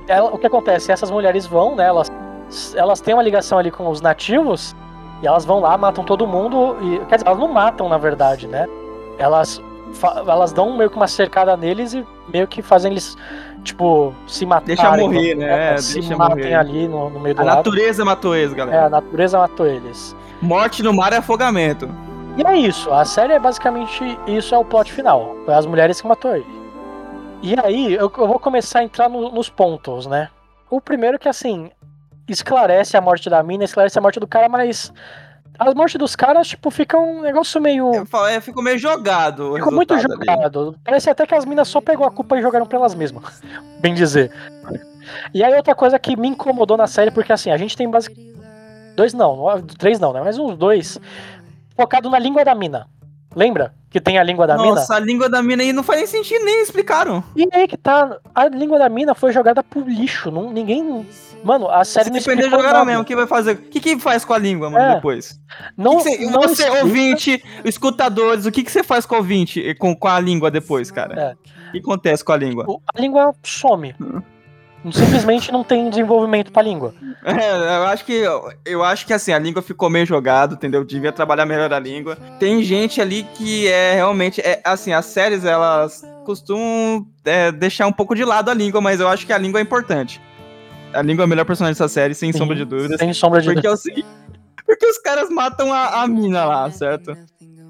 Ela- 0.08 0.30
o 0.34 0.38
que 0.38 0.48
acontece? 0.48 0.92
Essas 0.92 1.10
mulheres 1.12 1.46
vão, 1.46 1.76
né? 1.76 1.86
Elas, 1.88 2.12
elas 2.76 3.00
têm 3.02 3.14
uma 3.14 3.24
ligação 3.24 3.58
ali 3.58 3.72
com 3.72 3.88
os 3.90 4.02
nativos 4.02 4.76
e 5.22 5.28
elas 5.28 5.46
vão 5.46 5.60
lá, 5.60 5.78
matam 5.78 6.04
todo 6.04 6.28
mundo. 6.28 6.78
E, 6.82 7.00
quer 7.06 7.16
dizer, 7.18 7.28
elas 7.28 7.40
não 7.40 7.48
matam, 7.48 7.88
na 7.90 7.98
verdade, 7.98 8.48
né? 8.48 8.68
Elas, 9.18 9.62
elas 10.28 10.52
dão 10.52 10.76
meio 10.78 10.90
que 10.90 10.96
uma 10.96 11.08
cercada 11.08 11.56
neles 11.58 11.94
e 11.94 12.06
meio 12.32 12.48
que 12.48 12.62
fazem 12.62 12.92
eles, 12.92 13.16
tipo, 13.64 14.14
se 14.28 14.46
matarem. 14.46 14.76
Deixa 14.76 14.92
morrer, 14.98 15.36
né? 15.36 15.78
Se 15.78 15.96
Deixa 16.00 16.16
matem 16.18 16.38
morrer. 16.44 16.54
ali 16.56 16.88
no, 16.88 17.10
no 17.10 17.20
meio 17.20 17.36
do 17.36 17.42
A 17.42 17.46
lado. 17.46 17.56
natureza 17.58 18.04
matou 18.06 18.36
eles, 18.36 18.54
É, 18.54 18.56
galera. 18.56 18.86
a 18.86 18.90
natureza 18.90 19.38
matou 19.38 19.66
eles. 19.66 20.16
Morte 20.42 20.82
no 20.84 20.94
mar 20.94 21.14
é 21.14 21.18
afogamento. 21.18 21.90
E 22.36 22.46
é 22.46 22.56
isso, 22.58 22.92
a 22.92 23.06
série 23.06 23.34
é 23.34 23.40
basicamente 23.40 24.18
isso 24.28 24.56
é 24.56 24.58
o 24.58 24.66
plot 24.66 24.92
final. 24.92 25.36
Foi 25.46 25.54
as 25.54 25.66
mulheres 25.66 26.02
que 26.02 26.08
matou 26.08 26.36
ele. 26.36 26.46
E 27.42 27.56
aí, 27.64 27.94
eu, 27.94 28.12
eu 28.18 28.28
vou 28.28 28.40
começar 28.40 28.80
a 28.80 28.84
entrar 28.84 29.08
no- 29.10 29.30
nos 29.32 29.50
pontos, 29.50 30.08
né? 30.08 30.30
O 30.70 30.80
primeiro 30.82 31.20
que, 31.20 31.30
assim, 31.30 31.70
esclarece 32.28 32.96
a 32.98 33.02
morte 33.02 33.30
da 33.30 33.44
mina, 33.44 33.64
esclarece 33.66 34.00
a 34.00 34.02
morte 34.02 34.20
do 34.20 34.26
cara, 34.26 34.48
mas 34.50 34.92
as 35.58 35.74
mortes 35.74 35.98
dos 35.98 36.16
caras, 36.16 36.48
tipo, 36.48 36.70
fica 36.72 36.98
um 36.98 37.22
negócio 37.22 37.62
meio. 37.62 37.94
Eu 37.94 38.06
falo, 38.06 38.28
é, 38.28 38.42
ficou 38.42 38.64
meio 38.64 38.78
jogado. 38.78 39.54
Ficou 39.56 39.72
muito 39.72 39.94
resultado 39.94 40.22
ali. 40.22 40.38
jogado. 40.38 40.76
Parece 40.84 41.10
até 41.10 41.26
que 41.26 41.36
as 41.36 41.46
minas 41.46 41.68
só 41.68 41.80
pegou 41.80 42.06
a 42.06 42.12
culpa 42.12 42.38
e 42.38 42.42
jogaram 42.42 42.66
pra 42.66 42.78
elas 42.80 42.96
mesmas. 42.96 43.42
Bem 43.80 43.94
dizer. 43.94 44.32
E 45.34 45.44
aí, 45.44 45.54
outra 45.56 45.76
coisa 45.76 46.00
que 46.00 46.16
me 46.16 46.28
incomodou 46.28 46.78
na 46.78 46.88
série, 46.88 47.12
porque 47.12 47.32
assim, 47.32 47.52
a 47.52 47.58
gente 47.58 47.78
tem 47.78 47.90
basicamente. 47.90 48.34
Dois 48.96 49.14
não, 49.14 49.62
três 49.78 50.00
não, 50.00 50.14
né? 50.14 50.22
Mas 50.24 50.38
uns 50.38 50.56
dois. 50.58 51.00
Focado 51.76 52.10
na 52.10 52.20
língua 52.20 52.46
da 52.46 52.54
mina. 52.54 52.88
Lembra? 53.36 53.74
Que 53.94 54.02
tem 54.02 54.18
a 54.18 54.24
língua 54.24 54.46
da 54.48 54.58
mina? 54.58 54.70
Nossa, 54.76 54.96
a 54.96 55.00
língua 55.00 55.30
da 55.30 55.42
mina 55.44 55.62
aí 55.64 55.72
não 55.72 55.84
faz 55.84 56.00
nem 56.00 56.08
sentido, 56.08 56.44
nem 56.44 56.64
explicaram. 56.64 57.24
E 57.36 57.48
aí 57.54 57.68
que 57.68 57.78
tá. 57.78 58.18
A 58.34 58.48
língua 58.48 58.80
da 58.80 58.90
mina 58.90 59.14
foi 59.14 59.32
jogada 59.32 59.64
pro 59.64 59.82
lixo. 59.82 60.32
Não, 60.32 60.52
ninguém. 60.52 61.06
Mano, 61.44 61.70
a 61.70 61.86
série 61.86 62.06
Se 62.20 62.36
não 62.36 62.50
jogaram 62.50 62.84
mesmo. 62.86 63.04
O 63.04 63.06
que 63.06 63.16
vai 63.16 63.28
fazer? 63.28 63.52
O 63.52 63.58
que, 63.58 63.80
que 63.80 64.00
faz 64.00 64.26
com 64.26 64.34
a 64.34 64.38
língua, 64.40 64.70
mano, 64.70 64.84
É. 64.84 64.96
depois? 64.96 65.40
Não, 65.78 65.98
Que 65.98 66.04
que 66.04 66.18
você, 66.18 66.26
não 66.32 66.42
você 66.42 66.64
explica. 66.64 66.84
ouvinte, 66.86 67.44
escutadores, 67.64 68.46
o 68.48 68.52
que, 68.52 68.64
que 68.64 68.72
você 68.72 68.82
faz 68.84 69.06
com 69.06 69.14
o 69.16 69.18
ouvinte, 69.20 69.76
com, 69.76 69.96
com 69.96 70.08
a 70.08 70.20
língua 70.20 70.50
depois, 70.50 70.90
cara? 70.90 71.38
É. 71.38 71.72
que 71.72 71.80
acontece 71.80 72.24
com 72.24 72.32
a 72.32 72.38
língua? 72.38 72.66
O- 72.68 72.80
A 72.96 73.00
língua 73.00 73.34
some. 73.44 73.94
Simplesmente 74.92 75.52
não 75.52 75.64
tem 75.64 75.90
desenvolvimento 75.90 76.52
pra 76.52 76.62
língua. 76.62 76.94
É, 77.26 77.78
eu 77.78 77.84
acho 77.86 78.04
que 78.04 78.22
eu 78.66 78.84
acho 78.84 79.06
que 79.06 79.14
assim, 79.14 79.32
a 79.32 79.40
língua 79.40 79.62
ficou 79.62 79.90
meio 79.90 80.06
jogada, 80.06 80.56
entendeu? 80.56 80.84
Devia 80.84 81.12
trabalhar 81.12 81.46
melhor 81.46 81.72
a 81.72 81.80
língua. 81.80 82.18
Tem 82.38 82.62
gente 82.62 83.00
ali 83.00 83.24
que 83.34 83.66
é 83.70 83.96
realmente 83.96 84.42
é 84.42 84.60
assim, 84.62 84.92
as 84.92 85.06
séries 85.06 85.46
elas 85.46 86.04
costumam 86.26 87.08
é, 87.24 87.50
deixar 87.50 87.88
um 87.88 87.94
pouco 87.94 88.14
de 88.14 88.26
lado 88.26 88.52
a 88.52 88.54
língua, 88.54 88.82
mas 88.82 89.00
eu 89.00 89.08
acho 89.08 89.26
que 89.26 89.32
a 89.32 89.38
língua 89.38 89.62
é 89.62 89.64
importante. 89.64 90.20
A 90.94 91.02
língua 91.02 91.24
é 91.24 91.26
o 91.26 91.30
melhor 91.30 91.46
personagem 91.46 91.76
dessa 91.76 91.88
série, 91.88 92.14
sem 92.14 92.34
Sim, 92.34 92.40
sombra 92.40 92.58
de 92.58 92.66
dúvidas. 92.66 93.00
Sem 93.00 93.14
sombra 93.14 93.42
de 93.42 93.54
Porque 93.54 93.68
é 93.68 93.72
o 93.72 93.78
seguinte, 93.78 94.08
porque 94.66 94.86
os 94.86 94.98
caras 94.98 95.30
matam 95.30 95.72
a, 95.72 96.02
a 96.02 96.08
mina 96.08 96.44
lá, 96.44 96.70
certo? 96.72 97.16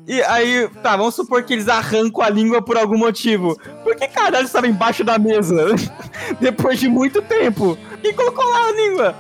E 0.05 0.22
aí, 0.24 0.68
tá, 0.82 0.97
vamos 0.97 1.16
supor 1.16 1.43
que 1.43 1.53
eles 1.53 1.70
arrancam 1.70 2.22
a 2.22 2.30
língua 2.30 2.61
por 2.61 2.78
algum 2.78 2.97
motivo. 2.97 3.57
Por 3.84 3.95
que 3.95 4.07
caralho 4.07 4.45
estava 4.45 4.68
embaixo 4.68 5.03
da 5.03 5.18
mesa? 5.18 5.68
Depois 6.39 6.80
de 6.80 6.88
muito 6.88 7.21
tempo. 7.21 7.78
E 8.03 8.13
colocou 8.13 8.45
lá 8.45 8.67
a 8.67 8.71
língua? 8.71 9.15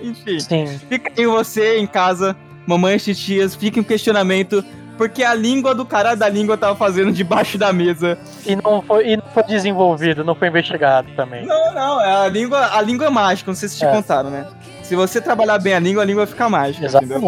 Enfim. 0.00 0.40
Sim. 0.40 0.80
Fica 0.88 1.10
aí 1.16 1.26
você 1.26 1.78
em 1.78 1.86
casa, 1.86 2.36
mamães, 2.66 3.04
titias, 3.04 3.54
fica 3.54 3.80
em 3.80 3.82
questionamento. 3.82 4.64
Porque 4.96 5.22
a 5.22 5.32
língua 5.32 5.76
do 5.76 5.86
caralho 5.86 6.18
da 6.18 6.28
língua 6.28 6.56
tava 6.56 6.74
fazendo 6.74 7.12
debaixo 7.12 7.56
da 7.56 7.72
mesa. 7.72 8.18
E 8.44 8.56
não, 8.56 8.82
foi, 8.82 9.10
e 9.10 9.16
não 9.16 9.24
foi 9.32 9.44
desenvolvido, 9.44 10.24
não 10.24 10.34
foi 10.34 10.48
investigado 10.48 11.08
também. 11.14 11.46
Não, 11.46 11.72
não, 11.72 12.00
é 12.00 12.26
a 12.26 12.28
língua, 12.28 12.74
a 12.76 12.82
língua 12.82 13.06
é 13.06 13.10
mágica, 13.10 13.48
não 13.48 13.54
sei 13.56 13.68
se 13.68 13.78
te 13.78 13.84
É. 13.84 13.92
contaram, 13.92 14.28
né? 14.28 14.44
Se 14.82 14.96
você 14.96 15.20
trabalhar 15.20 15.58
bem 15.58 15.74
a 15.74 15.78
língua, 15.78 16.02
a 16.02 16.06
língua 16.06 16.26
fica 16.26 16.48
mágica, 16.48 16.86
entendeu? 16.86 17.20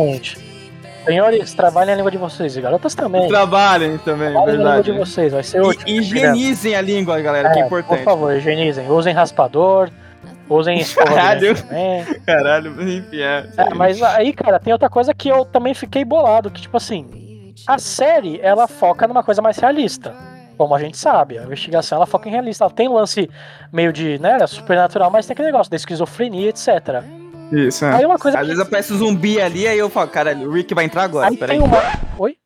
Senhores, 1.05 1.55
trabalhem 1.55 1.94
a 1.94 1.96
língua 1.96 2.11
de 2.11 2.18
vocês, 2.18 2.57
e 2.57 2.61
garotas 2.61 2.94
também. 2.94 3.26
Trabalhem 3.28 3.98
também, 3.98 4.30
Trabalhem 4.32 4.55
a 4.55 4.57
língua 4.59 4.72
verdade. 4.74 4.92
de 4.92 4.98
vocês, 4.98 5.32
vai 5.32 5.42
ser 5.42 5.62
útil. 5.62 5.82
E, 5.86 5.98
higienizem 5.98 6.74
a 6.76 6.80
língua, 6.80 7.20
galera, 7.20 7.51
que 7.51 7.59
é 7.59 7.62
É, 7.62 7.66
importante. 7.66 7.98
Por 7.98 8.05
favor, 8.05 8.36
higienizem. 8.36 8.88
Usem 8.90 9.14
raspador, 9.14 9.90
usem 10.48 10.78
escova 10.78 11.09
Caralho. 11.14 11.55
Caralho, 12.26 12.82
enfim, 12.82 13.20
é. 13.20 13.46
É, 13.57 13.74
mas 13.74 14.03
aí, 14.03 14.32
cara, 14.32 14.59
tem 14.61 14.72
outra 14.72 14.88
coisa 14.90 15.14
que 15.14 15.28
eu 15.28 15.44
também 15.44 15.72
fiquei 15.74 16.05
bolado, 16.05 16.51
que 16.51 16.61
tipo 16.61 16.76
assim, 16.76 17.53
a 17.66 17.78
série, 17.78 18.38
ela 18.42 18.68
foca 18.68 19.09
numa 19.09 19.22
coisa 19.22 19.40
mais 19.40 19.57
realista. 19.59 20.14
Como 20.59 20.74
a 20.74 20.78
gente 20.78 20.98
sabe, 20.98 21.38
a 21.38 21.44
investigação 21.44 21.96
ela 21.96 22.07
foca 22.07 22.28
em 22.28 22.32
realista. 22.32 22.64
Ela 22.64 22.70
tem 22.70 22.86
um 22.86 22.92
lance 22.92 23.30
meio 23.72 23.90
de, 23.90 24.18
né, 24.18 24.46
supernatural, 24.46 25.11
mas 25.11 25.26
tem 25.26 25.32
aquele 25.32 25.46
negócio 25.51 25.70
da 25.70 25.76
esquizofrenia, 25.76 26.51
etc. 26.51 27.03
Isso, 27.53 27.84
é. 27.84 27.94
Aí 27.96 28.07
uma 28.07 28.18
coisa 28.18 28.38
Às 28.38 28.42
que- 28.42 28.48
vezes 28.53 28.64
aparece 28.66 28.92
um 28.92 28.96
zumbi 28.98 29.40
ali, 29.40 29.66
aí 29.66 29.78
eu 29.78 29.90
falo, 29.90 30.09
caralho, 30.11 30.48
o 30.48 30.53
Rick 30.53 30.74
vai 30.74 30.84
entrar 30.84 31.03
agora, 31.05 31.28
Aí 31.28 31.36
peraí. 31.36 31.59
tem 31.59 31.66
uma. 31.66 31.78
Oi? 32.18 32.36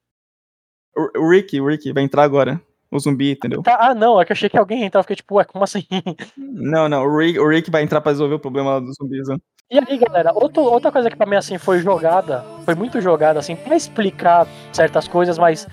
O 1.17 1.29
Rick, 1.31 1.61
o 1.61 1.67
Rick 1.67 1.93
vai 1.93 2.03
entrar 2.05 2.23
agora. 2.23 2.61
O 2.91 2.99
zumbi, 3.01 3.33
entendeu? 3.33 3.61
Tá, 3.63 3.77
ah, 3.81 3.95
não, 3.95 4.21
é 4.21 4.25
que 4.25 4.31
eu 4.31 4.35
achei 4.35 4.49
que 4.49 4.57
alguém 4.57 4.81
ia 4.81 4.87
entrar, 4.87 5.01
eu 5.01 5.03
fiquei 5.03 5.17
tipo, 5.17 5.35
ué, 5.35 5.45
como 5.45 5.65
assim? 5.65 5.83
Não, 6.39 6.89
não, 6.89 7.03
o 7.05 7.19
Rick, 7.19 7.39
o 7.41 7.49
Rick 7.49 7.69
vai 7.69 7.83
entrar 7.83 8.01
pra 8.01 8.13
resolver 8.13 8.35
o 8.37 8.39
problema 8.39 8.81
dos 8.81 8.95
zumbis. 8.97 9.27
né? 9.27 9.37
E 9.69 9.79
aí, 9.79 9.99
galera, 9.99 10.31
outro, 10.33 10.63
outra 10.63 10.93
coisa 10.93 11.11
que 11.11 11.17
pra 11.17 11.27
mim, 11.27 11.35
assim, 11.35 11.59
foi 11.59 11.81
jogada, 11.81 12.45
foi 12.65 12.77
muito 12.77 13.01
jogada, 13.01 13.41
assim, 13.41 13.57
pra 13.57 13.75
explicar 13.75 14.47
certas 14.73 15.09
coisas, 15.09 15.37
mas 15.39 15.67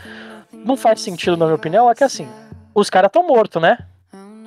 não 0.65 0.75
faz 0.75 1.01
sentido, 1.01 1.37
na 1.37 1.45
minha 1.45 1.55
opinião, 1.55 1.87
é 1.91 1.93
que, 1.93 2.03
assim, 2.03 2.27
os 2.73 2.89
caras 2.89 3.11
tão 3.11 3.27
mortos, 3.27 3.61
né? 3.61 3.77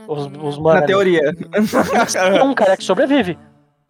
Os, 0.08 0.26
os 0.42 0.58
Na 0.58 0.82
teoria. 0.82 1.32
Tem 1.32 2.42
um 2.42 2.54
cara 2.54 2.76
que 2.76 2.82
sobrevive, 2.82 3.38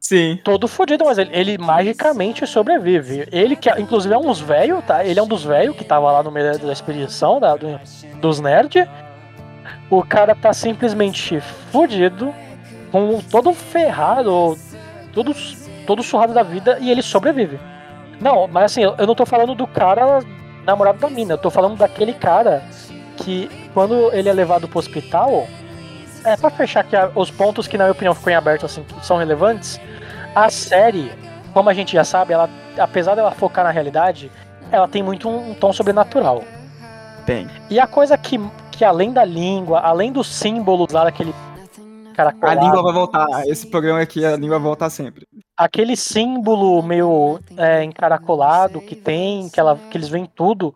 Sim. 0.07 0.39
todo 0.45 0.69
fodido, 0.69 1.03
mas 1.07 1.17
ele, 1.17 1.31
ele 1.33 1.57
magicamente 1.59 2.47
sobrevive. 2.47 3.27
Ele 3.33 3.57
que, 3.57 3.71
inclusive, 3.81 4.13
é 4.13 4.19
um 4.19 4.27
dos 4.27 4.39
velhos, 4.39 4.85
tá? 4.85 5.03
Ele 5.03 5.19
é 5.19 5.23
um 5.23 5.27
dos 5.27 5.43
velhos 5.43 5.75
que 5.75 5.83
tava 5.83 6.13
lá 6.13 6.23
no 6.23 6.31
meio 6.31 6.59
da 6.59 6.73
expedição, 6.73 7.41
da, 7.41 7.57
do- 7.57 7.81
dos 8.21 8.39
nerds. 8.39 8.87
O 9.89 10.03
cara 10.05 10.35
tá 10.35 10.53
simplesmente 10.53 11.41
fudido, 11.41 12.35
com 12.93 13.19
todo 13.31 13.53
ferrado, 13.55 14.59
todo, 15.15 15.35
todo 15.87 16.03
surrado 16.03 16.35
da 16.35 16.43
vida, 16.43 16.77
e 16.83 16.91
ele 16.91 17.01
sobrevive. 17.01 17.59
Não, 18.21 18.47
mas 18.47 18.65
assim, 18.65 18.83
eu 18.83 19.07
não 19.07 19.15
tô 19.15 19.25
falando 19.25 19.55
do 19.55 19.67
cara 19.67 20.21
namorado 20.67 20.99
da 20.99 21.09
mina, 21.09 21.35
eu 21.35 21.39
tô 21.39 21.49
falando 21.51 21.77
daquele 21.79 22.13
cara 22.13 22.63
que, 23.17 23.51
quando 23.73 24.13
ele 24.13 24.29
é 24.29 24.33
levado 24.35 24.69
pro 24.69 24.79
hospital, 24.79 25.47
é 26.25 26.37
pra 26.37 26.51
fechar 26.51 26.81
aqui 26.81 26.95
os 27.15 27.31
pontos 27.31 27.67
que, 27.67 27.77
na 27.77 27.85
minha 27.85 27.93
opinião, 27.93 28.15
ficam 28.15 28.33
em 28.33 28.37
aberto, 28.37 28.65
assim, 28.65 28.83
que 28.83 29.05
são 29.05 29.17
relevantes, 29.19 29.79
a 30.35 30.51
série, 30.51 31.13
como 31.53 31.71
a 31.71 31.75
gente 31.75 31.93
já 31.93 32.05
sabe, 32.05 32.33
ela, 32.33 32.49
apesar 32.79 33.15
dela 33.15 33.31
focar 33.31 33.65
na 33.65 33.71
realidade, 33.71 34.31
ela 34.71 34.89
tem 34.89 35.03
muito 35.03 35.29
um, 35.29 35.51
um 35.51 35.55
tom 35.55 35.73
sobrenatural. 35.73 36.43
Tem. 37.25 37.49
E 37.71 37.79
a 37.79 37.87
coisa 37.87 38.19
que, 38.19 38.39
que 38.71 38.85
além 38.85 39.13
da 39.13 39.25
língua, 39.25 39.81
além 39.81 40.13
dos 40.13 40.27
símbolos 40.27 40.93
lá 40.93 41.05
daquele 41.05 41.35
cara 42.15 42.35
A 42.43 42.55
língua 42.55 42.83
vai 42.83 42.93
voltar. 42.93 43.27
Esse 43.47 43.67
programa 43.67 44.01
aqui, 44.01 44.25
a 44.25 44.37
língua 44.37 44.59
vai 44.59 44.69
voltar 44.69 44.89
sempre. 44.91 45.27
aquele 45.57 45.97
símbolo 45.97 46.83
meio 46.83 47.41
é, 47.57 47.83
encaracolado 47.85 48.81
que 48.81 48.95
tem, 48.95 49.49
que, 49.49 49.59
ela, 49.59 49.77
que 49.91 49.97
eles 49.97 50.09
veem 50.09 50.27
tudo, 50.27 50.75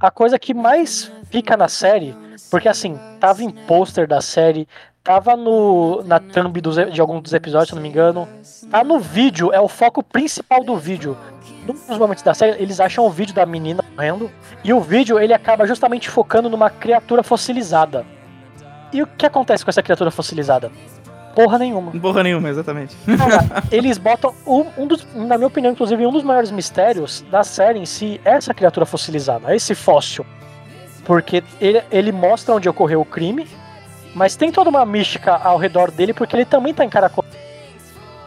a 0.00 0.10
coisa 0.10 0.38
que 0.38 0.54
mais 0.54 1.12
fica 1.30 1.56
na 1.56 1.68
série, 1.68 2.14
porque 2.50 2.68
assim, 2.68 2.98
tava 3.20 3.44
em 3.44 3.50
pôster 3.50 4.08
da 4.08 4.20
série, 4.20 4.66
tava 5.02 5.36
no, 5.36 6.02
na 6.04 6.20
thumb 6.20 6.60
dos, 6.60 6.76
de 6.92 7.00
algum 7.00 7.20
dos 7.20 7.32
episódios, 7.32 7.68
se 7.68 7.74
eu 7.74 7.76
não 7.76 7.82
me 7.82 7.88
engano, 7.88 8.28
tá 8.70 8.84
no 8.84 8.98
vídeo, 8.98 9.52
é 9.52 9.60
o 9.60 9.68
foco 9.68 10.02
principal 10.02 10.62
do 10.62 10.76
vídeo. 10.76 11.16
Num 11.66 11.74
dos 11.74 11.98
momentos 11.98 12.22
da 12.22 12.34
série, 12.34 12.62
eles 12.62 12.80
acham 12.80 13.04
o 13.04 13.10
vídeo 13.10 13.34
da 13.34 13.44
menina 13.44 13.84
morrendo, 13.94 14.30
e 14.62 14.72
o 14.72 14.80
vídeo 14.80 15.18
ele 15.18 15.34
acaba 15.34 15.66
justamente 15.66 16.08
focando 16.08 16.48
numa 16.48 16.70
criatura 16.70 17.22
fossilizada. 17.22 18.04
E 18.92 19.02
o 19.02 19.06
que 19.06 19.24
acontece 19.24 19.64
com 19.64 19.70
essa 19.70 19.82
criatura 19.82 20.10
fossilizada? 20.10 20.70
Porra 21.34 21.58
nenhuma. 21.58 21.92
Porra 21.92 22.22
nenhuma, 22.22 22.48
exatamente. 22.48 22.96
Cara, 23.16 23.62
eles 23.70 23.98
botam 23.98 24.34
um, 24.46 24.66
um 24.76 24.86
dos, 24.86 25.06
na 25.14 25.36
minha 25.36 25.46
opinião, 25.46 25.72
inclusive, 25.72 26.04
um 26.04 26.12
dos 26.12 26.24
maiores 26.24 26.50
mistérios 26.50 27.24
da 27.30 27.44
série 27.44 27.78
em 27.78 27.86
si 27.86 28.20
é 28.24 28.32
essa 28.32 28.52
criatura 28.52 28.84
fossilizada, 28.84 29.54
esse 29.54 29.74
fóssil. 29.74 30.26
Porque 31.04 31.42
ele, 31.60 31.82
ele 31.90 32.12
mostra 32.12 32.54
onde 32.54 32.68
ocorreu 32.68 33.00
o 33.00 33.04
crime, 33.04 33.46
mas 34.14 34.36
tem 34.36 34.50
toda 34.50 34.70
uma 34.70 34.84
mística 34.84 35.34
ao 35.36 35.56
redor 35.56 35.90
dele, 35.90 36.12
porque 36.12 36.34
ele 36.36 36.44
também 36.44 36.74
tá 36.74 36.84
encaracolado. 36.84 37.34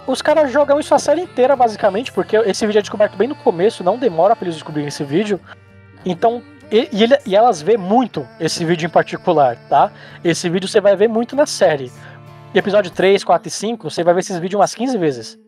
Os 0.06 0.22
caras 0.22 0.52
jogam 0.52 0.80
isso 0.80 0.94
a 0.94 1.00
série 1.00 1.22
inteira, 1.22 1.56
basicamente, 1.56 2.12
porque 2.12 2.36
esse 2.38 2.66
vídeo 2.66 2.80
é 2.80 2.82
descoberto 2.82 3.16
bem 3.16 3.28
no 3.28 3.36
começo, 3.36 3.84
não 3.84 3.98
demora 3.98 4.36
pra 4.36 4.46
eles 4.46 4.56
descobrirem 4.56 4.88
esse 4.90 5.04
vídeo. 5.04 5.40
Então, 6.06 6.42
e, 6.70 6.90
e 6.92 7.04
ele- 7.04 7.18
e 7.26 7.36
elas 7.36 7.62
vê 7.62 7.78
muito 7.78 8.28
esse 8.40 8.66
vídeo 8.66 8.86
em 8.86 8.90
particular, 8.90 9.56
tá? 9.70 9.92
Esse 10.24 10.50
vídeo 10.50 10.68
você 10.68 10.82
vai 10.82 10.96
ver 10.96 11.08
muito 11.08 11.36
na 11.36 11.46
série. 11.46 11.92
Episódio 12.54 12.92
3, 12.92 13.24
4 13.24 13.48
e 13.48 13.52
5, 13.52 13.90
você 13.90 14.04
vai 14.04 14.14
ver 14.14 14.20
esses 14.20 14.38
vídeos 14.40 14.60
umas 14.60 14.76
15 14.76 14.98
vezes. 14.98 15.40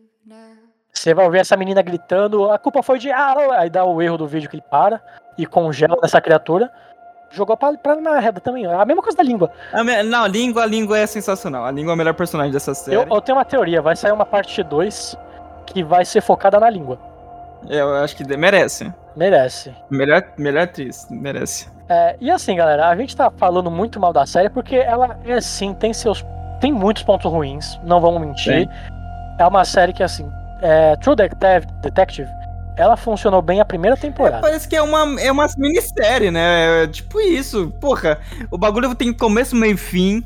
Você 0.92 1.12
vai 1.12 1.26
ouvir 1.26 1.38
essa 1.38 1.56
menina 1.56 1.82
gritando, 1.82 2.50
a 2.50 2.58
culpa 2.58 2.82
foi 2.82 2.98
de. 2.98 3.10
Ah, 3.12 3.34
aí 3.58 3.68
dá 3.68 3.84
o 3.84 4.00
erro 4.00 4.16
do 4.16 4.26
vídeo 4.26 4.48
que 4.48 4.56
ele 4.56 4.64
para 4.70 5.00
e 5.36 5.44
congela 5.44 5.96
nessa 6.02 6.20
criatura. 6.22 6.70
Jogou 7.30 7.56
pra, 7.56 7.72
pra 7.74 7.96
na 7.96 8.18
reda 8.18 8.40
também. 8.40 8.64
É 8.64 8.74
a 8.74 8.84
mesma 8.84 9.02
coisa 9.02 9.16
da 9.16 9.22
língua. 9.22 9.50
A 9.72 9.82
me- 9.84 10.02
Não, 10.02 10.24
a 10.24 10.28
língua, 10.28 10.62
a 10.62 10.66
língua 10.66 10.98
é 10.98 11.06
sensacional. 11.06 11.64
A 11.64 11.70
língua 11.70 11.92
é 11.92 11.94
o 11.94 11.98
melhor 11.98 12.14
personagem 12.14 12.52
dessa 12.52 12.74
série. 12.74 12.96
Eu, 12.96 13.02
eu 13.10 13.20
tenho 13.20 13.36
uma 13.38 13.44
teoria, 13.44 13.82
vai 13.82 13.96
sair 13.96 14.12
uma 14.12 14.24
parte 14.26 14.62
2 14.62 15.16
que 15.66 15.82
vai 15.82 16.04
ser 16.04 16.20
focada 16.20 16.58
na 16.60 16.70
língua. 16.70 16.98
É, 17.68 17.80
Eu 17.80 17.94
acho 17.96 18.16
que 18.16 18.36
merece. 18.36 18.92
Merece. 19.16 19.74
Melhor, 19.90 20.22
melhor 20.38 20.62
atriz, 20.64 21.06
merece. 21.10 21.68
É, 21.88 22.16
e 22.20 22.30
assim, 22.30 22.56
galera, 22.56 22.88
a 22.88 22.96
gente 22.96 23.16
tá 23.16 23.30
falando 23.30 23.70
muito 23.70 23.98
mal 24.00 24.12
da 24.12 24.26
série 24.26 24.48
porque 24.50 24.76
ela 24.76 25.18
é 25.24 25.40
sim, 25.40 25.72
tem 25.74 25.92
seus. 25.92 26.24
Tem 26.60 26.72
muitos 26.72 27.02
pontos 27.02 27.30
ruins, 27.30 27.78
não 27.84 28.00
vamos 28.00 28.20
mentir. 28.20 28.68
É 29.38 29.46
uma 29.46 29.64
série 29.64 29.92
que, 29.92 30.02
assim, 30.02 30.30
é, 30.62 30.96
True 30.96 31.14
Detective, 31.16 31.66
Detective, 31.82 32.30
ela 32.76 32.96
funcionou 32.96 33.40
bem 33.40 33.60
a 33.60 33.64
primeira 33.64 33.96
temporada. 33.96 34.40
Parece 34.40 34.68
que 34.68 34.76
é 34.76 34.82
uma, 34.82 35.20
é 35.20 35.32
uma 35.32 35.46
minissérie, 35.56 36.30
né? 36.30 36.84
É 36.84 36.86
tipo 36.86 37.20
isso. 37.20 37.72
Porra, 37.80 38.20
o 38.50 38.58
bagulho 38.58 38.94
tem 38.94 39.12
começo, 39.12 39.56
meio 39.56 39.74
e 39.74 39.78
fim. 39.78 40.22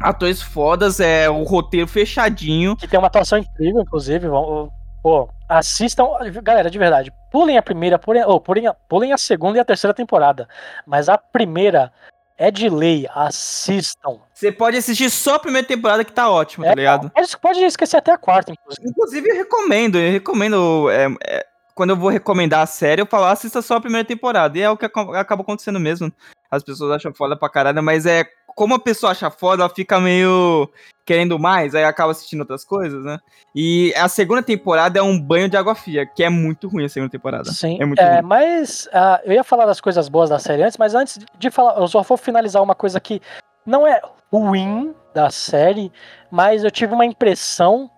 Atores 0.00 0.40
fodas, 0.40 1.00
é 1.00 1.28
o 1.28 1.42
roteiro 1.42 1.86
fechadinho. 1.86 2.76
que 2.76 2.86
tem 2.86 2.98
uma 2.98 3.06
atuação 3.08 3.38
incrível, 3.38 3.82
inclusive. 3.82 4.28
Vão, 4.28 4.70
pô, 5.02 5.28
assistam. 5.48 6.06
Galera, 6.42 6.70
de 6.70 6.78
verdade, 6.78 7.12
pulem 7.30 7.58
a 7.58 7.62
primeira, 7.62 7.98
pulem, 7.98 8.22
oh, 8.24 8.40
pulem, 8.40 8.66
a, 8.66 8.74
pulem 8.74 9.12
a 9.12 9.18
segunda 9.18 9.58
e 9.58 9.60
a 9.60 9.64
terceira 9.64 9.94
temporada. 9.94 10.48
Mas 10.86 11.08
a 11.08 11.16
primeira 11.18 11.92
é 12.36 12.50
de 12.50 12.68
lei, 12.68 13.08
assistam. 13.14 14.18
Você 14.32 14.50
pode 14.50 14.76
assistir 14.76 15.08
só 15.08 15.36
a 15.36 15.38
primeira 15.38 15.66
temporada 15.66 16.04
que 16.04 16.12
tá 16.12 16.28
ótimo, 16.28 16.64
É, 16.64 16.70
tá 16.70 16.74
ligado? 16.74 17.10
Pode, 17.10 17.38
pode 17.38 17.60
esquecer 17.60 17.96
até 17.96 18.12
a 18.12 18.18
quarta, 18.18 18.52
inclusive. 18.52 18.88
Inclusive, 18.88 19.28
eu 19.30 19.36
recomendo, 19.36 19.98
eu 19.98 20.12
recomendo. 20.12 20.90
é, 20.90 21.06
é, 21.24 21.46
quando 21.74 21.90
eu 21.90 21.96
vou 21.96 22.08
recomendar 22.10 22.60
a 22.60 22.66
série, 22.66 23.02
eu 23.02 23.06
falo, 23.06 23.24
assista 23.26 23.60
só 23.60 23.76
a 23.76 23.80
primeira 23.80 24.06
temporada. 24.06 24.56
E 24.56 24.62
é 24.62 24.70
o 24.70 24.76
que 24.76 24.86
aca- 24.86 25.18
acaba 25.18 25.42
acontecendo 25.42 25.80
mesmo. 25.80 26.12
As 26.50 26.62
pessoas 26.62 26.92
acham 26.92 27.12
foda 27.12 27.36
pra 27.36 27.48
caralho, 27.48 27.82
mas 27.82 28.06
é. 28.06 28.24
Como 28.54 28.72
a 28.74 28.78
pessoa 28.78 29.10
acha 29.10 29.28
foda, 29.32 29.64
ela 29.64 29.74
fica 29.74 29.98
meio 29.98 30.70
querendo 31.04 31.36
mais, 31.40 31.74
aí 31.74 31.82
acaba 31.82 32.12
assistindo 32.12 32.40
outras 32.42 32.64
coisas, 32.64 33.04
né? 33.04 33.18
E 33.52 33.92
a 33.96 34.06
segunda 34.08 34.44
temporada 34.44 34.96
é 34.96 35.02
um 35.02 35.18
banho 35.20 35.48
de 35.48 35.56
água 35.56 35.74
fria, 35.74 36.06
que 36.06 36.22
é 36.22 36.28
muito 36.30 36.68
ruim 36.68 36.84
a 36.84 36.88
segunda 36.88 37.10
temporada. 37.10 37.50
Sim, 37.50 37.78
É 37.80 37.84
muito 37.84 37.98
é, 37.98 38.14
ruim. 38.20 38.22
mas 38.22 38.88
ah, 38.92 39.20
eu 39.24 39.32
ia 39.32 39.42
falar 39.42 39.66
das 39.66 39.80
coisas 39.80 40.08
boas 40.08 40.30
da 40.30 40.38
série 40.38 40.62
antes, 40.62 40.78
mas 40.78 40.94
antes 40.94 41.18
de 41.36 41.50
falar, 41.50 41.80
eu 41.80 41.88
só 41.88 42.00
vou 42.02 42.16
finalizar 42.16 42.62
uma 42.62 42.76
coisa 42.76 43.00
que 43.00 43.20
não 43.66 43.84
é 43.84 44.00
ruim 44.32 44.94
da 45.12 45.30
série, 45.30 45.90
mas 46.30 46.62
eu 46.62 46.70
tive 46.70 46.94
uma 46.94 47.04
impressão 47.04 47.90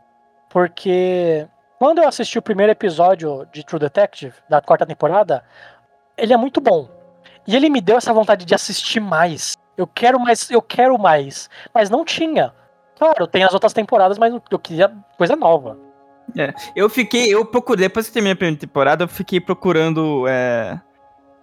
porque 0.48 1.46
quando 1.78 1.98
eu 1.98 2.08
assisti 2.08 2.38
o 2.38 2.42
primeiro 2.42 2.72
episódio 2.72 3.46
de 3.52 3.64
True 3.64 3.80
Detective 3.80 4.34
da 4.48 4.60
quarta 4.60 4.86
temporada, 4.86 5.44
ele 6.16 6.32
é 6.32 6.36
muito 6.36 6.60
bom. 6.60 6.88
E 7.46 7.54
ele 7.54 7.68
me 7.68 7.80
deu 7.80 7.96
essa 7.96 8.12
vontade 8.12 8.44
de 8.44 8.54
assistir 8.54 9.00
mais. 9.00 9.54
Eu 9.76 9.86
quero 9.86 10.18
mais, 10.18 10.50
eu 10.50 10.62
quero 10.62 10.98
mais, 10.98 11.48
mas 11.72 11.90
não 11.90 12.04
tinha. 12.04 12.52
Claro, 12.98 13.26
tem 13.26 13.44
as 13.44 13.52
outras 13.52 13.72
temporadas, 13.74 14.18
mas 14.18 14.34
eu 14.50 14.58
queria 14.58 14.90
coisa 15.18 15.36
nova. 15.36 15.78
É, 16.36 16.52
eu 16.74 16.88
fiquei, 16.88 17.32
eu 17.32 17.44
procurei, 17.44 17.86
depois 17.86 18.06
que 18.08 18.12
terminei 18.12 18.32
a 18.32 18.36
primeira 18.36 18.58
temporada, 18.58 19.04
eu 19.04 19.08
fiquei 19.08 19.38
procurando 19.40 20.26
é, 20.26 20.80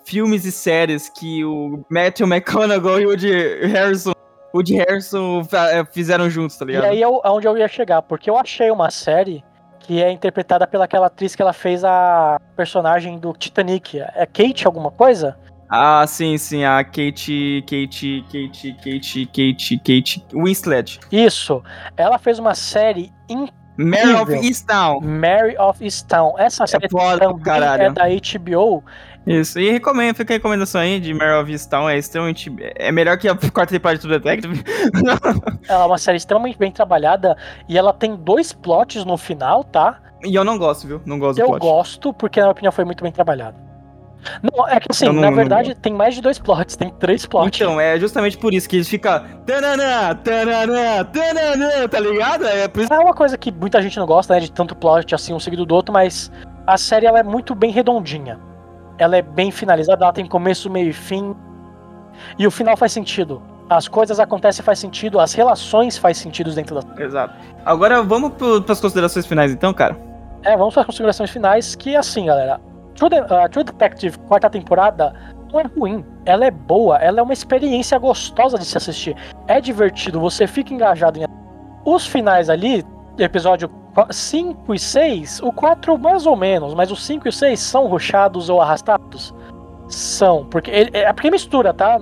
filmes 0.04 0.44
e 0.46 0.52
séries 0.52 1.10
que 1.10 1.46
o 1.46 1.86
Matthew 1.90 2.28
McConaughey 2.28 3.04
e 3.04 3.06
o 3.06 3.10
Woody 3.10 3.66
Harrison, 3.68 4.14
Woody 4.54 4.76
Harrison 4.76 5.42
é, 5.72 5.86
fizeram 5.86 6.30
juntos, 6.30 6.58
tá 6.58 6.66
ligado? 6.66 6.84
E 6.86 6.88
aí 6.88 7.02
é 7.04 7.08
o- 7.08 7.22
aonde 7.24 7.48
eu 7.48 7.58
ia 7.58 7.68
chegar, 7.68 8.02
porque 8.02 8.30
eu 8.30 8.38
achei 8.38 8.70
uma 8.72 8.90
série 8.92 9.44
que 9.84 10.02
é 10.02 10.12
interpretada 10.12 10.66
pelaquela 10.66 11.08
atriz 11.08 11.36
que 11.36 11.42
ela 11.42 11.54
fez 11.54 11.84
a 11.84 12.40
personagem 12.56 13.20
do 13.20 13.34
Titanic. 13.34 14.00
É 14.00 14.26
Kate 14.26 14.66
alguma 14.66 14.90
coisa? 14.90 15.38
Ah, 15.70 16.06
sim, 16.08 16.38
sim, 16.38 16.64
a 16.64 16.84
Kate, 16.84 17.64
Kate, 17.68 18.24
Kate, 18.32 18.74
Kate, 18.74 19.26
Kate, 19.26 19.78
Kate 19.78 20.26
Winslet. 20.34 21.00
Isso. 21.12 21.64
Ela 21.98 22.18
fez 22.18 22.40
uma 22.40 22.54
série 22.54 23.12
em 23.28 23.50
Mare 23.76 24.14
of 24.14 24.22
Incrível. 24.22 24.44
Easttown. 24.44 25.02
Mary 25.02 25.58
of 25.58 25.84
Easttown. 25.84 26.36
Essa 26.38 26.68
série 26.68 26.88
foda 26.90 27.18
pra 27.18 27.28
também 27.28 27.44
caralho. 27.44 27.84
é 27.84 27.90
da 27.90 28.04
HBO. 28.08 28.84
Isso, 29.26 29.60
e 29.60 29.72
recomendo, 29.72 30.16
fica 30.16 30.34
a 30.34 30.36
recomendação 30.38 30.82
aí 30.82 31.00
de 31.00 31.14
Mare 31.14 31.42
of 31.42 31.50
Easttown, 31.52 31.90
é 31.90 31.98
extremamente, 31.98 32.54
é 32.76 32.92
melhor 32.92 33.18
que 33.18 33.28
a 33.30 33.36
quarta 33.54 33.72
temporada 33.72 33.98
de 33.98 34.02
True 34.08 34.20
Detective. 34.20 34.64
Ela 35.70 35.84
é 35.84 35.86
uma 35.88 35.98
série 35.98 36.18
extremamente 36.18 36.58
bem 36.58 36.72
trabalhada 36.72 37.38
e 37.70 37.78
ela 37.78 37.94
tem 37.94 38.16
dois 38.16 38.52
plots 38.52 39.06
no 39.06 39.18
final, 39.18 39.64
tá? 39.64 40.00
e 40.26 40.36
eu 40.36 40.44
não 40.44 40.58
gosto, 40.58 40.88
viu? 40.88 41.02
Não 41.06 41.20
gosto 41.20 41.40
Eu 41.40 41.46
do 41.48 41.52
plot. 41.52 41.62
gosto 41.62 42.14
porque, 42.14 42.40
na 42.40 42.46
minha 42.48 42.52
opinião, 42.54 42.72
foi 42.72 42.86
muito 42.86 43.04
bem 43.04 43.12
trabalhado. 43.12 43.58
Não, 44.42 44.66
é 44.70 44.80
que 44.80 44.88
assim, 44.90 45.06
Eu 45.08 45.12
não- 45.14 45.22
na 45.22 45.28
não 45.30 45.36
verdade, 45.36 45.76
tem 45.76 45.92
mais 45.94 46.16
de 46.16 46.22
dois 46.22 46.40
plots, 46.40 46.78
tem 46.78 46.90
três 46.92 47.26
plots. 47.26 47.60
Então, 47.60 47.78
é 47.80 48.00
justamente 48.00 48.38
por 48.38 48.54
isso 48.54 48.70
que 48.70 48.78
eles 48.78 48.88
ficam. 48.88 49.22
Tananã, 49.46 50.16
tananã, 50.24 51.04
tananã, 51.12 51.88
tá 51.90 52.00
ligado? 52.00 52.46
É 52.46 52.68
por 52.70 52.84
isso 52.84 52.94
É 52.94 53.00
uma 53.00 53.14
coisa 53.14 53.38
que 53.38 53.52
muita 53.52 53.82
gente 53.82 53.98
não 54.00 54.06
gosta, 54.06 54.34
né? 54.34 54.40
De 54.40 54.50
tanto 54.50 54.76
plot 54.78 55.14
assim, 55.14 55.34
um 55.34 55.40
seguido 55.42 55.66
do 55.66 55.76
outro, 55.76 55.92
mas 55.94 56.32
a 56.66 56.78
série 56.78 57.06
ela 57.06 57.20
é 57.20 57.24
muito 57.24 57.54
bem 57.54 57.70
redondinha. 57.72 58.40
Ela 58.98 59.18
é 59.18 59.22
bem 59.22 59.52
finalizada, 59.52 60.04
ela 60.06 60.14
tem 60.14 60.26
começo, 60.26 60.70
meio 60.70 60.90
e 60.90 60.94
fim. 60.94 61.36
E 62.38 62.46
o 62.46 62.52
final 62.52 62.78
faz 62.78 62.92
sentido. 62.92 63.42
As 63.70 63.88
coisas 63.88 64.20
acontecem 64.20 64.64
faz 64.64 64.78
sentido, 64.80 65.20
as 65.20 65.34
relações 65.34 65.98
faz 65.98 66.18
sentido 66.18 66.54
dentro 66.54 66.80
da. 66.80 67.04
Exato. 67.04 67.34
Agora 67.66 68.04
vamos 68.04 68.34
pro, 68.34 68.62
pras 68.62 68.80
considerações 68.80 69.26
finais, 69.26 69.52
então, 69.52 69.74
cara. 69.74 69.98
É, 70.44 70.56
vamos 70.58 70.74
para 70.74 70.82
as 70.82 70.86
considerações 70.88 71.30
finais, 71.32 71.74
que 71.76 71.96
assim, 71.96 72.26
galera. 72.26 72.60
True, 72.96 73.10
De- 73.10 73.34
ah, 73.34 73.48
True 73.50 73.64
Detective, 73.64 74.18
quarta 74.20 74.50
temporada, 74.50 75.14
não 75.52 75.60
é 75.60 75.64
ruim. 75.64 76.06
Ela 76.26 76.46
é 76.46 76.52
boa, 76.52 76.98
ela 76.98 77.20
é 77.20 77.24
uma 77.24 77.34
experiência 77.34 77.98
gostosa 77.98 78.60
de 78.60 78.66
se 78.66 78.78
assistir. 78.78 79.16
É 79.48 79.60
divertido, 79.60 80.20
você 80.20 80.46
fica 80.46 80.74
engajado 80.74 81.20
em. 81.20 81.26
Os 81.86 82.06
finais 82.06 82.50
ali, 82.50 82.84
episódio 83.18 83.70
5 84.10 84.74
e 84.74 84.80
6, 84.80 85.42
o 85.42 85.52
4 85.52 85.98
mais 85.98 86.26
ou 86.26 86.36
menos, 86.36 86.74
mas 86.74 86.92
os 86.92 87.04
5 87.06 87.28
e 87.28 87.30
o 87.30 87.32
6 87.32 87.60
são 87.60 87.88
ruxados 87.88 88.50
ou 88.50 88.62
arrastados? 88.62 89.34
São, 89.88 90.46
porque 90.46 90.72
ele, 90.72 90.90
é 90.94 91.12
porque 91.14 91.30
mistura, 91.30 91.74
tá? 91.74 92.00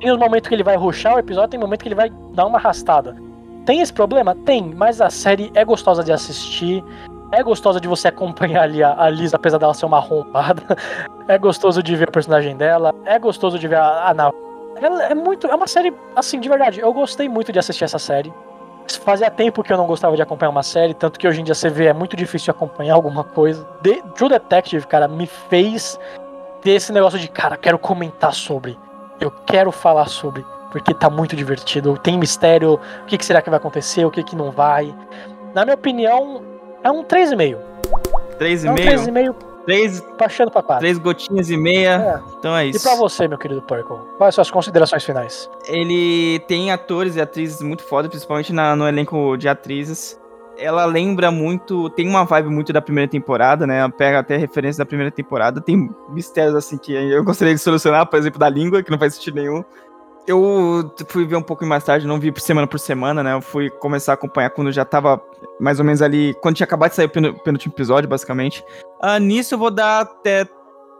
Tem 0.00 0.10
os 0.10 0.18
momentos 0.18 0.48
que 0.48 0.54
ele 0.54 0.62
vai 0.62 0.76
ruxar 0.76 1.14
o 1.14 1.18
episódio, 1.18 1.50
tem 1.50 1.60
momento 1.60 1.82
que 1.82 1.88
ele 1.88 1.94
vai 1.94 2.10
dar 2.34 2.46
uma 2.46 2.58
arrastada. 2.58 3.16
Tem 3.64 3.80
esse 3.80 3.92
problema? 3.92 4.34
Tem, 4.34 4.74
mas 4.74 5.00
a 5.00 5.10
série 5.10 5.50
é 5.54 5.64
gostosa 5.64 6.02
de 6.02 6.12
assistir. 6.12 6.82
É 7.32 7.42
gostosa 7.42 7.80
de 7.80 7.86
você 7.86 8.08
acompanhar 8.08 8.62
ali 8.62 8.82
a, 8.82 9.00
a 9.00 9.08
Liz, 9.08 9.32
apesar 9.32 9.58
dela 9.58 9.74
ser 9.74 9.86
uma 9.86 9.98
arrombada. 9.98 10.62
É 11.28 11.38
gostoso 11.38 11.80
de 11.80 11.94
ver 11.94 12.08
o 12.08 12.10
personagem 12.12 12.56
dela. 12.56 12.92
É 13.04 13.16
gostoso 13.16 13.56
de 13.56 13.68
ver 13.68 13.76
a, 13.76 14.08
a 14.08 14.14
Nav. 14.14 14.34
Ela 14.74 15.04
é 15.04 15.14
muito. 15.14 15.46
É 15.46 15.54
uma 15.54 15.68
série, 15.68 15.94
assim, 16.16 16.40
de 16.40 16.48
verdade. 16.48 16.80
Eu 16.80 16.92
gostei 16.92 17.28
muito 17.28 17.52
de 17.52 17.58
assistir 17.60 17.84
essa 17.84 18.00
série. 18.00 18.34
Fazia 18.98 19.30
tempo 19.30 19.62
que 19.62 19.72
eu 19.72 19.76
não 19.76 19.86
gostava 19.86 20.16
de 20.16 20.22
acompanhar 20.22 20.50
uma 20.50 20.62
série, 20.62 20.94
tanto 20.94 21.18
que 21.18 21.26
hoje 21.26 21.40
em 21.40 21.44
dia 21.44 21.54
você 21.54 21.68
vê 21.68 21.86
é 21.86 21.92
muito 21.92 22.16
difícil 22.16 22.50
acompanhar 22.50 22.94
alguma 22.94 23.24
coisa. 23.24 23.64
The 23.82 24.02
True 24.14 24.30
Detective, 24.30 24.86
cara, 24.86 25.06
me 25.06 25.26
fez 25.26 25.98
ter 26.62 26.72
esse 26.72 26.92
negócio 26.92 27.18
de, 27.18 27.28
cara, 27.28 27.56
quero 27.56 27.78
comentar 27.78 28.34
sobre. 28.34 28.78
Eu 29.20 29.30
quero 29.30 29.70
falar 29.70 30.06
sobre. 30.08 30.44
Porque 30.70 30.94
tá 30.94 31.10
muito 31.10 31.34
divertido. 31.34 31.98
Tem 31.98 32.16
mistério. 32.16 32.74
O 33.02 33.06
que, 33.06 33.18
que 33.18 33.24
será 33.24 33.42
que 33.42 33.50
vai 33.50 33.58
acontecer? 33.58 34.04
O 34.04 34.10
que, 34.10 34.22
que 34.22 34.36
não 34.36 34.50
vai? 34.52 34.94
Na 35.52 35.64
minha 35.64 35.74
opinião, 35.74 36.42
é 36.82 36.90
um 36.90 37.02
3,5. 37.02 37.58
Três 38.38 38.64
e 38.64 38.68
É 38.68 38.70
um 38.70 38.74
meio. 38.74 39.34
3,5 39.34 39.49
Três, 39.70 40.02
baixando 40.18 40.50
pra 40.50 40.62
4. 40.62 40.80
três 40.80 40.98
gotinhas 40.98 41.48
e 41.48 41.56
meia. 41.56 42.20
É. 42.26 42.32
Então 42.38 42.56
é 42.56 42.66
E 42.66 42.70
isso. 42.70 42.82
pra 42.82 42.96
você, 42.96 43.28
meu 43.28 43.38
querido 43.38 43.62
Purple? 43.62 43.98
Quais 44.18 44.34
são 44.34 44.42
as 44.42 44.50
considerações 44.50 45.04
finais? 45.04 45.48
Ele 45.68 46.40
tem 46.48 46.72
atores 46.72 47.14
e 47.14 47.20
atrizes 47.20 47.62
muito 47.62 47.84
foda, 47.84 48.08
principalmente 48.08 48.52
na- 48.52 48.74
no 48.74 48.88
elenco 48.88 49.36
de 49.36 49.48
atrizes. 49.48 50.18
Ela 50.58 50.84
lembra 50.84 51.30
muito, 51.30 51.88
tem 51.90 52.06
uma 52.08 52.24
vibe 52.24 52.48
muito 52.50 52.72
da 52.72 52.82
primeira 52.82 53.08
temporada, 53.08 53.66
né? 53.66 53.78
Ela 53.78 53.88
pega 53.88 54.18
até 54.18 54.36
referência 54.36 54.82
da 54.84 54.86
primeira 54.86 55.10
temporada. 55.10 55.60
Tem 55.60 55.88
mistérios 56.10 56.54
assim 56.56 56.76
que 56.76 56.92
eu 56.92 57.22
gostaria 57.24 57.54
de 57.54 57.60
solucionar, 57.60 58.04
por 58.06 58.18
exemplo, 58.18 58.38
da 58.40 58.48
língua, 58.48 58.82
que 58.82 58.90
não 58.90 58.98
faz 58.98 59.14
sentido 59.14 59.36
nenhum. 59.36 59.62
Eu 60.26 60.92
fui 61.08 61.26
ver 61.26 61.36
um 61.36 61.42
pouco 61.42 61.64
mais 61.66 61.82
tarde, 61.82 62.06
não 62.06 62.20
vi 62.20 62.30
por 62.30 62.40
semana 62.40 62.66
por 62.66 62.78
semana, 62.78 63.22
né? 63.22 63.32
Eu 63.32 63.40
fui 63.40 63.70
começar 63.70 64.12
a 64.12 64.14
acompanhar 64.14 64.50
quando 64.50 64.70
já 64.70 64.84
tava 64.84 65.20
mais 65.58 65.78
ou 65.78 65.84
menos 65.84 66.02
ali, 66.02 66.34
quando 66.40 66.56
tinha 66.56 66.64
acabado 66.64 66.90
de 66.90 66.96
sair 66.96 67.06
o 67.06 67.10
penúltimo 67.10 67.72
episódio, 67.74 68.08
basicamente. 68.08 68.64
Ah, 69.00 69.18
nisso 69.18 69.54
eu 69.54 69.58
vou 69.58 69.70
dar 69.70 70.00
até 70.00 70.46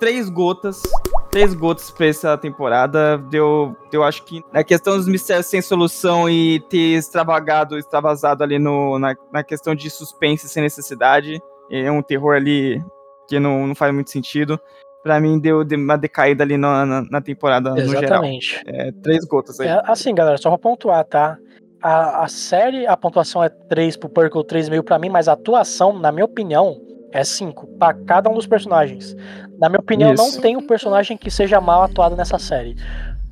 três 0.01 0.29
gotas. 0.29 0.83
Três 1.31 1.55
gotas 1.55 1.91
pra 1.91 2.07
essa 2.07 2.37
temporada. 2.37 3.19
Deu, 3.19 3.77
eu 3.93 4.03
acho 4.03 4.25
que 4.25 4.43
na 4.53 4.65
questão 4.65 4.97
dos 4.97 5.07
mistérios 5.07 5.47
sem 5.47 5.63
solução 5.63 6.29
e 6.29 6.59
ter 6.69 6.97
extravagado, 6.97 7.79
extravasado 7.79 8.43
ali 8.43 8.59
no, 8.59 8.99
na, 8.99 9.15
na 9.33 9.45
questão 9.45 9.75
de 9.75 9.89
suspense 9.91 10.49
sem 10.49 10.63
necessidade. 10.63 11.41
É 11.71 11.91
um 11.93 12.03
terror 12.03 12.35
ali 12.35 12.85
que 13.29 13.39
não, 13.39 13.69
não 13.69 13.75
faz 13.77 13.95
muito 13.95 14.11
sentido. 14.11 14.59
Pra 15.03 15.19
mim, 15.21 15.39
deu 15.41 15.65
de- 15.65 15.77
uma 15.77 15.97
decaída 15.97 16.45
ali 16.45 16.57
na, 16.59 16.85
na, 16.85 17.03
na 17.11 17.21
temporada 17.21 17.71
no 17.71 17.77
geral. 17.79 18.03
Exatamente. 18.03 18.61
É, 18.67 18.93
três 19.03 19.25
gotas 19.25 19.59
aí. 19.61 19.69
É, 19.69 19.81
assim, 19.87 20.15
galera, 20.15 20.37
só 20.37 20.51
pra 20.51 20.59
pontuar, 20.59 21.05
tá? 21.05 21.39
A, 21.83 22.25
a 22.25 22.29
série, 22.29 22.87
a 22.87 22.95
pontuação 22.97 23.43
é 23.43 23.49
3 23.49 23.97
pro 23.97 24.09
Purple, 24.11 24.45
3,5 24.45 24.83
pra 24.83 24.99
mim, 24.99 25.09
mas 25.09 25.29
a 25.29 25.33
atuação, 25.33 25.99
na 25.99 26.13
minha 26.13 26.27
opinião, 26.27 26.77
é 27.13 27.25
5 27.25 27.67
pra 27.79 27.95
cada 27.95 28.29
um 28.29 28.35
dos 28.35 28.47
personagens. 28.47 29.17
Na 29.59 29.69
minha 29.71 29.81
opinião, 29.81 30.13
Isso. 30.13 30.23
não 30.35 30.41
tem 30.43 30.57
um 30.57 30.67
personagem 30.67 31.17
que 31.17 31.31
seja 31.31 31.59
mal 31.61 31.83
atuado 31.83 32.15
nessa 32.15 32.39
série. 32.39 32.77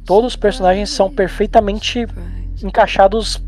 Todos 0.07 0.29
os 0.33 0.37
personagens 0.37 0.89
são 0.89 1.11
perfeitamente 1.11 2.07
encaixados 2.65 3.43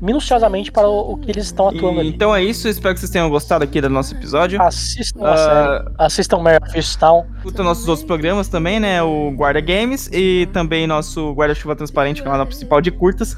minuciosamente 0.00 0.70
para 0.70 0.88
o, 0.88 1.12
o 1.12 1.16
que 1.16 1.30
eles 1.30 1.46
estão 1.46 1.68
atuando 1.68 1.98
E- 1.98 2.00
ali. 2.00 2.08
então 2.10 2.34
é 2.34 2.42
isso, 2.42 2.68
espero 2.68 2.94
que 2.94 3.00
vocês 3.00 3.10
tenham 3.10 3.28
gostado 3.30 3.64
aqui 3.64 3.80
do 3.80 3.88
nosso 3.88 4.14
episódio. 4.14 4.60
Assistam 4.62 5.24
a 5.24 5.32
Ah, 5.32 5.36
série. 5.36 5.94
Assistam 5.98 6.38
Mare 6.38 6.58
of 6.62 6.76
Easttown. 6.76 7.24
Escuta 7.38 7.62
nossos 7.62 7.88
outros 7.88 8.06
programas 8.06 8.48
também, 8.48 8.78
né? 8.80 9.02
O 9.02 9.30
Guarda 9.32 9.60
Games 9.60 10.08
e 10.12 10.48
também 10.52 10.86
nosso 10.86 11.32
Guarda-Chuva 11.32 11.74
Transparente, 11.76 12.20
que 12.22 12.26
é 12.28 12.30
o 12.30 12.32
canal 12.32 12.46
principal 12.46 12.80
de 12.80 12.90
curtas. 12.90 13.36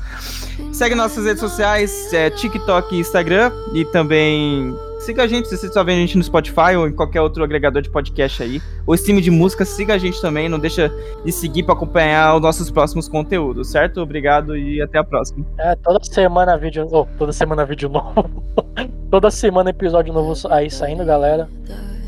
Segue 0.73 0.95
nossas 0.95 1.25
redes 1.25 1.41
sociais, 1.41 2.13
é, 2.13 2.31
TikTok 2.31 2.95
e 2.95 2.99
Instagram. 3.01 3.51
E 3.75 3.85
também 3.87 4.75
siga 5.09 5.23
a 5.23 5.27
gente, 5.27 5.49
se 5.49 5.57
você 5.57 5.69
só 5.73 5.83
vê 5.83 5.93
a 5.93 5.95
gente 5.95 6.19
no 6.19 6.23
Spotify 6.23 6.77
ou 6.77 6.87
em 6.87 6.93
qualquer 6.93 7.23
outro 7.23 7.43
agregador 7.43 7.81
de 7.81 7.89
podcast 7.89 8.43
aí. 8.43 8.61
Ou 8.87 8.95
stream 8.95 9.21
de 9.23 9.31
música, 9.31 9.65
siga 9.65 9.95
a 9.95 9.99
gente 9.99 10.21
também. 10.21 10.51
Não 10.51 10.59
deixa 10.59 10.93
de 11.25 11.33
seguir 11.33 11.63
para 11.63 11.73
acompanhar 11.75 12.37
os 12.37 12.43
nossos 12.43 12.71
próximos 12.71 13.09
conteúdos, 13.09 13.71
certo? 13.71 14.03
Obrigado 14.03 14.55
e 14.55 14.83
até 14.83 14.99
a 14.99 15.05
próxima. 15.05 15.47
É, 15.59 15.75
toda 15.77 15.99
semana 16.05 16.59
vídeo. 16.59 16.87
oh, 16.91 17.07
toda 17.17 17.33
semana 17.33 17.65
vídeo 17.65 17.89
novo. 17.89 18.45
toda 19.11 19.31
semana 19.31 19.71
episódio 19.71 20.13
novo 20.13 20.35
aí 20.51 20.71
saindo, 20.71 21.03
galera. 21.07 21.49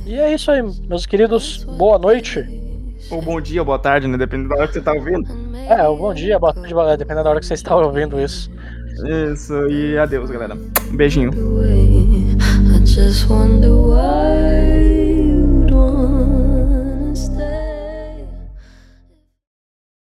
E 0.04 0.14
é 0.18 0.34
isso 0.34 0.50
aí, 0.50 0.62
meus 0.86 1.06
queridos. 1.06 1.64
Boa 1.64 1.98
noite. 1.98 2.44
Ou 3.10 3.22
bom 3.22 3.40
dia, 3.40 3.62
ou 3.62 3.64
boa 3.64 3.78
tarde, 3.78 4.06
né? 4.06 4.18
Dependendo 4.18 4.50
da 4.50 4.56
hora 4.56 4.66
que 4.68 4.74
você 4.74 4.82
tá 4.82 4.92
ouvindo. 4.92 5.26
É, 5.70 5.82
bom 5.84 6.12
dia, 6.12 6.38
boa 6.38 6.52
tarde, 6.52 6.74
boa- 6.74 6.96
dependendo 6.98 7.24
da 7.24 7.30
hora 7.30 7.40
que 7.40 7.46
você 7.46 7.54
está 7.54 7.74
ouvindo 7.74 8.20
isso. 8.20 8.50
Isso, 9.32 9.54
e 9.70 9.96
adeus, 9.96 10.30
galera. 10.30 10.54
Um 10.54 10.96
beijinho. 10.96 11.30
just 12.94 13.28
wonder 13.28 13.72
why 13.76 14.80
you'd 14.82 15.70
wanna 15.70 17.14
stay. 17.14 17.59